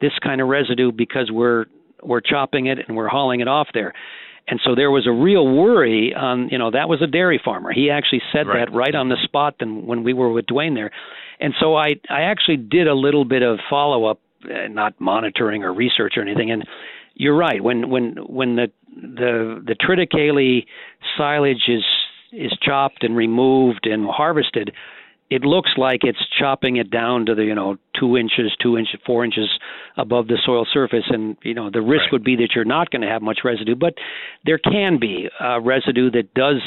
this 0.00 0.12
kind 0.22 0.40
of 0.40 0.48
residue 0.48 0.92
because 0.92 1.30
we're 1.32 1.66
we're 2.02 2.20
chopping 2.20 2.66
it 2.66 2.78
and 2.86 2.96
we're 2.96 3.08
hauling 3.08 3.40
it 3.40 3.48
off 3.48 3.68
there." 3.74 3.92
And 4.48 4.60
so 4.64 4.74
there 4.74 4.90
was 4.90 5.06
a 5.06 5.12
real 5.12 5.46
worry 5.46 6.12
on, 6.14 6.48
you 6.50 6.58
know, 6.58 6.72
that 6.72 6.88
was 6.88 7.00
a 7.00 7.06
dairy 7.06 7.40
farmer. 7.42 7.72
He 7.72 7.90
actually 7.90 8.22
said 8.32 8.48
right. 8.48 8.66
that 8.66 8.74
right 8.74 8.94
on 8.94 9.08
the 9.08 9.16
spot 9.22 9.54
and 9.60 9.86
when 9.86 10.02
we 10.02 10.12
were 10.12 10.32
with 10.32 10.46
Dwayne 10.46 10.74
there. 10.74 10.90
And 11.40 11.54
so 11.60 11.76
I 11.76 11.94
I 12.10 12.22
actually 12.22 12.56
did 12.56 12.88
a 12.88 12.94
little 12.94 13.24
bit 13.24 13.42
of 13.42 13.58
follow 13.70 14.06
up, 14.06 14.20
uh, 14.44 14.68
not 14.68 15.00
monitoring 15.00 15.62
or 15.62 15.72
research 15.72 16.14
or 16.16 16.22
anything 16.22 16.50
and 16.50 16.64
you're 17.14 17.36
right. 17.36 17.62
When 17.62 17.90
when 17.90 18.16
when 18.26 18.56
the 18.56 18.68
the 18.94 19.62
the 19.64 19.74
triticale 19.74 20.64
silage 21.16 21.68
is 21.68 21.84
is 22.32 22.52
chopped 22.62 23.04
and 23.04 23.16
removed 23.16 23.86
and 23.86 24.06
harvested, 24.08 24.72
it 25.30 25.42
looks 25.42 25.70
like 25.76 26.00
it's 26.02 26.18
chopping 26.38 26.76
it 26.76 26.90
down 26.90 27.26
to 27.26 27.34
the 27.34 27.44
you 27.44 27.54
know 27.54 27.76
two 27.98 28.16
inches, 28.16 28.54
two 28.62 28.76
inches, 28.76 29.00
four 29.06 29.24
inches 29.24 29.48
above 29.96 30.28
the 30.28 30.38
soil 30.44 30.66
surface, 30.70 31.04
and 31.08 31.36
you 31.42 31.54
know 31.54 31.70
the 31.70 31.80
risk 31.82 32.04
right. 32.04 32.12
would 32.12 32.24
be 32.24 32.36
that 32.36 32.50
you're 32.54 32.64
not 32.64 32.90
going 32.90 33.02
to 33.02 33.08
have 33.08 33.22
much 33.22 33.40
residue, 33.44 33.74
but 33.74 33.94
there 34.44 34.58
can 34.58 34.98
be 34.98 35.28
uh, 35.40 35.60
residue 35.60 36.10
that 36.10 36.34
does 36.34 36.60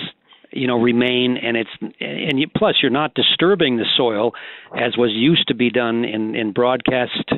you 0.52 0.68
know 0.68 0.80
remain 0.80 1.38
and 1.38 1.58
it's 1.58 1.70
and 2.00 2.40
you, 2.40 2.48
plus 2.56 2.76
you're 2.82 2.92
not 2.92 3.14
disturbing 3.14 3.78
the 3.78 3.86
soil 3.98 4.32
as 4.76 4.98
was 4.98 5.12
used 5.14 5.48
to 5.48 5.54
be 5.54 5.70
done 5.70 6.06
in 6.06 6.36
in 6.36 6.54
broadcast 6.54 7.32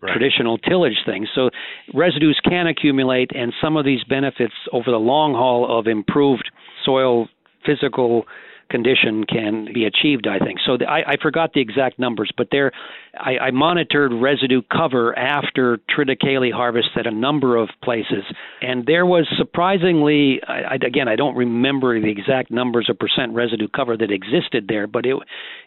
Right. 0.00 0.12
traditional 0.12 0.58
tillage 0.58 0.98
things. 1.04 1.28
So 1.34 1.50
residues 1.92 2.38
can 2.44 2.68
accumulate, 2.68 3.32
and 3.34 3.52
some 3.60 3.76
of 3.76 3.84
these 3.84 4.04
benefits 4.04 4.54
over 4.72 4.92
the 4.92 4.98
long 4.98 5.34
haul 5.34 5.78
of 5.78 5.88
improved 5.88 6.48
soil 6.84 7.28
physical 7.66 8.24
condition 8.70 9.24
can 9.24 9.68
be 9.72 9.84
achieved. 9.84 10.26
I 10.26 10.38
think 10.44 10.58
so. 10.64 10.76
The, 10.76 10.86
I, 10.86 11.12
I 11.12 11.16
forgot 11.20 11.52
the 11.52 11.60
exact 11.60 11.98
numbers, 11.98 12.30
but 12.36 12.48
there, 12.50 12.72
I, 13.18 13.38
I 13.38 13.50
monitored 13.50 14.12
residue 14.12 14.62
cover 14.70 15.16
after 15.18 15.78
triticale 15.90 16.52
harvest 16.52 16.88
at 16.96 17.06
a 17.06 17.10
number 17.10 17.56
of 17.56 17.68
places, 17.82 18.24
and 18.62 18.86
there 18.86 19.06
was 19.06 19.26
surprisingly, 19.36 20.40
I, 20.46 20.74
I, 20.74 20.74
again, 20.74 21.08
I 21.08 21.16
don't 21.16 21.36
remember 21.36 22.00
the 22.00 22.10
exact 22.10 22.50
numbers 22.50 22.88
of 22.90 22.98
percent 22.98 23.34
residue 23.34 23.68
cover 23.68 23.96
that 23.96 24.10
existed 24.10 24.66
there, 24.68 24.86
but 24.86 25.06
it 25.06 25.16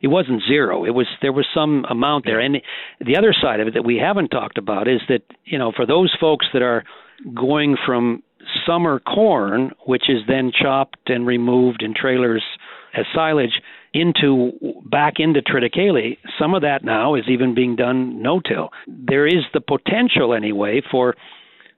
it 0.02 0.08
wasn't 0.08 0.42
zero. 0.48 0.86
It 0.86 0.92
was 0.92 1.08
there 1.22 1.34
was 1.34 1.48
some 1.54 1.86
amount 1.90 2.26
there, 2.26 2.40
and 2.40 2.58
the 3.00 3.18
other 3.18 3.34
side 3.40 3.60
of 3.60 3.68
it 3.68 3.74
that 3.74 3.86
we 3.86 3.98
haven't 3.98 4.30
talked 4.30 4.58
about 4.58 4.88
is 4.88 5.02
that 5.10 5.22
you 5.46 5.58
know 5.58 5.72
for 5.76 5.86
those 5.86 6.16
folks 6.20 6.46
that 6.54 6.62
are 6.62 6.84
going 7.36 7.78
from 7.86 8.24
summer 8.66 9.00
corn, 9.00 9.72
which 9.86 10.10
is 10.10 10.20
then 10.28 10.52
chopped 10.52 11.10
and 11.10 11.26
removed 11.26 11.84
in 11.84 11.94
trailers 11.94 12.44
as 12.96 13.06
silage, 13.14 13.62
into 13.94 14.52
back 14.86 15.16
into 15.18 15.42
triticale. 15.42 16.18
Some 16.40 16.54
of 16.54 16.62
that 16.62 16.84
now 16.84 17.16
is 17.16 17.24
even 17.30 17.54
being 17.54 17.76
done 17.76 18.22
no-till. 18.22 18.70
There 18.88 19.28
is 19.28 19.44
the 19.54 19.62
potential, 19.62 20.34
anyway, 20.34 20.82
for 20.92 21.16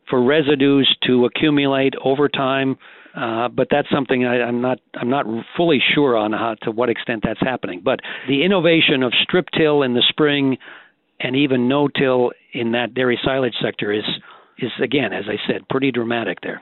for 0.10 0.24
residues 0.24 0.96
to 1.08 1.26
accumulate 1.26 1.94
over 2.04 2.28
time. 2.28 2.78
Uh, 3.16 3.48
but 3.48 3.68
that's 3.70 3.88
something 3.92 4.26
I, 4.26 4.42
I'm 4.42 4.62
not 4.62 4.80
I'm 4.96 5.10
not 5.10 5.26
fully 5.56 5.80
sure 5.94 6.18
on 6.18 6.34
how 6.34 6.56
to 6.64 6.72
what 6.72 6.90
extent 6.90 7.24
that's 7.24 7.40
happening. 7.40 7.82
But 7.84 8.00
the 8.28 8.44
innovation 8.44 9.04
of 9.04 9.14
strip 9.22 9.48
till 9.56 9.84
in 9.84 9.94
the 9.94 10.04
spring 10.10 10.58
and 11.20 11.36
even 11.36 11.68
no 11.68 11.88
till 11.88 12.32
in 12.54 12.72
that 12.72 12.94
dairy 12.94 13.20
silage 13.24 13.56
sector 13.62 13.92
is 13.92 14.04
is 14.58 14.72
again, 14.82 15.14
as 15.14 15.26
I 15.28 15.38
said, 15.48 15.68
pretty 15.70 15.92
dramatic 15.92 16.42
there. 16.42 16.62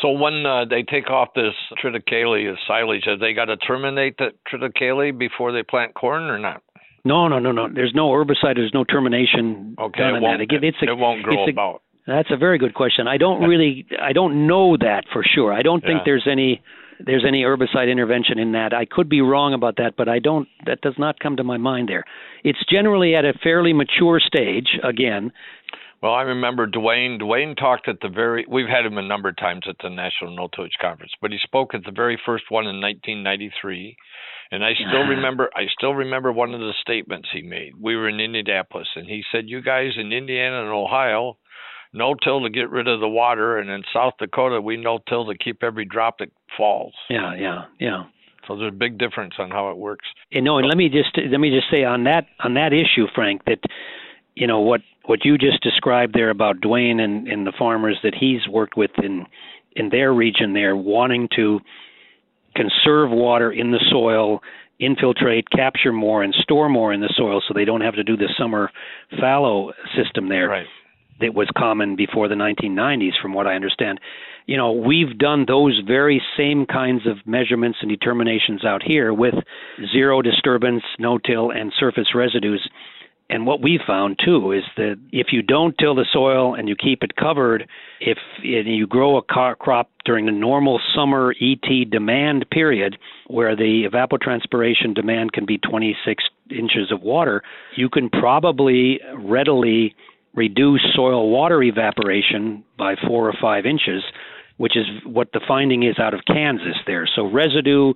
So 0.00 0.10
when 0.10 0.44
uh, 0.46 0.64
they 0.68 0.82
take 0.82 1.10
off 1.10 1.28
this 1.34 1.54
triticale 1.82 2.50
as 2.50 2.58
silage, 2.66 3.04
have 3.06 3.20
they 3.20 3.32
got 3.32 3.46
to 3.46 3.56
terminate 3.56 4.16
the 4.18 4.30
triticale 4.50 5.16
before 5.16 5.52
they 5.52 5.62
plant 5.62 5.94
corn 5.94 6.24
or 6.24 6.38
not? 6.38 6.62
No, 7.04 7.28
no, 7.28 7.38
no, 7.38 7.52
no. 7.52 7.68
There's 7.72 7.92
no 7.94 8.08
herbicide. 8.10 8.56
There's 8.56 8.74
no 8.74 8.84
termination 8.84 9.76
okay, 9.78 10.00
done 10.00 10.16
it 10.16 10.22
won't, 10.22 10.38
that. 10.38 10.42
Again, 10.42 10.64
it's 10.64 10.76
a, 10.82 10.90
it 10.90 10.98
won't 10.98 11.22
grow 11.22 11.44
it's 11.44 11.48
a, 11.48 11.52
about. 11.52 11.82
That's 12.06 12.30
a 12.30 12.36
very 12.36 12.58
good 12.58 12.74
question. 12.74 13.06
I 13.06 13.16
don't 13.16 13.48
really, 13.48 13.86
I 14.02 14.12
don't 14.12 14.46
know 14.46 14.76
that 14.76 15.04
for 15.12 15.22
sure. 15.22 15.52
I 15.52 15.62
don't 15.62 15.80
think 15.80 15.98
Yeah. 15.98 16.02
there's 16.04 16.26
any 16.30 16.62
there's 17.04 17.24
any 17.26 17.42
herbicide 17.42 17.90
intervention 17.90 18.38
in 18.38 18.52
that. 18.52 18.72
I 18.72 18.86
could 18.86 19.08
be 19.08 19.20
wrong 19.20 19.52
about 19.52 19.76
that, 19.76 19.94
but 19.96 20.08
I 20.08 20.18
don't. 20.18 20.48
That 20.64 20.80
does 20.80 20.94
not 20.98 21.20
come 21.20 21.36
to 21.36 21.44
my 21.44 21.58
mind 21.58 21.88
there. 21.88 22.04
It's 22.42 22.58
generally 22.70 23.14
at 23.14 23.24
a 23.24 23.34
fairly 23.42 23.72
mature 23.72 24.18
stage. 24.18 24.78
Again, 24.82 25.30
Well, 26.02 26.12
I 26.12 26.22
remember 26.22 26.66
Dwayne. 26.66 27.20
Dwayne 27.20 27.56
talked 27.56 27.88
at 27.88 28.00
the 28.02 28.08
very. 28.08 28.44
We've 28.48 28.68
had 28.68 28.84
him 28.84 28.98
a 28.98 29.02
number 29.02 29.30
of 29.30 29.36
times 29.36 29.62
at 29.68 29.76
the 29.82 29.88
National 29.88 30.36
No 30.36 30.48
Tillage 30.54 30.78
Conference, 30.80 31.12
but 31.22 31.30
he 31.30 31.38
spoke 31.42 31.74
at 31.74 31.84
the 31.84 31.92
very 31.92 32.20
first 32.26 32.44
one 32.50 32.66
in 32.66 32.80
1993. 32.80 33.96
And 34.52 34.64
I 34.64 34.72
still 34.74 35.02
remember. 35.08 35.50
I 35.54 35.62
still 35.76 35.94
remember 35.94 36.32
one 36.32 36.52
of 36.54 36.60
the 36.60 36.74
statements 36.82 37.28
he 37.32 37.42
made. 37.42 37.72
We 37.80 37.96
were 37.96 38.08
in 38.08 38.20
Indianapolis, 38.20 38.88
and 38.94 39.06
he 39.06 39.22
said, 39.32 39.48
"You 39.48 39.62
guys 39.62 39.92
in 39.96 40.12
Indiana 40.12 40.62
and 40.62 40.70
Ohio, 40.70 41.38
no 41.94 42.14
till 42.14 42.42
to 42.42 42.50
get 42.50 42.70
rid 42.70 42.88
of 42.88 43.00
the 43.00 43.08
water, 43.08 43.56
and 43.56 43.70
in 43.70 43.82
South 43.92 44.14
Dakota, 44.18 44.60
we 44.60 44.76
no 44.76 44.98
till 45.08 45.26
to 45.26 45.38
keep 45.38 45.62
every 45.62 45.86
drop 45.86 46.18
that 46.18 46.30
falls." 46.56 46.94
yeah, 47.08 47.34
yeah, 47.34 47.64
yeah. 47.80 48.04
So 48.46 48.56
there's 48.56 48.72
a 48.72 48.76
big 48.76 48.98
difference 48.98 49.34
on 49.38 49.50
how 49.50 49.70
it 49.70 49.76
works. 49.76 50.06
You 50.30 50.42
know, 50.42 50.58
and 50.58 50.68
let 50.68 50.76
me 50.76 50.88
just 50.88 51.16
let 51.16 51.40
me 51.40 51.50
just 51.50 51.70
say 51.70 51.84
on 51.84 52.04
that 52.04 52.26
on 52.44 52.54
that 52.54 52.72
issue, 52.72 53.06
Frank, 53.14 53.44
that 53.46 53.60
you 54.34 54.46
know 54.46 54.60
what 54.60 54.82
what 55.06 55.24
you 55.24 55.38
just 55.38 55.62
described 55.62 56.14
there 56.14 56.30
about 56.30 56.60
Dwayne 56.60 57.00
and, 57.00 57.26
and 57.28 57.46
the 57.46 57.52
farmers 57.58 57.98
that 58.02 58.14
he's 58.14 58.46
worked 58.48 58.76
with 58.76 58.90
in 59.02 59.26
in 59.74 59.90
their 59.90 60.12
region 60.12 60.54
there, 60.54 60.74
wanting 60.74 61.28
to 61.36 61.60
conserve 62.54 63.10
water 63.10 63.52
in 63.52 63.70
the 63.70 63.84
soil, 63.90 64.40
infiltrate, 64.78 65.50
capture 65.50 65.92
more, 65.92 66.22
and 66.22 66.34
store 66.34 66.68
more 66.70 66.92
in 66.94 67.00
the 67.00 67.12
soil, 67.14 67.42
so 67.46 67.52
they 67.54 67.66
don't 67.66 67.82
have 67.82 67.94
to 67.94 68.02
do 68.02 68.16
the 68.16 68.28
summer 68.38 68.70
fallow 69.20 69.72
system 69.94 70.30
there 70.30 70.48
Right. 70.48 70.66
that 71.20 71.34
was 71.34 71.48
common 71.56 71.94
before 71.94 72.28
the 72.28 72.34
1990s, 72.34 73.12
from 73.20 73.34
what 73.34 73.46
I 73.46 73.54
understand. 73.54 74.00
You 74.46 74.56
know, 74.56 74.72
we've 74.72 75.18
done 75.18 75.44
those 75.46 75.78
very 75.86 76.22
same 76.38 76.64
kinds 76.64 77.06
of 77.06 77.18
measurements 77.26 77.78
and 77.82 77.90
determinations 77.90 78.64
out 78.64 78.82
here 78.82 79.12
with 79.12 79.34
zero 79.92 80.22
disturbance, 80.22 80.84
no 80.98 81.18
till, 81.18 81.50
and 81.50 81.72
surface 81.78 82.14
residues. 82.14 82.66
And 83.28 83.44
what 83.44 83.60
we 83.60 83.80
found 83.84 84.20
too 84.24 84.52
is 84.52 84.62
that 84.76 85.00
if 85.10 85.28
you 85.32 85.42
don't 85.42 85.76
till 85.78 85.96
the 85.96 86.06
soil 86.12 86.54
and 86.54 86.68
you 86.68 86.76
keep 86.76 87.02
it 87.02 87.16
covered, 87.16 87.68
if 88.00 88.18
you 88.42 88.86
grow 88.86 89.16
a 89.16 89.22
crop 89.22 89.90
during 90.04 90.26
the 90.26 90.32
normal 90.32 90.80
summer 90.94 91.34
ET 91.40 91.90
demand 91.90 92.46
period, 92.50 92.96
where 93.26 93.56
the 93.56 93.88
evapotranspiration 93.90 94.94
demand 94.94 95.32
can 95.32 95.44
be 95.44 95.58
26 95.58 96.22
inches 96.50 96.92
of 96.92 97.02
water, 97.02 97.42
you 97.76 97.88
can 97.88 98.08
probably 98.10 99.00
readily 99.18 99.94
reduce 100.34 100.82
soil 100.94 101.28
water 101.28 101.60
evaporation 101.62 102.62
by 102.78 102.94
four 103.08 103.28
or 103.28 103.34
five 103.40 103.66
inches, 103.66 104.04
which 104.58 104.76
is 104.76 104.86
what 105.04 105.32
the 105.32 105.40
finding 105.48 105.82
is 105.82 105.98
out 105.98 106.14
of 106.14 106.20
Kansas 106.26 106.76
there. 106.86 107.08
So 107.12 107.28
residue 107.28 107.92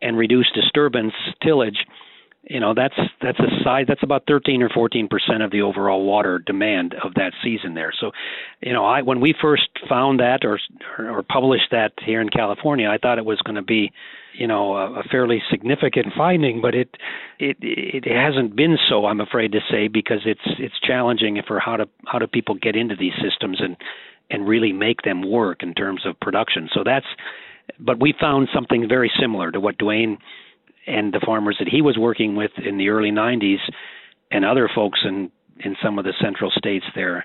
and 0.00 0.18
reduced 0.18 0.54
disturbance 0.54 1.12
tillage 1.40 1.86
you 2.44 2.60
know 2.60 2.74
that's 2.74 2.94
that's 3.20 3.38
a 3.38 3.62
size 3.64 3.84
that's 3.86 4.02
about 4.02 4.24
13 4.26 4.62
or 4.62 4.68
14 4.68 5.08
percent 5.08 5.42
of 5.42 5.50
the 5.50 5.62
overall 5.62 6.04
water 6.04 6.38
demand 6.38 6.94
of 7.02 7.14
that 7.14 7.32
season 7.42 7.74
there. 7.74 7.92
So 7.98 8.10
you 8.60 8.72
know 8.72 8.84
i 8.84 9.02
when 9.02 9.20
we 9.20 9.34
first 9.40 9.68
found 9.88 10.20
that 10.20 10.44
or 10.44 10.58
or 10.98 11.22
published 11.22 11.70
that 11.70 11.92
here 12.04 12.20
in 12.20 12.28
california 12.28 12.88
i 12.88 12.98
thought 12.98 13.18
it 13.18 13.24
was 13.24 13.40
going 13.42 13.56
to 13.56 13.62
be 13.62 13.92
you 14.34 14.46
know 14.46 14.76
a, 14.76 15.00
a 15.00 15.02
fairly 15.04 15.42
significant 15.50 16.06
finding 16.16 16.60
but 16.60 16.74
it 16.74 16.88
it 17.38 17.56
it 17.60 18.04
hasn't 18.06 18.54
been 18.56 18.76
so 18.88 19.06
i'm 19.06 19.20
afraid 19.20 19.52
to 19.52 19.60
say 19.70 19.88
because 19.88 20.20
it's 20.24 20.40
it's 20.58 20.78
challenging 20.80 21.40
for 21.46 21.58
how 21.58 21.76
to 21.76 21.88
how 22.06 22.18
do 22.18 22.26
people 22.26 22.54
get 22.54 22.76
into 22.76 22.96
these 22.96 23.14
systems 23.22 23.60
and 23.60 23.76
and 24.32 24.48
really 24.48 24.72
make 24.72 25.02
them 25.02 25.30
work 25.30 25.62
in 25.62 25.74
terms 25.74 26.04
of 26.06 26.18
production. 26.18 26.68
So 26.72 26.82
that's 26.84 27.06
but 27.78 28.00
we 28.00 28.12
found 28.18 28.48
something 28.52 28.88
very 28.88 29.10
similar 29.20 29.52
to 29.52 29.60
what 29.60 29.78
Dwayne 29.78 30.18
and 30.86 31.12
the 31.12 31.20
farmers 31.24 31.56
that 31.58 31.68
he 31.68 31.82
was 31.82 31.96
working 31.98 32.34
with 32.36 32.50
in 32.64 32.76
the 32.78 32.88
early 32.88 33.10
90s 33.10 33.58
and 34.30 34.44
other 34.44 34.68
folks 34.74 35.00
in 35.04 35.30
in 35.64 35.76
some 35.82 35.98
of 35.98 36.04
the 36.04 36.14
central 36.20 36.50
states 36.50 36.84
there 36.94 37.24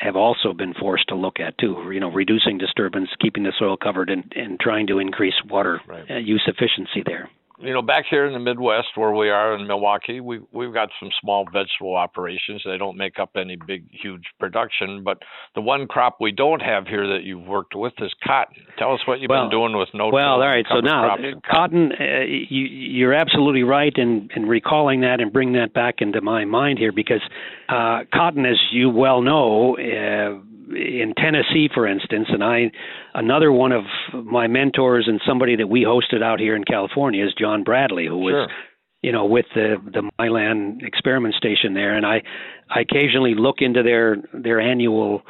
have 0.00 0.16
also 0.16 0.52
been 0.52 0.74
forced 0.74 1.08
to 1.08 1.14
look 1.14 1.38
at 1.40 1.56
too 1.58 1.90
you 1.92 2.00
know 2.00 2.10
reducing 2.10 2.58
disturbance 2.58 3.08
keeping 3.20 3.44
the 3.44 3.52
soil 3.58 3.76
covered 3.76 4.10
and 4.10 4.32
and 4.36 4.58
trying 4.60 4.86
to 4.86 4.98
increase 4.98 5.34
water 5.48 5.80
Right. 5.86 6.10
uh, 6.10 6.16
use 6.18 6.42
efficiency 6.46 7.02
there 7.06 7.30
you 7.58 7.72
know, 7.72 7.82
back 7.82 8.04
here 8.10 8.26
in 8.26 8.32
the 8.32 8.38
Midwest 8.38 8.88
where 8.96 9.12
we 9.12 9.30
are 9.30 9.54
in 9.54 9.66
Milwaukee, 9.66 10.20
we 10.20 10.40
we've 10.52 10.72
got 10.72 10.88
some 10.98 11.10
small 11.20 11.44
vegetable 11.52 11.94
operations. 11.94 12.62
They 12.64 12.76
don't 12.78 12.96
make 12.96 13.18
up 13.18 13.30
any 13.36 13.56
big, 13.56 13.84
huge 13.90 14.24
production, 14.40 15.02
but 15.04 15.18
the 15.54 15.60
one 15.60 15.86
crop 15.86 16.16
we 16.20 16.32
don't 16.32 16.60
have 16.60 16.86
here 16.86 17.06
that 17.06 17.22
you've 17.22 17.46
worked 17.46 17.74
with 17.74 17.92
is 17.98 18.12
cotton. 18.26 18.56
Tell 18.78 18.92
us 18.92 19.00
what 19.06 19.20
you've 19.20 19.28
Well- 19.30 19.44
been 19.44 19.50
doing 19.50 19.76
with 19.76 19.88
no. 19.94 20.08
Well, 20.08 20.34
all 20.34 20.40
right. 20.40 20.66
So 20.68 20.80
now, 20.80 21.14
uh, 21.14 21.18
cotton, 21.48 21.92
uh, 21.92 22.04
you, 22.24 22.66
you're 22.66 23.14
absolutely 23.14 23.62
right 23.62 23.92
in, 23.96 24.28
in 24.34 24.46
recalling 24.46 25.00
that 25.02 25.20
and 25.20 25.32
bring 25.32 25.52
that 25.52 25.72
back 25.72 25.96
into 26.00 26.20
my 26.20 26.44
mind 26.44 26.78
here 26.78 26.92
because 26.92 27.22
uh, 27.68 28.00
cotton, 28.12 28.46
as 28.46 28.58
you 28.72 28.90
well 28.90 29.22
know, 29.22 29.76
uh, 29.76 30.40
in 30.70 31.14
Tennessee, 31.16 31.68
for 31.72 31.86
instance, 31.86 32.28
and 32.30 32.42
I, 32.42 32.70
another 33.14 33.52
one 33.52 33.72
of 33.72 33.84
my 34.12 34.46
mentors 34.46 35.06
and 35.08 35.20
somebody 35.26 35.56
that 35.56 35.68
we 35.68 35.82
hosted 35.82 36.22
out 36.22 36.40
here 36.40 36.56
in 36.56 36.64
California 36.64 37.24
is 37.24 37.34
John 37.38 37.64
Bradley, 37.64 38.06
who 38.06 38.18
was 38.18 38.32
Sure. 38.32 38.48
you 39.02 39.12
know, 39.12 39.26
with 39.26 39.46
the 39.54 39.76
the 39.84 40.10
Milan 40.18 40.78
experiment 40.82 41.34
station 41.34 41.74
there, 41.74 41.94
and 41.96 42.06
I 42.06 42.22
I 42.70 42.80
occasionally 42.80 43.34
look 43.34 43.56
into 43.60 43.82
their 43.82 44.16
their 44.32 44.60
annual 44.60 45.22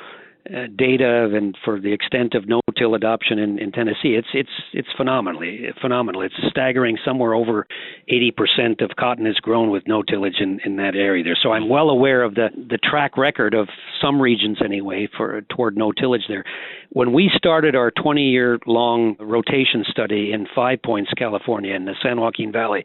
uh, 0.51 0.67
data 0.77 1.31
and 1.35 1.57
for 1.65 1.81
the 1.81 1.93
extent 1.93 2.35
of 2.35 2.47
no-till 2.47 2.95
adoption 2.95 3.39
in, 3.39 3.59
in 3.59 3.73
Tennessee, 3.73 4.15
it's 4.15 4.29
it's 4.35 4.51
it's 4.73 4.89
phenomenally 4.97 5.69
phenomenal. 5.81 6.21
It's 6.21 6.35
staggering. 6.51 6.99
Somewhere 7.05 7.35
over 7.35 7.67
80% 8.13 8.83
of 8.83 8.91
cotton 8.99 9.27
is 9.27 9.37
grown 9.37 9.71
with 9.71 9.85
no-tillage 9.87 10.37
in, 10.41 10.61
in 10.65 10.77
that 10.77 10.95
area 10.95 11.25
there. 11.25 11.37
So 11.43 11.53
I'm 11.53 11.69
well 11.69 11.89
aware 11.89 12.23
of 12.23 12.35
the 12.35 12.49
the 12.57 12.79
track 12.79 13.17
record 13.17 13.55
of 13.55 13.69
some 14.01 14.21
regions 14.21 14.59
anyway 14.63 15.09
for 15.17 15.41
toward 15.43 15.77
no-tillage 15.77 16.25
there. 16.29 16.45
When 16.91 17.13
we 17.13 17.31
started 17.35 17.75
our 17.75 17.91
20-year 17.91 18.59
long 18.67 19.17
rotation 19.19 19.85
study 19.89 20.33
in 20.33 20.47
Five 20.55 20.83
Points, 20.83 21.11
California, 21.17 21.75
in 21.75 21.87
the 21.87 21.95
San 22.03 22.21
Joaquin 22.21 22.53
Valley, 22.53 22.85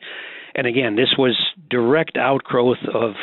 and 0.55 0.65
again, 0.65 0.95
this 0.95 1.13
was 1.17 1.37
direct 1.69 2.17
outgrowth 2.17 2.79
of 2.93 3.13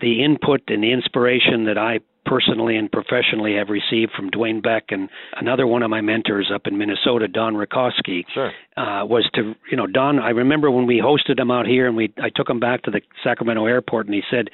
the 0.00 0.22
input 0.22 0.62
and 0.68 0.82
the 0.82 0.92
inspiration 0.92 1.64
that 1.64 1.78
I 1.78 2.00
personally 2.26 2.76
and 2.76 2.90
professionally 2.90 3.54
have 3.54 3.68
received 3.68 4.12
from 4.12 4.30
Dwayne 4.30 4.62
Beck 4.62 4.86
and 4.90 5.08
another 5.36 5.66
one 5.66 5.82
of 5.82 5.90
my 5.90 6.00
mentors 6.00 6.50
up 6.54 6.66
in 6.66 6.76
Minnesota, 6.76 7.28
Don 7.28 7.54
Reicosky, 7.54 8.24
sure. 8.34 8.52
uh, 8.76 9.04
was 9.06 9.28
to 9.34 9.54
you 9.70 9.76
know 9.76 9.86
Don. 9.86 10.18
I 10.18 10.30
remember 10.30 10.70
when 10.70 10.86
we 10.86 11.00
hosted 11.00 11.38
him 11.38 11.50
out 11.50 11.66
here 11.66 11.86
and 11.86 11.96
we 11.96 12.12
I 12.22 12.30
took 12.34 12.50
him 12.50 12.60
back 12.60 12.82
to 12.82 12.90
the 12.90 13.00
Sacramento 13.22 13.66
airport 13.66 14.06
and 14.06 14.14
he 14.14 14.22
said, 14.30 14.48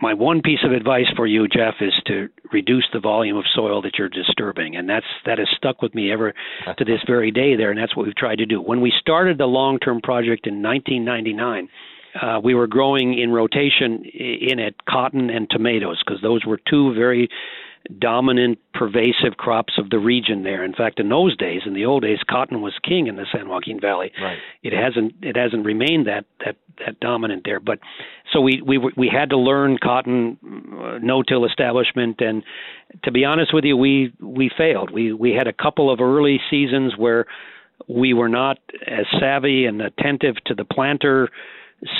my 0.00 0.14
one 0.14 0.40
piece 0.40 0.60
of 0.64 0.72
advice 0.72 1.06
for 1.16 1.26
you, 1.26 1.48
Jeff, 1.48 1.74
is 1.80 1.92
to 2.06 2.28
reduce 2.52 2.86
the 2.92 3.00
volume 3.00 3.36
of 3.36 3.44
soil 3.54 3.82
that 3.82 3.98
you're 3.98 4.08
disturbing, 4.08 4.76
and 4.76 4.88
that's 4.88 5.06
that 5.24 5.38
has 5.38 5.48
stuck 5.56 5.82
with 5.82 5.94
me 5.94 6.12
ever 6.12 6.32
to 6.78 6.84
this 6.84 7.00
very 7.06 7.30
day 7.30 7.56
there, 7.56 7.70
and 7.70 7.78
that's 7.78 7.96
what 7.96 8.06
we've 8.06 8.16
tried 8.16 8.38
to 8.38 8.46
do. 8.46 8.60
When 8.60 8.80
we 8.80 8.92
started 9.00 9.38
the 9.38 9.46
long-term 9.46 10.00
project 10.02 10.46
in 10.46 10.62
1999 10.62 11.68
uh, 12.20 12.40
we 12.42 12.54
were 12.54 12.66
growing 12.66 13.18
in 13.18 13.32
rotation 13.32 14.04
in 14.04 14.58
it 14.58 14.74
cotton 14.88 15.30
and 15.30 15.48
tomatoes 15.50 16.02
because 16.04 16.20
those 16.22 16.44
were 16.44 16.58
two 16.68 16.94
very 16.94 17.28
dominant, 17.98 18.58
pervasive 18.74 19.36
crops 19.36 19.74
of 19.78 19.90
the 19.90 19.98
region 19.98 20.42
there. 20.42 20.64
In 20.64 20.72
fact, 20.72 20.98
in 21.00 21.08
those 21.08 21.36
days, 21.36 21.62
in 21.66 21.74
the 21.74 21.84
old 21.84 22.02
days, 22.02 22.18
cotton 22.28 22.60
was 22.60 22.74
king 22.82 23.06
in 23.06 23.16
the 23.16 23.26
San 23.32 23.48
Joaquin 23.48 23.80
Valley. 23.80 24.12
Right. 24.20 24.38
It 24.62 24.72
hasn't 24.72 25.14
it 25.22 25.36
hasn't 25.36 25.64
remained 25.64 26.06
that 26.06 26.24
that 26.44 26.56
that 26.84 27.00
dominant 27.00 27.42
there. 27.44 27.60
But 27.60 27.78
so 28.32 28.40
we 28.40 28.60
we 28.64 28.78
we 28.96 29.08
had 29.12 29.30
to 29.30 29.38
learn 29.38 29.78
cotton 29.82 30.38
uh, 30.44 30.98
no-till 31.00 31.44
establishment, 31.44 32.20
and 32.20 32.42
to 33.04 33.12
be 33.12 33.24
honest 33.24 33.54
with 33.54 33.64
you, 33.64 33.76
we 33.76 34.12
we 34.20 34.50
failed. 34.56 34.90
We 34.90 35.12
we 35.12 35.32
had 35.32 35.46
a 35.46 35.52
couple 35.52 35.92
of 35.92 36.00
early 36.00 36.40
seasons 36.50 36.94
where 36.96 37.26
we 37.88 38.14
were 38.14 38.28
not 38.28 38.58
as 38.86 39.04
savvy 39.20 39.66
and 39.66 39.80
attentive 39.82 40.36
to 40.46 40.54
the 40.54 40.64
planter 40.64 41.28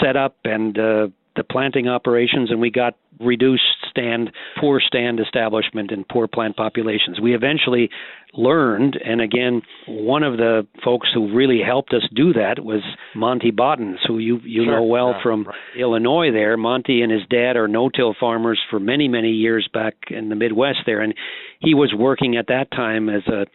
setup 0.00 0.36
and 0.44 0.78
uh, 0.78 1.08
the 1.36 1.44
planting 1.44 1.86
operations, 1.86 2.50
and 2.50 2.60
we 2.60 2.70
got 2.70 2.94
reduced 3.20 3.62
stand, 3.90 4.30
poor 4.60 4.80
stand 4.80 5.20
establishment, 5.20 5.90
and 5.90 6.06
poor 6.08 6.26
plant 6.26 6.56
populations. 6.56 7.20
We 7.20 7.34
eventually 7.34 7.90
learned, 8.34 8.98
and 9.02 9.20
again, 9.20 9.62
one 9.86 10.22
of 10.22 10.36
the 10.36 10.66
folks 10.84 11.08
who 11.14 11.34
really 11.34 11.60
helped 11.64 11.94
us 11.94 12.02
do 12.14 12.32
that 12.32 12.62
was 12.62 12.82
Monte 13.14 13.50
Bottens, 13.52 13.98
who 14.06 14.18
you 14.18 14.40
you 14.44 14.64
sure. 14.64 14.76
know 14.76 14.82
well 14.84 15.12
yeah, 15.12 15.22
from 15.22 15.44
right. 15.44 15.56
Illinois. 15.78 16.30
There, 16.32 16.56
Monte 16.56 17.02
and 17.02 17.12
his 17.12 17.22
dad 17.30 17.56
are 17.56 17.68
no-till 17.68 18.14
farmers 18.18 18.60
for 18.70 18.80
many 18.80 19.08
many 19.08 19.30
years 19.30 19.68
back 19.72 19.94
in 20.10 20.28
the 20.28 20.36
Midwest 20.36 20.80
there, 20.86 21.00
and 21.00 21.14
he 21.60 21.74
was 21.74 21.94
working 21.96 22.36
at 22.36 22.48
that 22.48 22.70
time 22.70 23.08
as 23.08 23.26
a 23.26 23.46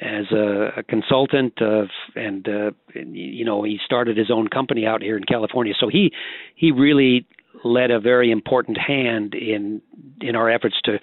as 0.00 0.30
a, 0.32 0.78
a 0.78 0.82
consultant 0.82 1.60
of, 1.60 1.88
and 2.14 2.48
uh, 2.48 2.70
you 2.94 3.44
know 3.44 3.62
he 3.62 3.78
started 3.84 4.16
his 4.16 4.30
own 4.30 4.48
company 4.48 4.86
out 4.86 5.02
here 5.02 5.16
in 5.16 5.24
California. 5.24 5.74
So 5.78 5.88
he 5.88 6.12
he 6.54 6.72
really 6.72 7.26
led 7.64 7.90
a 7.90 8.00
very 8.00 8.30
important 8.30 8.78
hand 8.78 9.34
in 9.34 9.80
in 10.20 10.36
our 10.36 10.50
efforts 10.50 10.76
to 10.84 10.98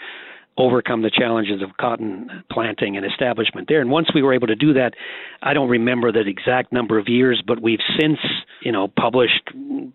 overcome 0.58 1.02
the 1.02 1.10
challenges 1.10 1.62
of 1.62 1.76
cotton 1.78 2.30
planting 2.52 2.96
and 2.96 3.06
establishment 3.06 3.68
there. 3.68 3.82
And 3.82 3.90
once 3.90 4.10
we 4.14 4.22
were 4.22 4.34
able 4.34 4.48
to 4.48 4.56
do 4.56 4.74
that, 4.74 4.94
I 5.42 5.54
don't 5.54 5.70
remember 5.70 6.12
the 6.12 6.28
exact 6.28 6.72
number 6.72 7.00
of 7.00 7.08
years, 7.08 7.42
but 7.46 7.62
we've 7.62 7.80
since, 8.00 8.20
you 8.62 8.72
know, 8.72 8.88
published 8.88 9.50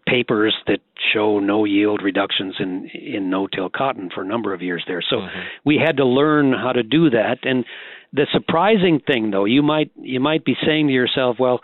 papers 0.06 0.56
that 0.66 0.80
show 1.14 1.38
no 1.38 1.64
yield 1.64 2.02
reductions 2.02 2.56
in 2.58 2.90
in 2.92 3.30
no-till 3.30 3.70
cotton 3.70 4.10
for 4.12 4.22
a 4.22 4.26
number 4.26 4.52
of 4.52 4.60
years 4.62 4.84
there. 4.88 5.02
So 5.02 5.16
mm-hmm. 5.16 5.40
we 5.64 5.80
had 5.84 5.96
to 5.98 6.04
learn 6.04 6.52
how 6.52 6.72
to 6.72 6.82
do 6.82 7.10
that 7.10 7.38
and 7.42 7.64
the 8.12 8.26
surprising 8.32 9.00
thing 9.06 9.30
though, 9.30 9.44
you 9.44 9.62
might 9.62 9.90
you 9.96 10.20
might 10.20 10.44
be 10.44 10.56
saying 10.64 10.88
to 10.88 10.92
yourself, 10.92 11.36
well, 11.38 11.60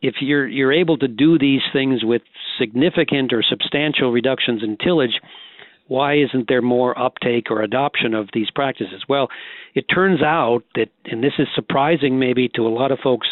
if 0.00 0.16
you're 0.20 0.46
you're 0.46 0.72
able 0.72 0.96
to 0.98 1.08
do 1.08 1.38
these 1.38 1.62
things 1.72 2.04
with 2.04 2.22
significant 2.58 3.32
or 3.32 3.42
substantial 3.42 4.10
reductions 4.10 4.62
in 4.62 4.76
tillage, 4.76 5.20
why 5.86 6.16
isn't 6.18 6.48
there 6.48 6.62
more 6.62 6.98
uptake 6.98 7.50
or 7.50 7.62
adoption 7.62 8.14
of 8.14 8.28
these 8.32 8.50
practices? 8.50 9.04
Well, 9.08 9.28
it 9.74 9.86
turns 9.92 10.22
out 10.22 10.62
that, 10.74 10.88
and 11.06 11.22
this 11.22 11.32
is 11.38 11.48
surprising 11.54 12.18
maybe 12.18 12.48
to 12.54 12.66
a 12.66 12.68
lot 12.68 12.92
of 12.92 12.98
folks 13.02 13.28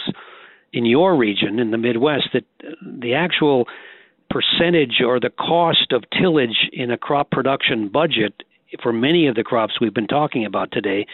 in 0.72 0.84
your 0.84 1.16
region 1.16 1.58
in 1.58 1.70
the 1.70 1.78
Midwest, 1.78 2.28
that 2.32 2.44
the 2.82 3.14
actual 3.14 3.66
percentage 4.28 5.00
or 5.06 5.20
the 5.20 5.30
cost 5.30 5.92
of 5.92 6.04
tillage 6.10 6.68
in 6.72 6.90
a 6.90 6.98
crop 6.98 7.30
production 7.30 7.88
budget 7.88 8.34
for 8.82 8.92
many 8.92 9.28
of 9.28 9.36
the 9.36 9.44
crops 9.44 9.74
we've 9.80 9.94
been 9.94 10.08
talking 10.08 10.44
about 10.44 10.72
today 10.72 11.06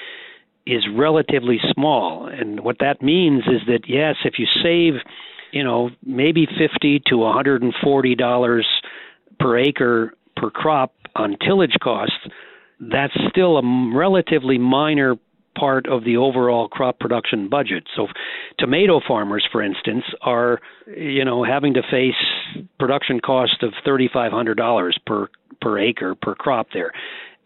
is 0.66 0.84
relatively 0.94 1.58
small. 1.72 2.26
And 2.26 2.60
what 2.60 2.76
that 2.80 3.02
means 3.02 3.42
is 3.46 3.60
that 3.66 3.88
yes, 3.88 4.16
if 4.24 4.34
you 4.38 4.46
save, 4.62 4.94
you 5.52 5.64
know, 5.64 5.90
maybe 6.04 6.46
50 6.46 7.02
to 7.06 7.16
140 7.16 8.14
dollars 8.14 8.66
per 9.38 9.58
acre 9.58 10.14
per 10.36 10.50
crop 10.50 10.94
on 11.16 11.36
tillage 11.44 11.76
costs, 11.82 12.16
that's 12.80 13.14
still 13.30 13.58
a 13.58 13.94
relatively 13.94 14.58
minor 14.58 15.16
part 15.58 15.86
of 15.86 16.04
the 16.04 16.16
overall 16.16 16.68
crop 16.68 16.98
production 16.98 17.48
budget. 17.48 17.84
So 17.94 18.06
tomato 18.58 19.00
farmers 19.06 19.46
for 19.50 19.62
instance 19.62 20.04
are 20.22 20.60
you 20.96 21.24
know 21.24 21.44
having 21.44 21.74
to 21.74 21.82
face 21.82 22.64
production 22.78 23.20
cost 23.20 23.62
of 23.62 23.72
$3500 23.86 24.92
per 25.06 25.28
per 25.60 25.78
acre 25.78 26.14
per 26.14 26.34
crop 26.34 26.68
there. 26.72 26.92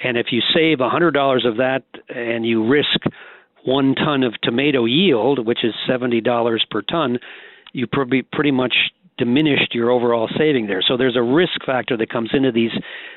And 0.01 0.17
if 0.17 0.27
you 0.31 0.41
save 0.55 0.79
$100 0.79 1.49
of 1.49 1.57
that 1.57 1.83
and 2.09 2.45
you 2.45 2.69
risk 2.69 3.01
one 3.65 3.95
ton 3.95 4.23
of 4.23 4.35
tomato 4.43 4.85
yield, 4.85 5.45
which 5.45 5.65
is 5.65 5.75
$70 5.89 6.59
per 6.71 6.83
ton, 6.83 7.19
you 7.73 7.87
probably 7.87 8.23
pretty 8.23 8.53
much 8.53 8.75
diminished 9.19 9.75
your 9.75 9.91
overall 9.91 10.29
saving 10.37 10.67
there. 10.67 10.83
So 10.87 10.97
there's 10.97 11.17
a 11.17 11.23
risk 11.23 11.65
factor 11.65 11.97
that 11.97 12.11
comes 12.11 12.31
into 12.33 12.53
these 12.53 12.71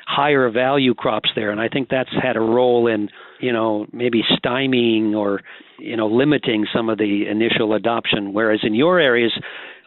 higher 0.08 0.50
value 0.50 0.94
crops 0.94 1.30
there, 1.36 1.52
and 1.52 1.60
I 1.60 1.68
think 1.68 1.90
that's 1.90 2.10
had 2.22 2.36
a 2.36 2.42
role 2.42 2.88
in 2.88 3.10
you 3.40 3.52
know 3.52 3.86
maybe 3.92 4.24
stymieing 4.24 5.14
or 5.14 5.42
you 5.78 5.98
know 5.98 6.08
limiting 6.08 6.66
some 6.74 6.90
of 6.90 6.98
the 6.98 7.28
initial 7.30 7.74
adoption. 7.74 8.34
Whereas 8.34 8.62
in 8.64 8.76
your 8.76 9.00
areas, 9.00 9.34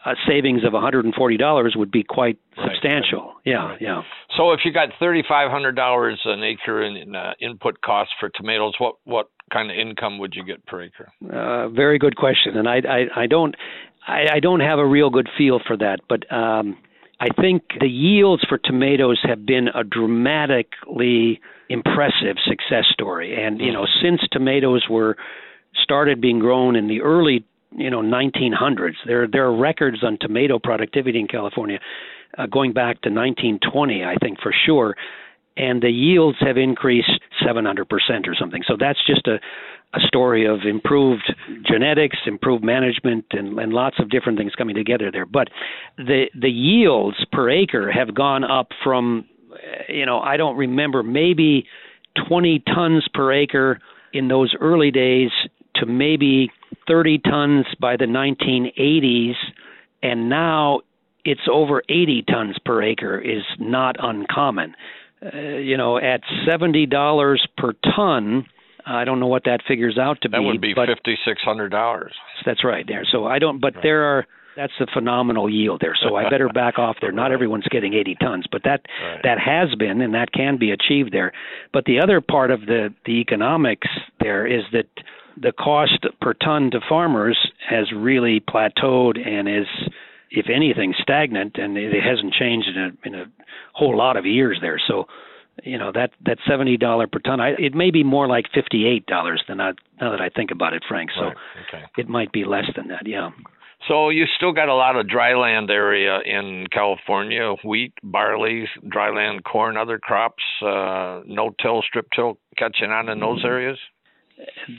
a 0.05 0.15
savings 0.27 0.63
of 0.65 0.73
$140 0.73 1.75
would 1.75 1.91
be 1.91 2.03
quite 2.03 2.37
right, 2.57 2.69
substantial. 2.71 3.33
Yeah, 3.45 3.69
right. 3.69 3.81
yeah. 3.81 4.01
So 4.37 4.51
if 4.51 4.61
you 4.65 4.73
got 4.73 4.89
$3,500 5.01 6.15
an 6.25 6.43
acre 6.43 6.83
in 6.83 7.15
uh, 7.15 7.33
input 7.39 7.81
costs 7.81 8.13
for 8.19 8.29
tomatoes, 8.29 8.73
what 8.79 8.95
what 9.05 9.29
kind 9.51 9.69
of 9.69 9.77
income 9.77 10.17
would 10.19 10.33
you 10.35 10.43
get 10.43 10.65
per 10.65 10.83
acre? 10.83 11.11
Uh, 11.31 11.69
very 11.69 11.99
good 11.99 12.15
question, 12.15 12.57
and 12.57 12.67
I 12.67 12.77
I, 12.77 13.23
I 13.23 13.27
don't 13.27 13.55
I, 14.07 14.25
I 14.33 14.39
don't 14.39 14.59
have 14.59 14.79
a 14.79 14.85
real 14.85 15.09
good 15.09 15.29
feel 15.37 15.59
for 15.65 15.77
that, 15.77 15.99
but. 16.07 16.31
Um, 16.31 16.77
I 17.19 17.27
think 17.39 17.61
the 17.79 17.87
yields 17.87 18.43
for 18.49 18.57
tomatoes 18.57 19.17
have 19.23 19.45
been 19.45 19.69
a 19.69 19.85
dramatically 19.85 21.39
impressive 21.69 22.35
success 22.45 22.83
story. 22.91 23.41
And, 23.41 23.61
you 23.61 23.71
know, 23.71 23.85
since 24.01 24.19
tomatoes 24.31 24.87
were 24.89 25.15
started 25.81 26.19
being 26.19 26.39
grown 26.39 26.75
in 26.75 26.87
the 26.87 27.01
early 27.01 27.45
you 27.75 27.89
know 27.89 28.01
1900s. 28.01 28.95
There 29.05 29.27
there 29.27 29.45
are 29.45 29.55
records 29.55 30.03
on 30.03 30.17
tomato 30.19 30.59
productivity 30.59 31.19
in 31.19 31.27
California 31.27 31.79
uh, 32.37 32.47
going 32.47 32.73
back 32.73 33.01
to 33.01 33.09
1920, 33.09 34.03
I 34.03 34.15
think 34.21 34.39
for 34.41 34.53
sure, 34.65 34.95
and 35.55 35.81
the 35.81 35.89
yields 35.89 36.37
have 36.41 36.57
increased 36.57 37.11
700 37.45 37.87
percent 37.87 38.27
or 38.27 38.35
something. 38.39 38.63
So 38.67 38.75
that's 38.79 38.99
just 39.05 39.27
a 39.27 39.37
a 39.93 39.99
story 40.07 40.47
of 40.47 40.61
improved 40.67 41.31
genetics, 41.67 42.17
improved 42.25 42.63
management, 42.63 43.25
and, 43.31 43.59
and 43.59 43.71
lots 43.71 43.97
of 43.99 44.09
different 44.09 44.39
things 44.39 44.53
coming 44.55 44.75
together 44.75 45.11
there. 45.11 45.25
But 45.25 45.49
the 45.97 46.25
the 46.39 46.49
yields 46.49 47.17
per 47.31 47.49
acre 47.49 47.91
have 47.91 48.15
gone 48.15 48.43
up 48.43 48.69
from, 48.83 49.25
you 49.87 50.05
know, 50.05 50.19
I 50.19 50.37
don't 50.37 50.57
remember 50.57 51.03
maybe 51.03 51.67
20 52.27 52.63
tons 52.73 53.07
per 53.13 53.31
acre 53.31 53.79
in 54.13 54.27
those 54.27 54.55
early 54.59 54.91
days 54.91 55.29
to 55.75 55.85
maybe 55.85 56.51
30 56.87 57.19
tons 57.19 57.65
by 57.79 57.97
the 57.97 58.05
1980s, 58.05 59.35
and 60.01 60.29
now 60.29 60.81
it's 61.25 61.41
over 61.51 61.81
80 61.89 62.23
tons 62.23 62.57
per 62.65 62.81
acre 62.81 63.19
is 63.19 63.43
not 63.59 63.95
uncommon. 63.99 64.75
Uh, 65.23 65.37
you 65.37 65.77
know, 65.77 65.97
at 65.97 66.21
$70 66.47 67.37
per 67.57 67.73
ton, 67.95 68.45
I 68.85 69.05
don't 69.05 69.19
know 69.19 69.27
what 69.27 69.45
that 69.45 69.61
figures 69.67 69.97
out 69.97 70.21
to 70.21 70.29
be. 70.29 70.37
That 70.37 70.43
would 70.43 70.61
be 70.61 70.73
fifty 70.73 71.17
six 71.25 71.41
hundred 71.41 71.69
dollars. 71.69 72.13
That's 72.45 72.63
right 72.63 72.85
there. 72.87 73.03
So 73.09 73.25
I 73.25 73.39
don't, 73.39 73.59
but 73.59 73.75
right. 73.75 73.83
there 73.83 74.03
are. 74.03 74.25
That's 74.55 74.73
a 74.79 74.85
phenomenal 74.93 75.49
yield 75.49 75.81
there. 75.81 75.95
So 75.99 76.15
I 76.15 76.29
better 76.29 76.47
back 76.47 76.77
off 76.77 76.97
there. 77.01 77.11
Not 77.11 77.23
right. 77.27 77.31
everyone's 77.31 77.67
getting 77.71 77.95
80 77.95 78.17
tons, 78.21 78.45
but 78.51 78.61
that 78.65 78.81
right. 79.01 79.19
that 79.23 79.39
has 79.39 79.73
been 79.73 79.99
and 79.99 80.13
that 80.13 80.31
can 80.31 80.57
be 80.59 80.69
achieved 80.69 81.11
there. 81.11 81.31
But 81.71 81.85
the 81.85 81.99
other 81.99 82.21
part 82.21 82.51
of 82.51 82.61
the 82.61 82.93
the 83.05 83.13
economics 83.13 83.87
there 84.19 84.45
is 84.45 84.63
that 84.71 84.85
the 85.37 85.51
cost 85.51 86.05
per 86.21 86.33
ton 86.33 86.71
to 86.71 86.79
farmers 86.87 87.37
has 87.67 87.91
really 87.95 88.39
plateaued 88.39 89.17
and 89.25 89.47
is, 89.47 89.67
if 90.31 90.47
anything, 90.53 90.93
stagnant, 91.01 91.57
and 91.57 91.77
it 91.77 92.03
hasn't 92.03 92.33
changed 92.33 92.67
in 92.69 92.77
a 92.77 93.07
in 93.07 93.15
a 93.15 93.25
whole 93.73 93.97
lot 93.97 94.17
of 94.17 94.25
years 94.25 94.59
there. 94.61 94.79
So 94.87 95.05
you 95.63 95.77
know 95.77 95.91
that 95.93 96.11
that 96.25 96.37
seventy 96.47 96.77
dollar 96.77 97.07
per 97.07 97.19
ton. 97.19 97.39
I, 97.39 97.49
it 97.59 97.73
may 97.73 97.91
be 97.91 98.03
more 98.03 98.27
like 98.27 98.45
fifty 98.53 98.87
eight 98.87 99.05
dollars 99.05 99.43
than 99.47 99.59
I, 99.59 99.71
now 100.01 100.11
that 100.11 100.21
I 100.21 100.29
think 100.29 100.51
about 100.51 100.73
it, 100.73 100.83
Frank. 100.87 101.11
So 101.15 101.25
right. 101.25 101.37
okay. 101.67 101.83
it 101.97 102.07
might 102.09 102.31
be 102.31 102.45
less 102.45 102.65
than 102.75 102.87
that. 102.89 103.05
Yeah. 103.05 103.29
So 103.87 104.09
you 104.09 104.25
still 104.37 104.53
got 104.53 104.69
a 104.69 104.73
lot 104.73 104.95
of 104.95 105.07
dryland 105.07 105.69
area 105.69 106.19
in 106.25 106.67
California: 106.71 107.53
wheat, 107.63 107.93
barley, 108.01 108.67
dryland 108.85 109.43
corn, 109.43 109.77
other 109.77 109.99
crops. 109.99 110.43
Uh, 110.61 111.21
no 111.25 111.51
till, 111.61 111.81
strip 111.81 112.07
till, 112.15 112.37
catching 112.57 112.91
on 112.91 113.09
in 113.09 113.19
those 113.19 113.43
areas. 113.43 113.77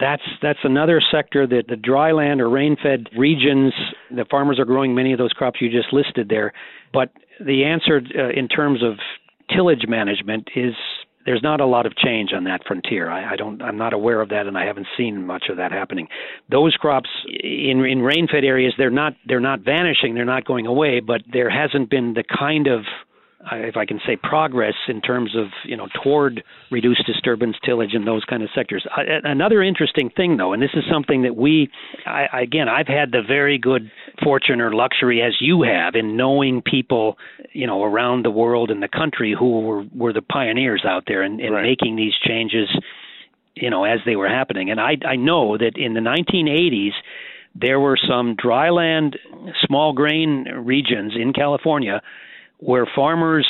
That's 0.01 0.23
that's 0.43 0.59
another 0.65 1.01
sector 1.13 1.47
that 1.47 1.65
the 1.69 1.77
dry 1.77 2.13
land 2.13 2.41
or 2.41 2.49
rain-fed 2.49 3.09
regions, 3.17 3.73
the 4.11 4.25
farmers 4.31 4.59
are 4.59 4.65
growing 4.65 4.95
many 4.95 5.13
of 5.13 5.19
those 5.19 5.33
crops 5.33 5.61
you 5.61 5.71
just 5.71 5.93
listed 5.93 6.29
there. 6.29 6.53
But 6.93 7.11
the 7.39 7.65
answer 7.65 8.01
uh, 8.17 8.31
in 8.31 8.49
terms 8.49 8.83
of 8.83 8.95
tillage 9.55 9.87
management 9.87 10.49
is 10.57 10.75
there's 11.27 11.43
not 11.43 11.61
a 11.61 11.67
lot 11.67 11.87
of 11.87 11.97
change 11.97 12.33
on 12.35 12.45
that 12.45 12.61
frontier. 12.67 13.11
I, 13.11 13.33
I 13.33 13.37
don't 13.37 13.63
I'm 13.63 13.77
not 13.77 13.93
aware 13.93 14.21
of 14.21 14.29
that 14.31 14.47
and 14.47 14.59
I 14.59 14.65
haven't 14.65 14.87
seen 14.97 15.27
much 15.27 15.45
of 15.51 15.57
that 15.57 15.73
happening. 15.73 16.09
Those 16.51 16.75
crops 16.75 17.11
in 17.27 17.85
in 17.85 18.01
rain 18.01 18.27
fed 18.31 18.45
areas 18.45 18.75
they're 18.77 18.91
not 18.91 19.15
they're 19.27 19.41
not 19.41 19.61
vanishing, 19.61 20.15
they're 20.15 20.25
not 20.25 20.45
going 20.45 20.67
away, 20.67 21.01
but 21.01 21.23
there 21.31 21.51
hasn't 21.51 21.91
been 21.91 22.15
the 22.15 22.25
kind 22.25 22.67
of 22.67 22.81
if 23.53 23.77
I 23.77 23.85
can 23.85 24.01
say 24.07 24.17
progress 24.17 24.75
in 24.89 25.01
terms 25.01 25.37
of 25.37 25.47
you 25.65 25.77
know 25.77 25.89
toward 26.03 26.43
reduced 26.71 27.07
disturbance 27.07 27.57
tillage 27.65 27.95
in 27.95 28.05
those 28.05 28.25
kind 28.25 28.43
of 28.43 28.49
sectors. 28.55 28.87
Another 28.97 29.63
interesting 29.63 30.11
thing 30.11 30.37
though, 30.37 30.53
and 30.53 30.63
this 30.63 30.71
is 30.75 30.85
something 30.91 31.23
that 31.23 31.37
we 31.37 31.71
I, 32.07 32.43
again 32.43 32.69
I've 32.69 32.87
had 32.87 33.13
the 33.13 33.23
very 33.27 33.59
good 33.59 33.91
fortune 34.23 34.61
or 34.61 34.75
luxury 34.75 35.23
as 35.23 35.35
you 35.41 35.63
have 35.63 35.95
in 35.95 36.17
knowing 36.17 36.63
people 36.63 37.19
you 37.53 37.67
know 37.67 37.83
around 37.83 38.25
the 38.25 38.31
world 38.31 38.71
and 38.71 38.83
the 38.83 38.89
country 38.89 39.35
who 39.39 39.61
were 39.61 39.85
were 39.95 40.13
the 40.13 40.23
pioneers 40.23 40.85
out 40.87 41.05
there 41.07 41.23
and, 41.23 41.41
right. 41.41 41.63
making 41.63 41.97
these 41.97 42.15
changes 42.23 42.69
you 43.55 43.71
know 43.71 43.85
as 43.85 44.01
they 44.07 44.17
were 44.17 44.29
happening. 44.29 44.71
And 44.71 44.81
I 44.81 44.97
I 45.07 45.17
know 45.17 45.59
that 45.59 45.73
in 45.77 45.95
the 45.95 46.01
1980s 46.01 46.93
there 47.55 47.79
were 47.79 47.97
some 47.97 48.37
dryland 48.37 49.17
small 49.67 49.93
grain 49.93 50.45
regions 50.45 51.13
in 51.15 51.33
California 51.33 52.03
where 52.65 52.87
farmers 52.95 53.47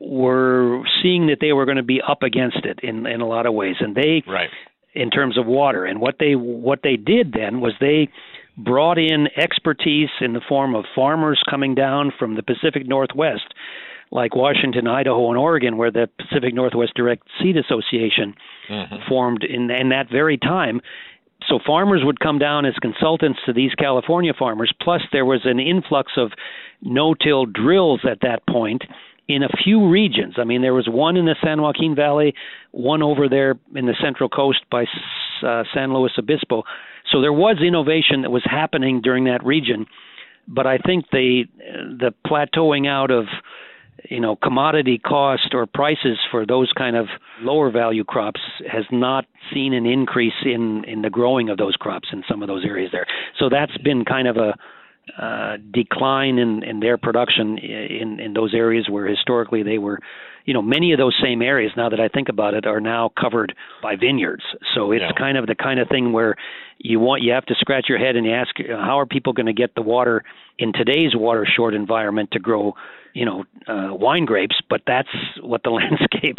were 0.00 0.82
seeing 1.02 1.26
that 1.26 1.38
they 1.40 1.52
were 1.52 1.64
going 1.64 1.76
to 1.76 1.82
be 1.82 2.00
up 2.06 2.22
against 2.22 2.64
it 2.64 2.78
in 2.82 3.06
in 3.06 3.20
a 3.20 3.26
lot 3.26 3.46
of 3.46 3.54
ways 3.54 3.76
and 3.80 3.94
they 3.94 4.22
right 4.26 4.50
in 4.94 5.10
terms 5.10 5.36
of 5.36 5.46
water 5.46 5.84
and 5.84 6.00
what 6.00 6.16
they 6.18 6.34
what 6.34 6.80
they 6.82 6.96
did 6.96 7.32
then 7.32 7.60
was 7.60 7.72
they 7.80 8.08
brought 8.56 8.98
in 8.98 9.28
expertise 9.36 10.10
in 10.20 10.32
the 10.32 10.40
form 10.48 10.74
of 10.74 10.84
farmers 10.94 11.40
coming 11.48 11.74
down 11.74 12.12
from 12.18 12.34
the 12.34 12.42
Pacific 12.42 12.86
Northwest 12.86 13.54
like 14.10 14.34
Washington, 14.34 14.86
Idaho, 14.86 15.28
and 15.28 15.38
Oregon, 15.38 15.76
where 15.76 15.90
the 15.90 16.08
Pacific 16.18 16.54
Northwest 16.54 16.94
Direct 16.94 17.22
Seed 17.40 17.56
Association 17.56 18.34
mm-hmm. 18.68 18.96
formed 19.08 19.44
in, 19.44 19.70
in 19.70 19.90
that 19.90 20.10
very 20.10 20.38
time. 20.38 20.80
So 21.46 21.58
farmers 21.64 22.02
would 22.04 22.20
come 22.20 22.38
down 22.38 22.66
as 22.66 22.74
consultants 22.80 23.38
to 23.46 23.52
these 23.52 23.74
California 23.74 24.32
farmers. 24.36 24.72
Plus, 24.80 25.02
there 25.12 25.24
was 25.24 25.40
an 25.44 25.60
influx 25.60 26.12
of 26.16 26.32
no-till 26.82 27.46
drills 27.46 28.00
at 28.10 28.20
that 28.22 28.46
point 28.48 28.82
in 29.28 29.42
a 29.42 29.48
few 29.62 29.88
regions. 29.88 30.34
I 30.38 30.44
mean, 30.44 30.62
there 30.62 30.74
was 30.74 30.88
one 30.88 31.16
in 31.16 31.26
the 31.26 31.36
San 31.44 31.60
Joaquin 31.60 31.94
Valley, 31.94 32.34
one 32.72 33.02
over 33.02 33.28
there 33.28 33.58
in 33.74 33.86
the 33.86 33.94
Central 34.02 34.28
Coast 34.28 34.60
by 34.70 34.84
uh, 35.46 35.64
San 35.74 35.92
Luis 35.92 36.12
Obispo. 36.18 36.64
So 37.12 37.20
there 37.20 37.32
was 37.32 37.58
innovation 37.64 38.22
that 38.22 38.30
was 38.30 38.42
happening 38.44 39.00
during 39.02 39.24
that 39.24 39.44
region, 39.44 39.86
but 40.46 40.66
I 40.66 40.78
think 40.78 41.06
the 41.12 41.44
the 41.58 42.12
plateauing 42.26 42.88
out 42.88 43.10
of 43.10 43.26
you 44.04 44.20
know 44.20 44.36
commodity 44.36 44.98
cost 44.98 45.54
or 45.54 45.66
prices 45.66 46.18
for 46.30 46.46
those 46.46 46.72
kind 46.76 46.96
of 46.96 47.06
lower 47.40 47.70
value 47.70 48.04
crops 48.04 48.40
has 48.70 48.84
not 48.90 49.24
seen 49.52 49.72
an 49.72 49.86
increase 49.86 50.44
in 50.44 50.84
in 50.84 51.02
the 51.02 51.10
growing 51.10 51.48
of 51.48 51.58
those 51.58 51.76
crops 51.76 52.08
in 52.12 52.22
some 52.28 52.42
of 52.42 52.48
those 52.48 52.64
areas 52.64 52.90
there. 52.92 53.06
So 53.38 53.48
that's 53.48 53.76
been 53.78 54.04
kind 54.04 54.28
of 54.28 54.36
a 54.36 54.54
uh, 55.16 55.56
decline 55.72 56.38
in, 56.38 56.62
in 56.62 56.80
their 56.80 56.98
production 56.98 57.56
in, 57.58 58.20
in 58.20 58.34
those 58.34 58.54
areas 58.54 58.88
where 58.90 59.06
historically 59.06 59.62
they 59.62 59.78
were, 59.78 59.98
you 60.44 60.52
know, 60.52 60.60
many 60.60 60.92
of 60.92 60.98
those 60.98 61.16
same 61.22 61.40
areas. 61.40 61.72
Now 61.76 61.88
that 61.88 61.98
I 61.98 62.08
think 62.08 62.28
about 62.28 62.54
it, 62.54 62.66
are 62.66 62.80
now 62.80 63.10
covered 63.18 63.54
by 63.82 63.96
vineyards. 63.96 64.42
So 64.74 64.92
it's 64.92 65.02
yeah. 65.02 65.12
kind 65.18 65.38
of 65.38 65.46
the 65.46 65.54
kind 65.54 65.80
of 65.80 65.88
thing 65.88 66.12
where 66.12 66.36
you 66.78 67.00
want 67.00 67.22
you 67.22 67.32
have 67.32 67.46
to 67.46 67.54
scratch 67.58 67.86
your 67.88 67.98
head 67.98 68.16
and 68.16 68.26
you 68.26 68.32
ask, 68.32 68.54
how 68.68 68.98
are 68.98 69.06
people 69.06 69.32
going 69.32 69.46
to 69.46 69.52
get 69.52 69.74
the 69.74 69.82
water 69.82 70.24
in 70.58 70.72
today's 70.72 71.12
water 71.14 71.46
short 71.46 71.74
environment 71.74 72.30
to 72.32 72.38
grow 72.38 72.74
you 73.14 73.24
know 73.24 73.44
uh, 73.66 73.94
wine 73.94 74.24
grapes, 74.24 74.56
but 74.68 74.82
that's 74.86 75.08
what 75.40 75.62
the 75.62 75.70
landscape 75.80 76.38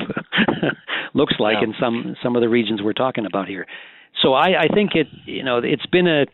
looks 1.13 1.35
like 1.39 1.57
yeah. 1.61 1.69
in 1.69 1.75
some 1.79 2.15
some 2.21 2.35
of 2.35 2.41
the 2.41 2.49
regions 2.49 2.81
we're 2.81 2.93
talking 2.93 3.25
about 3.25 3.47
here. 3.47 3.65
So 4.21 4.33
I, 4.33 4.63
I 4.63 4.67
think 4.73 4.91
it 4.95 5.07
you 5.25 5.43
know 5.43 5.59
it's 5.59 5.85
been 5.85 6.07
a 6.07 6.25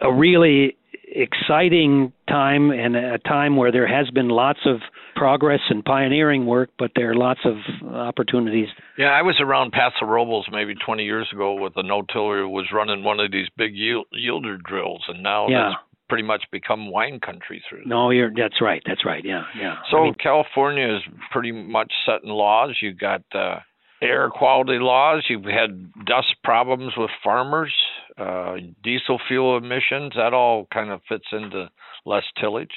a 0.00 0.12
really 0.12 0.76
exciting 1.12 2.12
time 2.28 2.70
and 2.70 2.96
a 2.96 3.18
time 3.18 3.56
where 3.56 3.72
there 3.72 3.86
has 3.86 4.08
been 4.10 4.28
lots 4.28 4.60
of 4.64 4.80
progress 5.16 5.60
and 5.68 5.84
pioneering 5.84 6.46
work, 6.46 6.70
but 6.78 6.92
there 6.94 7.10
are 7.10 7.14
lots 7.14 7.40
of 7.44 7.56
opportunities. 7.92 8.68
Yeah, 8.96 9.06
I 9.06 9.22
was 9.22 9.36
around 9.40 9.72
Paso 9.72 10.06
Robles 10.06 10.46
maybe 10.50 10.74
20 10.74 11.04
years 11.04 11.28
ago 11.32 11.54
with 11.54 11.72
a 11.76 11.82
no-tiller 11.82 12.42
who 12.42 12.48
was 12.48 12.66
running 12.72 13.02
one 13.02 13.20
of 13.20 13.32
these 13.32 13.48
big 13.56 13.74
yield, 13.74 14.06
yielder 14.14 14.58
drills, 14.62 15.04
and 15.08 15.22
now 15.22 15.48
yeah. 15.48 15.70
that's 15.70 15.89
pretty 16.10 16.24
much 16.24 16.42
become 16.52 16.90
wine 16.90 17.20
country 17.20 17.62
through. 17.66 17.84
No, 17.86 18.10
you're 18.10 18.30
that's 18.36 18.60
right. 18.60 18.82
That's 18.86 19.06
right. 19.06 19.24
Yeah, 19.24 19.44
yeah. 19.58 19.76
So 19.90 19.98
I 19.98 20.02
mean, 20.02 20.14
California 20.22 20.96
is 20.96 21.02
pretty 21.30 21.52
much 21.52 21.90
setting 22.04 22.28
laws. 22.28 22.76
You 22.82 22.92
got 22.92 23.22
uh, 23.34 23.60
air 24.02 24.28
quality 24.28 24.78
laws. 24.78 25.24
You've 25.30 25.44
had 25.44 25.92
dust 26.04 26.34
problems 26.44 26.92
with 26.96 27.10
farmers, 27.22 27.72
uh, 28.18 28.56
diesel 28.82 29.18
fuel 29.28 29.56
emissions. 29.56 30.12
That 30.16 30.34
all 30.34 30.66
kind 30.74 30.90
of 30.90 31.00
fits 31.08 31.26
into 31.32 31.70
less 32.04 32.24
tillage. 32.38 32.74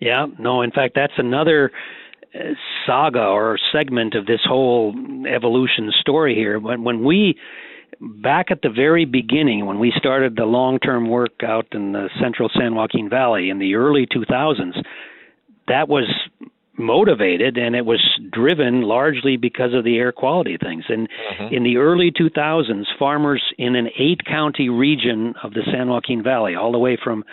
Yeah. 0.00 0.26
No. 0.38 0.62
In 0.62 0.70
fact, 0.70 0.94
that's 0.94 1.18
another 1.18 1.72
uh, 2.34 2.38
saga 2.86 3.24
or 3.24 3.58
segment 3.72 4.14
of 4.14 4.26
this 4.26 4.40
whole 4.44 4.94
evolution 5.28 5.90
story 6.00 6.34
here. 6.34 6.58
When 6.60 6.84
when 6.84 7.04
we 7.04 7.36
back 8.00 8.50
at 8.50 8.62
the 8.62 8.70
very 8.70 9.04
beginning 9.04 9.66
when 9.66 9.78
we 9.78 9.92
started 9.96 10.36
the 10.36 10.44
long-term 10.44 11.08
work 11.08 11.42
out 11.42 11.66
in 11.72 11.92
the 11.92 12.08
central 12.20 12.50
San 12.58 12.74
Joaquin 12.74 13.08
Valley 13.08 13.50
in 13.50 13.58
the 13.58 13.74
early 13.74 14.06
2000s, 14.06 14.82
that 15.68 15.88
was 15.88 16.08
motivated 16.78 17.56
and 17.56 17.74
it 17.74 17.86
was 17.86 18.00
driven 18.30 18.82
largely 18.82 19.36
because 19.36 19.72
of 19.72 19.84
the 19.84 19.96
air 19.96 20.12
quality 20.12 20.56
things. 20.62 20.84
And 20.88 21.08
mm-hmm. 21.08 21.54
in 21.54 21.62
the 21.64 21.78
early 21.78 22.10
2000s, 22.10 22.84
farmers 22.98 23.42
in 23.58 23.76
an 23.76 23.88
eight 23.98 24.24
county 24.24 24.68
region 24.68 25.34
of 25.42 25.54
the 25.54 25.62
San 25.72 25.88
Joaquin 25.88 26.22
Valley, 26.22 26.54
all 26.54 26.72
the 26.72 26.78
way 26.78 26.98
from 27.02 27.24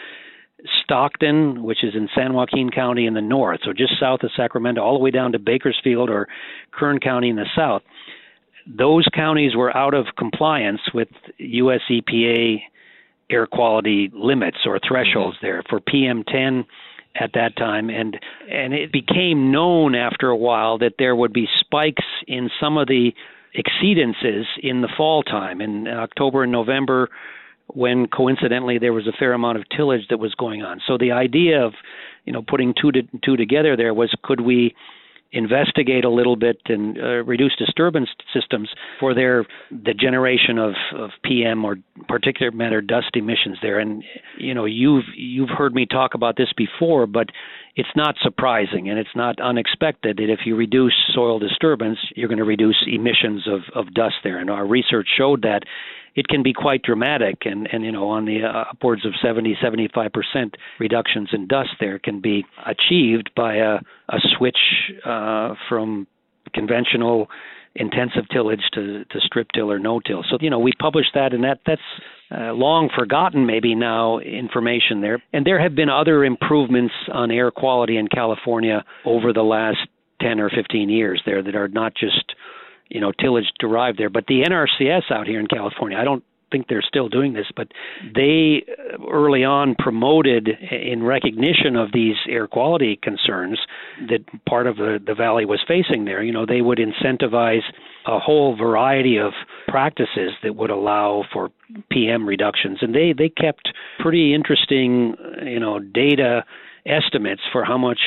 Stockton, 0.83 1.63
which 1.63 1.83
is 1.83 1.93
in 1.93 2.07
San 2.15 2.33
Joaquin 2.33 2.69
County 2.69 3.05
in 3.05 3.13
the 3.13 3.21
north, 3.21 3.59
so 3.65 3.73
just 3.73 3.99
south 3.99 4.23
of 4.23 4.31
Sacramento, 4.35 4.81
all 4.81 4.97
the 4.97 5.03
way 5.03 5.11
down 5.11 5.33
to 5.33 5.39
Bakersfield 5.39 6.09
or 6.09 6.27
Kern 6.71 6.99
County 6.99 7.29
in 7.29 7.35
the 7.35 7.45
south, 7.55 7.81
those 8.67 9.05
counties 9.13 9.55
were 9.55 9.75
out 9.75 9.93
of 9.93 10.07
compliance 10.17 10.81
with 10.93 11.09
US 11.37 11.81
EPA 11.89 12.61
air 13.29 13.47
quality 13.47 14.11
limits 14.13 14.59
or 14.65 14.79
thresholds 14.85 15.37
mm-hmm. 15.37 15.45
there 15.45 15.63
for 15.69 15.79
PM10 15.79 16.65
at 17.15 17.31
that 17.33 17.55
time. 17.55 17.89
And 17.89 18.19
and 18.49 18.73
it 18.73 18.91
became 18.91 19.51
known 19.51 19.95
after 19.95 20.29
a 20.29 20.37
while 20.37 20.77
that 20.79 20.93
there 20.97 21.15
would 21.15 21.33
be 21.33 21.47
spikes 21.59 22.05
in 22.27 22.49
some 22.59 22.77
of 22.77 22.87
the 22.87 23.11
exceedances 23.55 24.45
in 24.61 24.81
the 24.81 24.89
fall 24.97 25.23
time. 25.23 25.61
In 25.61 25.87
October 25.87 26.43
and 26.43 26.51
November 26.51 27.09
when 27.67 28.07
coincidentally 28.07 28.77
there 28.77 28.93
was 28.93 29.07
a 29.07 29.13
fair 29.17 29.33
amount 29.33 29.57
of 29.57 29.63
tillage 29.69 30.07
that 30.09 30.19
was 30.19 30.35
going 30.35 30.61
on. 30.63 30.81
So 30.85 30.97
the 30.97 31.11
idea 31.11 31.63
of 31.65 31.73
you 32.25 32.33
know 32.33 32.41
putting 32.41 32.73
two 32.79 32.91
to, 32.91 33.03
two 33.23 33.37
together 33.37 33.75
there 33.75 33.93
was 33.93 34.13
could 34.23 34.41
we 34.41 34.75
investigate 35.33 36.05
a 36.05 36.09
little 36.09 36.35
bit 36.35 36.57
and 36.67 36.97
uh, 36.97 37.23
reduce 37.23 37.55
disturbance 37.57 38.09
systems 38.33 38.69
for 38.99 39.13
their 39.13 39.45
the 39.71 39.93
generation 39.93 40.57
of, 40.59 40.73
of 40.95 41.09
PM 41.23 41.65
or 41.65 41.77
particulate 42.09 42.53
matter 42.53 42.81
dust 42.81 43.09
emissions 43.15 43.57
there. 43.61 43.79
And 43.79 44.03
you 44.37 44.53
know 44.53 44.65
you've 44.65 45.05
you've 45.15 45.49
heard 45.49 45.73
me 45.73 45.85
talk 45.85 46.13
about 46.13 46.37
this 46.37 46.53
before, 46.55 47.07
but 47.07 47.29
it's 47.75 47.89
not 47.95 48.15
surprising 48.21 48.89
and 48.89 48.99
it's 48.99 49.15
not 49.15 49.41
unexpected 49.41 50.17
that 50.17 50.31
if 50.31 50.41
you 50.45 50.55
reduce 50.55 50.93
soil 51.13 51.39
disturbance, 51.39 51.97
you're 52.15 52.27
going 52.27 52.37
to 52.37 52.43
reduce 52.43 52.85
emissions 52.87 53.47
of, 53.47 53.61
of 53.73 53.93
dust 53.93 54.15
there. 54.23 54.37
And 54.37 54.49
our 54.49 54.65
research 54.65 55.07
showed 55.17 55.41
that 55.41 55.63
it 56.15 56.27
can 56.27 56.43
be 56.43 56.53
quite 56.53 56.83
dramatic 56.83 57.39
and, 57.45 57.67
and 57.71 57.83
you 57.83 57.91
know 57.91 58.09
on 58.09 58.25
the 58.25 58.43
uh, 58.43 58.71
upwards 58.71 59.05
of 59.05 59.13
70 59.21 59.57
75% 59.63 60.09
reductions 60.79 61.29
in 61.33 61.47
dust 61.47 61.71
there 61.79 61.99
can 61.99 62.21
be 62.21 62.45
achieved 62.65 63.31
by 63.35 63.55
a, 63.55 63.79
a 64.09 64.19
switch 64.37 64.57
uh, 65.05 65.53
from 65.69 66.07
conventional 66.53 67.27
intensive 67.75 68.23
tillage 68.31 68.61
to, 68.73 69.03
to 69.05 69.19
strip 69.19 69.47
till 69.53 69.71
or 69.71 69.79
no 69.79 69.99
till. 69.99 70.23
So 70.29 70.37
you 70.39 70.49
know 70.49 70.59
we 70.59 70.71
published 70.79 71.11
that, 71.15 71.33
and 71.33 71.43
that 71.43 71.59
that's 71.65 71.81
uh, 72.31 72.53
long 72.53 72.89
forgotten 72.95 73.45
maybe 73.45 73.75
now 73.75 74.19
information 74.19 75.01
there. 75.01 75.21
And 75.33 75.45
there 75.45 75.61
have 75.61 75.75
been 75.75 75.89
other 75.89 76.23
improvements 76.23 76.93
on 77.11 77.31
air 77.31 77.51
quality 77.51 77.97
in 77.97 78.07
California 78.07 78.83
over 79.05 79.33
the 79.33 79.41
last 79.41 79.79
10 80.21 80.39
or 80.39 80.49
15 80.49 80.89
years 80.89 81.21
there 81.25 81.43
that 81.43 81.55
are 81.55 81.67
not 81.67 81.93
just 81.95 82.33
you 82.89 83.01
know 83.01 83.11
tillage 83.11 83.51
derived 83.59 83.97
there. 83.97 84.09
But 84.09 84.25
the 84.27 84.41
NRCS 84.41 85.11
out 85.11 85.27
here 85.27 85.39
in 85.39 85.47
California, 85.47 85.97
I 85.97 86.03
don't 86.03 86.23
think 86.53 86.67
they're 86.69 86.83
still 86.87 87.09
doing 87.09 87.33
this, 87.33 87.47
but 87.55 87.67
they 88.15 88.63
early 89.11 89.43
on 89.43 89.75
promoted 89.77 90.47
in 90.71 91.03
recognition 91.03 91.75
of 91.75 91.91
these 91.91 92.15
air 92.29 92.47
quality 92.47 92.97
concerns 93.01 93.59
that 94.07 94.19
part 94.45 94.67
of 94.67 94.77
the, 94.77 94.99
the 95.05 95.15
valley 95.15 95.45
was 95.45 95.61
facing 95.67 96.05
there. 96.05 96.21
You 96.23 96.31
know, 96.31 96.45
they 96.45 96.61
would 96.61 96.77
incentivize 96.77 97.63
a 98.05 98.19
whole 98.19 98.55
variety 98.55 99.17
of 99.17 99.33
practices 99.67 100.31
that 100.43 100.55
would 100.55 100.69
allow 100.69 101.23
for 101.33 101.49
PM 101.91 102.27
reductions, 102.27 102.77
and 102.81 102.93
they 102.93 103.13
they 103.17 103.29
kept 103.29 103.69
pretty 103.99 104.33
interesting, 104.33 105.15
you 105.43 105.59
know, 105.59 105.79
data 105.79 106.45
estimates 106.85 107.41
for 107.51 107.65
how 107.65 107.77
much 107.77 107.99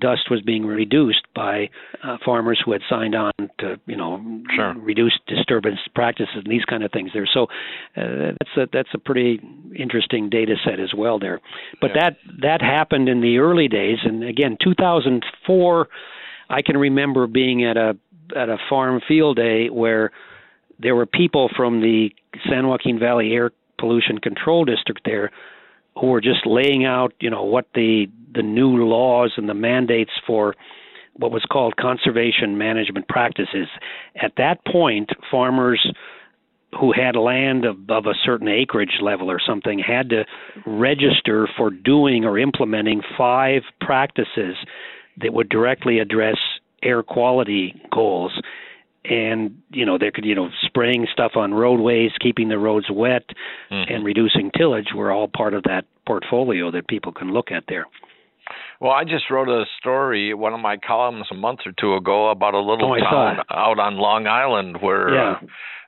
dust 0.00 0.30
was 0.30 0.40
being 0.42 0.66
reduced 0.66 1.22
by 1.34 1.70
uh, 2.02 2.16
farmers 2.24 2.60
who 2.64 2.72
had 2.72 2.80
signed 2.88 3.14
on 3.14 3.32
to 3.58 3.78
you 3.86 3.96
know 3.96 4.20
sure. 4.54 4.74
reduce 4.78 5.18
disturbance 5.26 5.78
practices 5.94 6.34
and 6.34 6.46
these 6.46 6.64
kind 6.64 6.82
of 6.82 6.90
things 6.90 7.10
there 7.14 7.28
so 7.32 7.44
uh, 7.96 8.32
that's 8.38 8.56
a 8.56 8.68
that's 8.72 8.88
a 8.94 8.98
pretty 8.98 9.40
interesting 9.78 10.28
data 10.28 10.54
set 10.64 10.80
as 10.80 10.92
well 10.96 11.18
there 11.18 11.40
but 11.80 11.90
yeah. 11.94 12.10
that 12.10 12.16
that 12.42 12.60
happened 12.60 13.08
in 13.08 13.20
the 13.20 13.38
early 13.38 13.68
days 13.68 13.98
and 14.04 14.24
again 14.24 14.56
2004 14.62 15.88
I 16.50 16.62
can 16.62 16.76
remember 16.76 17.26
being 17.26 17.64
at 17.64 17.76
a 17.76 17.96
at 18.36 18.48
a 18.48 18.56
farm 18.68 19.00
field 19.06 19.36
day 19.36 19.68
where 19.70 20.10
there 20.78 20.94
were 20.94 21.06
people 21.06 21.48
from 21.56 21.80
the 21.80 22.10
San 22.48 22.66
Joaquin 22.66 22.98
Valley 22.98 23.32
Air 23.32 23.52
Pollution 23.78 24.18
Control 24.18 24.64
District 24.64 25.00
there 25.04 25.30
who 26.00 26.08
were 26.08 26.20
just 26.20 26.46
laying 26.46 26.84
out, 26.84 27.12
you 27.20 27.30
know, 27.30 27.44
what 27.44 27.66
the 27.74 28.06
the 28.34 28.42
new 28.42 28.84
laws 28.84 29.32
and 29.36 29.48
the 29.48 29.54
mandates 29.54 30.12
for 30.26 30.54
what 31.14 31.32
was 31.32 31.44
called 31.50 31.76
conservation 31.76 32.58
management 32.58 33.08
practices. 33.08 33.66
At 34.22 34.32
that 34.36 34.64
point, 34.64 35.10
farmers 35.30 35.84
who 36.78 36.92
had 36.92 37.16
land 37.16 37.64
above 37.64 38.06
a 38.06 38.14
certain 38.24 38.48
acreage 38.48 38.98
level 39.00 39.30
or 39.30 39.40
something 39.44 39.78
had 39.78 40.10
to 40.10 40.24
register 40.66 41.48
for 41.56 41.70
doing 41.70 42.24
or 42.24 42.38
implementing 42.38 43.00
five 43.16 43.62
practices 43.80 44.54
that 45.20 45.32
would 45.32 45.48
directly 45.48 45.98
address 45.98 46.36
air 46.82 47.02
quality 47.02 47.74
goals 47.90 48.40
and 49.08 49.56
you 49.70 49.84
know 49.84 49.98
there 49.98 50.10
could 50.10 50.24
you 50.24 50.34
know 50.34 50.48
spraying 50.62 51.06
stuff 51.12 51.32
on 51.36 51.54
roadways 51.54 52.10
keeping 52.20 52.48
the 52.48 52.58
roads 52.58 52.86
wet 52.90 53.24
mm-hmm. 53.70 53.92
and 53.92 54.04
reducing 54.04 54.50
tillage 54.56 54.88
were 54.94 55.10
all 55.10 55.28
part 55.28 55.54
of 55.54 55.62
that 55.64 55.84
portfolio 56.06 56.70
that 56.70 56.88
people 56.88 57.12
can 57.12 57.32
look 57.32 57.50
at 57.50 57.64
there 57.68 57.86
well, 58.80 58.92
I 58.92 59.04
just 59.04 59.30
wrote 59.30 59.48
a 59.48 59.64
story, 59.78 60.32
one 60.34 60.54
of 60.54 60.60
my 60.60 60.76
columns 60.76 61.26
a 61.30 61.34
month 61.34 61.60
or 61.66 61.72
two 61.78 61.94
ago 61.94 62.30
about 62.30 62.54
a 62.54 62.60
little 62.60 62.92
oh, 62.92 62.98
town 62.98 63.38
out 63.50 63.78
on 63.78 63.96
Long 63.96 64.26
Island 64.26 64.78
where 64.80 65.14
yeah. 65.14 65.32
uh, 65.32 65.40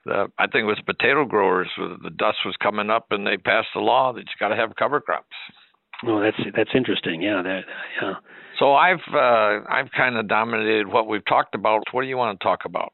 the, 0.05 0.33
I 0.39 0.47
think 0.47 0.63
it 0.63 0.65
was 0.65 0.81
potato 0.85 1.25
growers. 1.25 1.69
The 1.79 2.11
dust 2.11 2.39
was 2.45 2.57
coming 2.61 2.91
up, 2.91 3.07
and 3.11 3.27
they 3.27 3.37
passed 3.37 3.69
a 3.77 3.81
law 3.81 4.13
that 4.13 4.21
you 4.21 4.27
got 4.39 4.49
to 4.49 4.57
have 4.57 4.75
cover 4.77 5.01
crops. 5.01 5.37
Oh, 6.07 6.21
that's 6.21 6.39
that's 6.57 6.71
interesting. 6.75 7.23
Yeah, 7.23 7.43
that 7.43 7.61
yeah. 8.01 8.15
So 8.61 8.75
I've 8.75 9.01
uh, 9.13 9.65
I've 9.69 9.91
kind 9.97 10.17
of 10.17 10.29
dominated 10.29 10.87
what 10.87 11.09
we've 11.09 11.25
talked 11.25 11.55
about. 11.55 11.83
What 11.93 12.03
do 12.03 12.09
you 12.09 12.17
want 12.17 12.39
to 12.39 12.45
talk 12.45 12.61
about? 12.67 12.93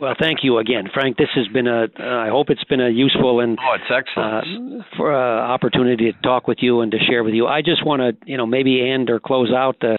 Well, 0.00 0.14
thank 0.18 0.38
you 0.42 0.58
again, 0.58 0.88
Frank. 0.92 1.18
This 1.18 1.28
has 1.36 1.46
been 1.48 1.68
a. 1.68 1.84
Uh, 1.84 2.02
I 2.02 2.28
hope 2.28 2.48
it's 2.48 2.64
been 2.64 2.80
a 2.80 2.88
useful 2.88 3.40
and 3.40 3.58
oh, 3.60 3.74
it's 3.74 3.84
excellent 3.94 4.80
uh, 4.80 4.84
for 4.96 5.14
uh, 5.14 5.46
opportunity 5.46 6.10
to 6.10 6.18
talk 6.22 6.48
with 6.48 6.58
you 6.60 6.80
and 6.80 6.90
to 6.90 6.98
share 6.98 7.22
with 7.22 7.34
you. 7.34 7.46
I 7.46 7.60
just 7.60 7.86
want 7.86 8.00
to, 8.00 8.16
you 8.28 8.38
know, 8.38 8.46
maybe 8.46 8.90
end 8.90 9.10
or 9.10 9.20
close 9.20 9.52
out 9.54 9.76
the 9.80 9.96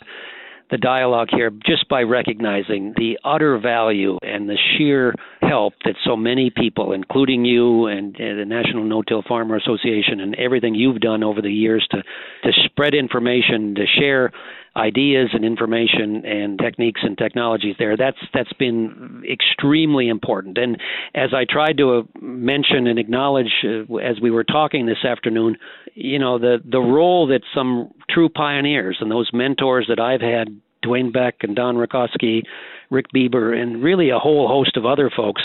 the 0.71 0.77
dialogue 0.79 1.27
here 1.31 1.51
just 1.67 1.87
by 1.87 2.01
recognizing 2.01 2.93
the 2.97 3.19
utter 3.23 3.59
value 3.59 4.17
and 4.23 4.49
the 4.49 4.57
sheer 4.75 5.13
help 5.47 5.73
that 5.85 5.95
so 6.05 6.15
many 6.15 6.49
people, 6.49 6.93
including 6.93 7.45
you 7.45 7.87
and, 7.87 8.13
the 8.15 8.45
National 8.45 8.83
No-Till 8.83 9.23
Farmer 9.23 9.55
Association, 9.55 10.19
and 10.19 10.35
everything 10.35 10.75
you've 10.75 10.99
done 10.99 11.23
over 11.23 11.41
the 11.41 11.51
years 11.51 11.85
to 11.91 11.97
to 11.97 12.51
spread 12.65 12.93
information, 12.93 13.75
to 13.75 13.85
share 13.85 14.31
ideas 14.75 15.29
and 15.33 15.45
information 15.45 16.25
and 16.25 16.57
techniques 16.57 17.01
and 17.03 17.17
technologies 17.17 17.75
there. 17.77 17.95
That's 17.95 18.17
that's 18.33 18.53
been 18.53 19.23
extremely 19.29 20.09
important. 20.09 20.57
And 20.57 20.79
as 21.13 21.29
I 21.33 21.45
tried 21.49 21.77
to 21.77 21.99
uh, 21.99 22.01
mention 22.21 22.87
and 22.87 22.97
acknowledge 22.97 23.51
uh, 23.63 23.95
as 23.97 24.19
we 24.21 24.31
were 24.31 24.43
talking 24.43 24.85
this 24.85 25.05
afternoon, 25.05 25.57
you 25.93 26.19
know 26.19 26.39
the 26.39 26.57
the 26.63 26.79
role 26.79 27.27
that 27.27 27.41
some 27.53 27.91
true 28.09 28.29
pioneers 28.29 28.97
and 28.99 29.11
those 29.11 29.29
mentors 29.33 29.85
that 29.89 29.99
I've 29.99 30.21
had, 30.21 30.59
Dwayne 30.83 31.11
Beck 31.11 31.35
and 31.41 31.55
Don 31.55 31.75
Reicosky, 31.75 32.43
Rick 32.89 33.07
Bieber, 33.15 33.55
and 33.55 33.83
really 33.83 34.09
a 34.09 34.19
whole 34.19 34.47
host 34.47 34.77
of 34.77 34.85
other 34.85 35.09
folks 35.15 35.41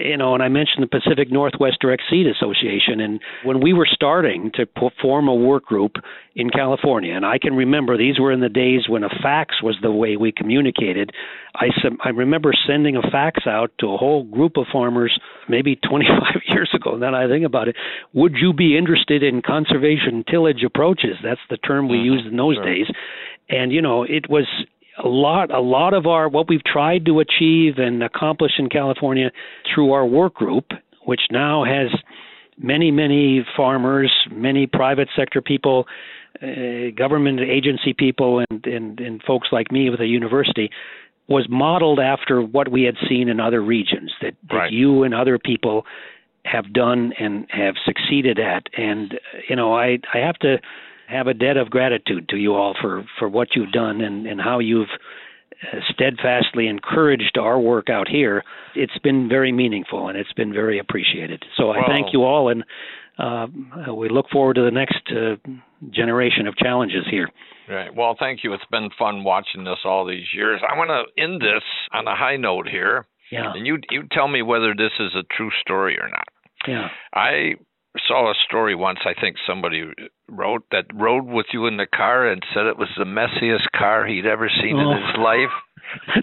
you 0.00 0.16
know, 0.16 0.34
and 0.34 0.42
I 0.42 0.48
mentioned 0.48 0.82
the 0.82 1.00
Pacific 1.00 1.30
Northwest 1.30 1.78
Direct 1.80 2.02
Seed 2.10 2.26
Association, 2.26 3.00
and 3.00 3.20
when 3.44 3.60
we 3.60 3.72
were 3.72 3.86
starting 3.90 4.50
to 4.54 4.66
form 5.00 5.28
a 5.28 5.34
work 5.34 5.64
group 5.64 5.96
in 6.34 6.50
California, 6.50 7.14
and 7.14 7.24
I 7.24 7.38
can 7.38 7.54
remember 7.54 7.96
these 7.96 8.18
were 8.18 8.32
in 8.32 8.40
the 8.40 8.48
days 8.48 8.88
when 8.88 9.04
a 9.04 9.08
fax 9.22 9.62
was 9.62 9.76
the 9.82 9.90
way 9.90 10.16
we 10.16 10.32
communicated. 10.32 11.10
I 11.54 11.68
I 12.04 12.10
remember 12.10 12.52
sending 12.66 12.96
a 12.96 13.02
fax 13.10 13.46
out 13.46 13.70
to 13.80 13.92
a 13.92 13.96
whole 13.96 14.24
group 14.24 14.56
of 14.56 14.66
farmers 14.72 15.18
maybe 15.48 15.76
25 15.88 16.42
years 16.48 16.70
ago. 16.74 16.94
And 16.94 17.02
then 17.02 17.14
I 17.14 17.28
think 17.28 17.44
about 17.44 17.68
it, 17.68 17.76
would 18.12 18.34
you 18.40 18.52
be 18.52 18.76
interested 18.76 19.22
in 19.22 19.42
conservation 19.42 20.24
tillage 20.28 20.62
approaches? 20.64 21.16
That's 21.22 21.40
the 21.48 21.56
term 21.56 21.88
we 21.88 21.98
mm-hmm. 21.98 22.04
used 22.04 22.26
in 22.26 22.36
those 22.36 22.56
sure. 22.56 22.64
days. 22.64 22.86
And 23.48 23.72
you 23.72 23.82
know, 23.82 24.02
it 24.02 24.28
was 24.28 24.46
a 25.02 25.08
lot 25.08 25.50
a 25.50 25.60
lot 25.60 25.94
of 25.94 26.06
our 26.06 26.28
what 26.28 26.48
we've 26.48 26.64
tried 26.64 27.04
to 27.06 27.20
achieve 27.20 27.74
and 27.78 28.02
accomplish 28.02 28.52
in 28.58 28.68
California 28.68 29.30
through 29.72 29.92
our 29.92 30.06
work 30.06 30.34
group, 30.34 30.66
which 31.04 31.22
now 31.30 31.64
has 31.64 31.88
many 32.58 32.90
many 32.90 33.44
farmers, 33.56 34.12
many 34.30 34.66
private 34.66 35.08
sector 35.14 35.40
people, 35.42 35.86
uh, 36.42 36.90
government 36.96 37.40
agency 37.40 37.92
people, 37.92 38.42
and, 38.50 38.66
and 38.66 39.00
and 39.00 39.22
folks 39.22 39.48
like 39.52 39.70
me 39.70 39.90
with 39.90 40.00
a 40.00 40.06
university, 40.06 40.70
was 41.28 41.46
modeled 41.48 42.00
after 42.00 42.40
what 42.40 42.70
we 42.70 42.82
had 42.82 42.94
seen 43.08 43.28
in 43.28 43.40
other 43.40 43.62
regions 43.62 44.12
that, 44.22 44.34
that 44.48 44.54
right. 44.54 44.72
you 44.72 45.02
and 45.02 45.14
other 45.14 45.38
people 45.38 45.84
have 46.44 46.72
done 46.72 47.12
and 47.18 47.46
have 47.50 47.74
succeeded 47.84 48.38
at. 48.38 48.64
And 48.76 49.18
you 49.48 49.56
know, 49.56 49.74
I 49.74 49.98
I 50.14 50.18
have 50.18 50.38
to 50.40 50.58
have 51.08 51.26
a 51.26 51.34
debt 51.34 51.56
of 51.56 51.70
gratitude 51.70 52.28
to 52.30 52.36
you 52.36 52.54
all 52.54 52.74
for 52.80 53.04
for 53.18 53.28
what 53.28 53.48
you've 53.54 53.72
done 53.72 54.00
and 54.00 54.26
and 54.26 54.40
how 54.40 54.58
you've 54.58 54.88
uh, 55.62 55.78
steadfastly 55.90 56.66
encouraged 56.68 57.38
our 57.38 57.58
work 57.58 57.88
out 57.88 58.08
here. 58.08 58.42
It's 58.74 58.98
been 58.98 59.28
very 59.28 59.52
meaningful 59.52 60.08
and 60.08 60.18
it's 60.18 60.32
been 60.34 60.52
very 60.52 60.78
appreciated. 60.78 61.44
So 61.56 61.70
I 61.70 61.86
thank 61.86 62.12
you 62.12 62.24
all 62.24 62.50
and 62.50 62.64
uh, 63.18 63.94
we 63.94 64.08
look 64.08 64.26
forward 64.30 64.54
to 64.54 64.62
the 64.62 64.70
next 64.70 65.10
uh, 65.10 65.36
generation 65.90 66.46
of 66.46 66.56
challenges 66.56 67.04
here. 67.10 67.28
Right. 67.68 67.94
Well, 67.94 68.14
thank 68.18 68.44
you. 68.44 68.52
It's 68.52 68.66
been 68.70 68.90
fun 68.98 69.24
watching 69.24 69.64
this 69.64 69.78
all 69.84 70.06
these 70.06 70.26
years. 70.34 70.60
I 70.68 70.76
want 70.76 70.90
to 70.90 71.22
end 71.22 71.40
this 71.40 71.62
on 71.92 72.06
a 72.06 72.14
high 72.14 72.36
note 72.36 72.68
here. 72.68 73.06
Yeah. 73.32 73.52
And 73.54 73.66
you 73.66 73.78
you 73.90 74.04
tell 74.12 74.28
me 74.28 74.42
whether 74.42 74.74
this 74.74 74.92
is 75.00 75.12
a 75.16 75.24
true 75.36 75.50
story 75.60 75.98
or 75.98 76.08
not. 76.08 76.28
Yeah. 76.68 76.88
I 77.12 77.54
saw 78.06 78.30
a 78.30 78.34
story 78.46 78.74
once. 78.74 79.00
I 79.04 79.18
think 79.18 79.36
somebody 79.46 79.84
wrote 80.28 80.64
that 80.72 80.84
rode 80.94 81.26
with 81.26 81.46
you 81.52 81.66
in 81.66 81.76
the 81.76 81.86
car 81.86 82.26
and 82.26 82.42
said 82.52 82.66
it 82.66 82.78
was 82.78 82.88
the 82.96 83.04
messiest 83.04 83.70
car 83.76 84.06
he'd 84.06 84.26
ever 84.26 84.48
seen 84.48 84.76
oh. 84.76 84.92
in 84.92 84.96
his 84.96 85.16
life. 85.18 85.54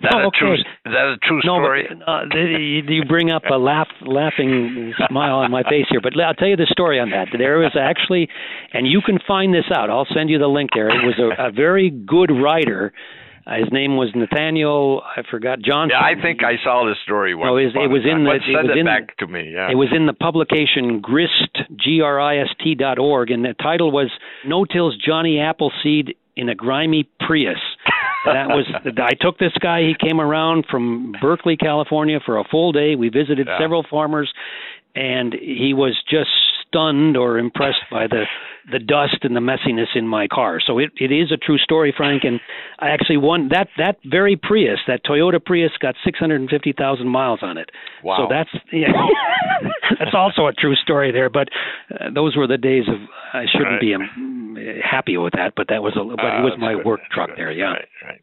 That 0.04 0.12
no, 0.12 0.20
a 0.20 0.28
okay. 0.28 0.38
true? 0.40 0.54
Is 0.56 0.66
that 0.84 1.16
a 1.16 1.18
true 1.26 1.40
no, 1.46 1.56
story? 1.56 1.88
But, 1.88 2.06
uh, 2.06 2.36
you 2.36 3.06
bring 3.06 3.32
up 3.32 3.44
a 3.50 3.56
laugh, 3.56 3.88
laughing 4.02 4.94
smile 5.08 5.36
on 5.36 5.52
my 5.52 5.64
face 5.64 5.86
here. 5.90 6.02
But 6.04 6.20
I'll 6.20 6.34
tell 6.34 6.50
you 6.50 6.58
the 6.58 6.68
story 6.70 7.00
on 7.00 7.10
that. 7.12 7.30
There 7.36 7.60
was 7.60 7.72
actually, 7.80 8.28
and 8.74 8.86
you 8.86 9.02
can 9.02 9.20
find 9.26 9.54
this 9.54 9.66
out. 9.74 9.90
I'll 9.90 10.08
send 10.14 10.30
you 10.30 10.38
the 10.38 10.48
link 10.48 10.72
there. 10.76 10.90
It 10.90 11.06
was 11.06 11.18
a, 11.18 11.48
a 11.48 11.52
very 11.52 11.90
good 11.90 12.30
writer 12.30 12.92
uh, 13.46 13.56
his 13.58 13.72
name 13.72 13.98
was 13.98 14.10
Nathanael. 14.16 15.02
I 15.18 15.22
forgot 15.30 15.60
Johnson. 15.62 15.98
Yeah, 16.00 16.06
I 16.06 16.20
think 16.22 16.44
I 16.44 16.56
saw 16.64 16.86
this 16.88 16.98
story 17.04 17.36
once. 17.36 17.48
No, 17.48 17.58
it 17.58 17.66
was, 17.66 17.74
it 17.76 17.90
was 17.92 18.02
in 18.10 18.24
the. 18.24 18.30
But 18.30 18.50
it 18.50 18.64
was 18.64 18.72
it 18.76 18.80
in, 18.80 18.86
back 18.86 19.18
to 19.18 19.28
me. 19.28 19.52
Yeah. 19.54 19.70
It 19.72 19.76
was 19.76 19.90
in 19.96 20.06
the 20.06 20.14
publication 20.14 21.02
Grist 21.02 21.58
G 21.78 22.02
R 22.02 22.20
I 22.20 22.38
S 22.40 22.50
T 22.64 22.76
dot 22.76 23.00
org, 23.00 23.32
and 23.32 23.44
the 23.44 23.54
title 23.62 23.92
was 23.92 24.10
No 24.46 24.66
Till's 24.66 24.96
Johnny 24.98 25.40
Appleseed 25.40 26.16
in 26.36 26.50
a 26.50 26.56
Grimy 26.56 27.08
Prius. 27.20 27.60
that 28.26 28.48
was 28.48 28.66
I 28.98 29.14
took 29.20 29.38
this 29.40 29.54
guy. 29.60 29.82
He 29.82 29.96
came 30.00 30.22
around 30.22 30.66
from 30.70 31.14
Berkeley, 31.22 31.58
California, 31.58 32.20
for 32.26 32.38
a 32.38 32.44
full 32.44 32.72
day. 32.72 32.96
We 32.96 33.10
visited 33.10 33.48
Yeah. 33.48 33.60
several 33.60 33.84
farmers, 33.90 34.32
and 34.96 35.34
he 35.34 35.74
was 35.74 36.02
just 36.10 36.30
stunned 36.74 37.16
or 37.18 37.38
impressed 37.38 37.86
by 37.92 38.08
the 38.08 38.24
the 38.72 38.80
dust 38.80 39.18
and 39.24 39.36
the 39.36 39.42
messiness 39.42 39.88
in 39.94 40.08
my 40.08 40.26
car. 40.26 40.60
So 40.66 40.80
it, 40.80 40.92
it 40.98 41.12
is 41.12 41.34
a 41.34 41.38
true 41.38 41.58
story, 41.58 41.94
Frank. 41.96 42.24
And 42.24 42.40
I 42.80 42.90
actually 42.92 43.18
won 43.18 43.50
that 43.50 43.68
that 43.78 43.98
very 44.06 44.38
Prius, 44.38 44.80
that 44.88 45.04
Toyota 45.04 45.44
Prius, 45.44 45.72
got 45.82 45.96
650,000 46.06 47.06
miles 47.08 47.40
on 47.42 47.58
it. 47.58 47.70
Wow. 48.04 48.18
So 48.20 48.34
that's 48.34 48.50
yeah, 48.72 48.88
that's 50.00 50.14
also 50.16 50.48
a 50.48 50.54
true 50.54 50.76
story 50.76 51.12
there. 51.12 51.30
But 51.30 51.50
uh, 51.92 52.10
those 52.16 52.36
were 52.38 52.48
the 52.48 52.58
days 52.58 52.86
of 52.88 52.96
I 53.34 53.46
shouldn't 53.52 53.72
Right. 53.74 53.82
be 53.82 53.94
um, 53.96 54.58
happy 54.84 55.18
with 55.18 55.34
that, 55.34 55.54
but 55.56 55.68
that 55.70 55.82
was 55.84 55.94
a 55.98 56.04
but 56.04 56.20
Ah, 56.24 56.40
it 56.40 56.44
was 56.44 56.54
my 56.60 56.74
good. 56.74 56.86
work 56.86 57.00
That's 57.02 57.14
truck 57.14 57.30
good. 57.30 57.38
there. 57.38 57.52
Yeah. 57.52 57.74
Right, 57.74 57.88
right. 58.06 58.22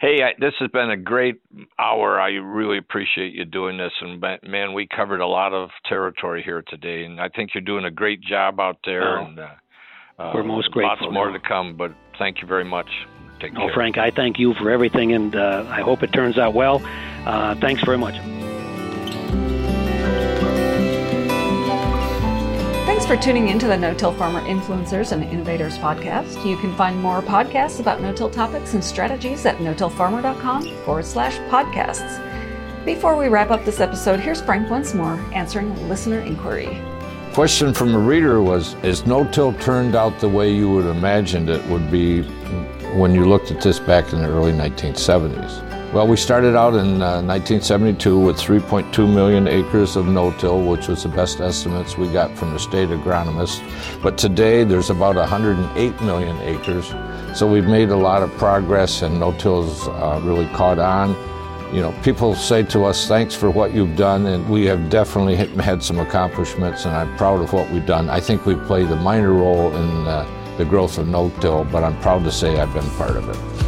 Hey, 0.00 0.22
I, 0.22 0.32
this 0.38 0.52
has 0.60 0.70
been 0.70 0.90
a 0.90 0.96
great 0.96 1.40
hour. 1.78 2.20
I 2.20 2.30
really 2.32 2.76
appreciate 2.76 3.32
you 3.32 3.44
doing 3.44 3.78
this. 3.78 3.92
And 4.00 4.22
man, 4.42 4.74
we 4.74 4.86
covered 4.94 5.20
a 5.20 5.26
lot 5.26 5.54
of 5.54 5.70
territory 5.88 6.42
here 6.42 6.62
today, 6.68 7.04
and 7.04 7.20
I 7.20 7.28
think 7.30 7.50
you're 7.54 7.62
doing 7.62 7.86
a 7.86 7.90
great 7.90 8.20
job 8.20 8.60
out 8.60 8.78
there. 8.84 9.18
Oh, 9.18 9.24
and 9.24 9.38
uh, 9.38 10.32
we're 10.34 10.44
most 10.44 10.70
grateful. 10.70 11.06
Lots 11.06 11.14
more 11.14 11.30
to 11.30 11.40
come, 11.40 11.76
but 11.76 11.92
thank 12.18 12.42
you 12.42 12.46
very 12.46 12.64
much. 12.64 12.88
Take 13.40 13.54
care. 13.54 13.70
oh, 13.70 13.74
Frank, 13.74 13.98
I 13.98 14.10
thank 14.10 14.38
you 14.38 14.54
for 14.54 14.70
everything, 14.70 15.12
and 15.12 15.34
uh, 15.34 15.64
I 15.68 15.80
hope 15.80 16.02
it 16.02 16.12
turns 16.12 16.38
out 16.38 16.54
well. 16.54 16.82
Uh, 17.26 17.54
thanks 17.60 17.82
very 17.84 17.98
much. 17.98 18.14
For 23.06 23.16
tuning 23.16 23.50
into 23.50 23.68
the 23.68 23.76
No-Till 23.76 24.12
Farmer 24.14 24.40
Influencers 24.40 25.12
and 25.12 25.22
Innovators 25.22 25.78
podcast. 25.78 26.44
You 26.44 26.56
can 26.56 26.74
find 26.74 27.00
more 27.00 27.22
podcasts 27.22 27.78
about 27.78 28.00
no-till 28.00 28.28
topics 28.28 28.74
and 28.74 28.82
strategies 28.82 29.46
at 29.46 29.60
no-tillfarmer.com 29.60 30.64
forward 30.84 31.04
slash 31.04 31.36
podcasts. 31.48 32.20
Before 32.84 33.16
we 33.16 33.28
wrap 33.28 33.52
up 33.52 33.64
this 33.64 33.78
episode, 33.78 34.18
here's 34.18 34.40
Frank 34.40 34.68
once 34.70 34.92
more 34.92 35.24
answering 35.32 35.70
a 35.70 35.80
listener 35.82 36.18
inquiry. 36.18 36.82
Question 37.32 37.72
from 37.72 37.94
a 37.94 37.98
reader 37.98 38.42
was 38.42 38.74
Is 38.82 39.06
no-till 39.06 39.52
turned 39.52 39.94
out 39.94 40.18
the 40.18 40.28
way 40.28 40.52
you 40.52 40.68
would 40.72 40.86
imagined 40.86 41.48
it 41.48 41.64
would 41.66 41.88
be 41.92 42.22
when 42.96 43.14
you 43.14 43.24
looked 43.24 43.52
at 43.52 43.60
this 43.60 43.78
back 43.78 44.12
in 44.12 44.20
the 44.20 44.28
early 44.28 44.50
1970s? 44.50 45.75
Well, 45.92 46.08
we 46.08 46.16
started 46.16 46.56
out 46.56 46.74
in 46.74 47.00
uh, 47.00 47.22
1972 47.22 48.18
with 48.18 48.36
3.2 48.36 49.08
million 49.08 49.46
acres 49.46 49.94
of 49.94 50.06
no-till, 50.06 50.60
which 50.60 50.88
was 50.88 51.04
the 51.04 51.08
best 51.08 51.40
estimates 51.40 51.96
we 51.96 52.08
got 52.12 52.36
from 52.36 52.52
the 52.52 52.58
state 52.58 52.88
agronomist. 52.88 53.62
But 54.02 54.18
today 54.18 54.64
there's 54.64 54.90
about 54.90 55.14
108 55.14 56.00
million 56.02 56.36
acres. 56.38 56.92
So 57.38 57.46
we've 57.46 57.66
made 57.66 57.90
a 57.90 57.96
lot 57.96 58.22
of 58.22 58.32
progress 58.32 59.02
and 59.02 59.20
no-till's 59.20 59.86
uh, 59.86 60.20
really 60.24 60.46
caught 60.46 60.80
on. 60.80 61.10
You 61.72 61.82
know, 61.82 61.92
people 62.02 62.34
say 62.34 62.64
to 62.64 62.84
us, 62.84 63.06
thanks 63.06 63.34
for 63.34 63.48
what 63.48 63.72
you've 63.72 63.96
done, 63.96 64.26
and 64.26 64.46
we 64.50 64.66
have 64.66 64.90
definitely 64.90 65.36
had 65.36 65.82
some 65.82 66.00
accomplishments, 66.00 66.84
and 66.84 66.96
I'm 66.96 67.16
proud 67.16 67.40
of 67.40 67.52
what 67.52 67.70
we've 67.70 67.86
done. 67.86 68.10
I 68.10 68.18
think 68.18 68.44
we've 68.44 68.62
played 68.64 68.90
a 68.90 68.96
minor 68.96 69.32
role 69.32 69.74
in 69.74 70.06
uh, 70.06 70.26
the 70.58 70.64
growth 70.64 70.98
of 70.98 71.06
no-till, 71.06 71.64
but 71.64 71.84
I'm 71.84 71.98
proud 72.00 72.24
to 72.24 72.32
say 72.32 72.58
I've 72.58 72.74
been 72.74 72.90
part 72.90 73.16
of 73.16 73.28
it. 73.28 73.65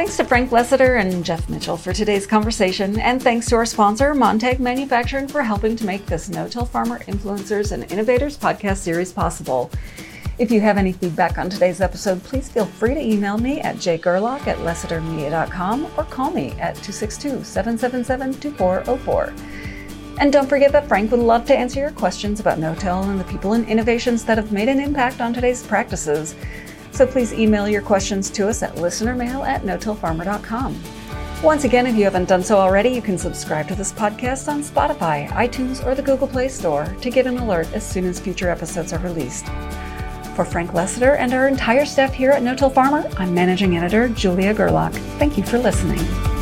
Thanks 0.00 0.16
to 0.16 0.24
Frank 0.24 0.48
Lessiter 0.50 0.98
and 0.98 1.22
Jeff 1.22 1.46
Mitchell 1.50 1.76
for 1.76 1.92
today's 1.92 2.26
conversation, 2.26 2.98
and 3.00 3.22
thanks 3.22 3.46
to 3.50 3.56
our 3.56 3.66
sponsor, 3.66 4.14
Montag 4.14 4.58
Manufacturing, 4.58 5.28
for 5.28 5.42
helping 5.42 5.76
to 5.76 5.84
make 5.84 6.06
this 6.06 6.30
No 6.30 6.48
Till 6.48 6.64
Farmer 6.64 7.00
Influencers 7.00 7.72
and 7.72 7.92
Innovators 7.92 8.38
podcast 8.38 8.78
series 8.78 9.12
possible. 9.12 9.70
If 10.38 10.50
you 10.50 10.62
have 10.62 10.78
any 10.78 10.94
feedback 10.94 11.36
on 11.36 11.50
today's 11.50 11.82
episode, 11.82 12.24
please 12.24 12.48
feel 12.48 12.64
free 12.64 12.94
to 12.94 13.00
email 13.00 13.36
me 13.36 13.60
at 13.60 13.76
jgerlach 13.76 14.46
at 14.46 14.56
lessitermedia.com 14.60 15.92
or 15.98 16.04
call 16.04 16.30
me 16.30 16.52
at 16.52 16.76
262 16.76 17.44
777 17.44 18.40
2404. 18.40 19.34
And 20.18 20.32
don't 20.32 20.48
forget 20.48 20.72
that 20.72 20.88
Frank 20.88 21.10
would 21.10 21.20
love 21.20 21.44
to 21.44 21.54
answer 21.54 21.78
your 21.78 21.90
questions 21.90 22.40
about 22.40 22.58
no-till 22.58 23.02
and 23.02 23.20
the 23.20 23.24
people 23.24 23.52
and 23.52 23.68
innovations 23.68 24.24
that 24.24 24.38
have 24.38 24.50
made 24.50 24.70
an 24.70 24.80
impact 24.80 25.20
on 25.20 25.34
today's 25.34 25.66
practices. 25.66 26.34
So 26.92 27.06
please 27.06 27.32
email 27.32 27.68
your 27.68 27.82
questions 27.82 28.30
to 28.30 28.48
us 28.48 28.62
at 28.62 28.74
listenermail 28.76 29.46
at 29.46 29.64
no-tillfarmer.com. 29.64 30.82
Once 31.42 31.64
again, 31.64 31.86
if 31.86 31.96
you 31.96 32.04
haven't 32.04 32.28
done 32.28 32.42
so 32.42 32.58
already, 32.58 32.90
you 32.90 33.00
can 33.00 33.16
subscribe 33.16 33.66
to 33.66 33.74
this 33.74 33.92
podcast 33.92 34.46
on 34.46 34.62
Spotify, 34.62 35.26
iTunes, 35.28 35.84
or 35.86 35.94
the 35.94 36.02
Google 36.02 36.28
Play 36.28 36.48
Store 36.48 36.84
to 37.00 37.10
get 37.10 37.26
an 37.26 37.38
alert 37.38 37.72
as 37.72 37.88
soon 37.88 38.04
as 38.04 38.20
future 38.20 38.50
episodes 38.50 38.92
are 38.92 38.98
released. 38.98 39.46
For 40.36 40.44
Frank 40.44 40.72
Lessiter 40.72 41.16
and 41.18 41.32
our 41.32 41.48
entire 41.48 41.86
staff 41.86 42.12
here 42.12 42.30
at 42.30 42.42
No 42.42 42.54
Till 42.54 42.70
Farmer, 42.70 43.08
I'm 43.16 43.34
Managing 43.34 43.76
Editor 43.76 44.08
Julia 44.10 44.52
Gerlach. 44.52 44.92
Thank 45.18 45.38
you 45.38 45.44
for 45.44 45.58
listening. 45.58 46.39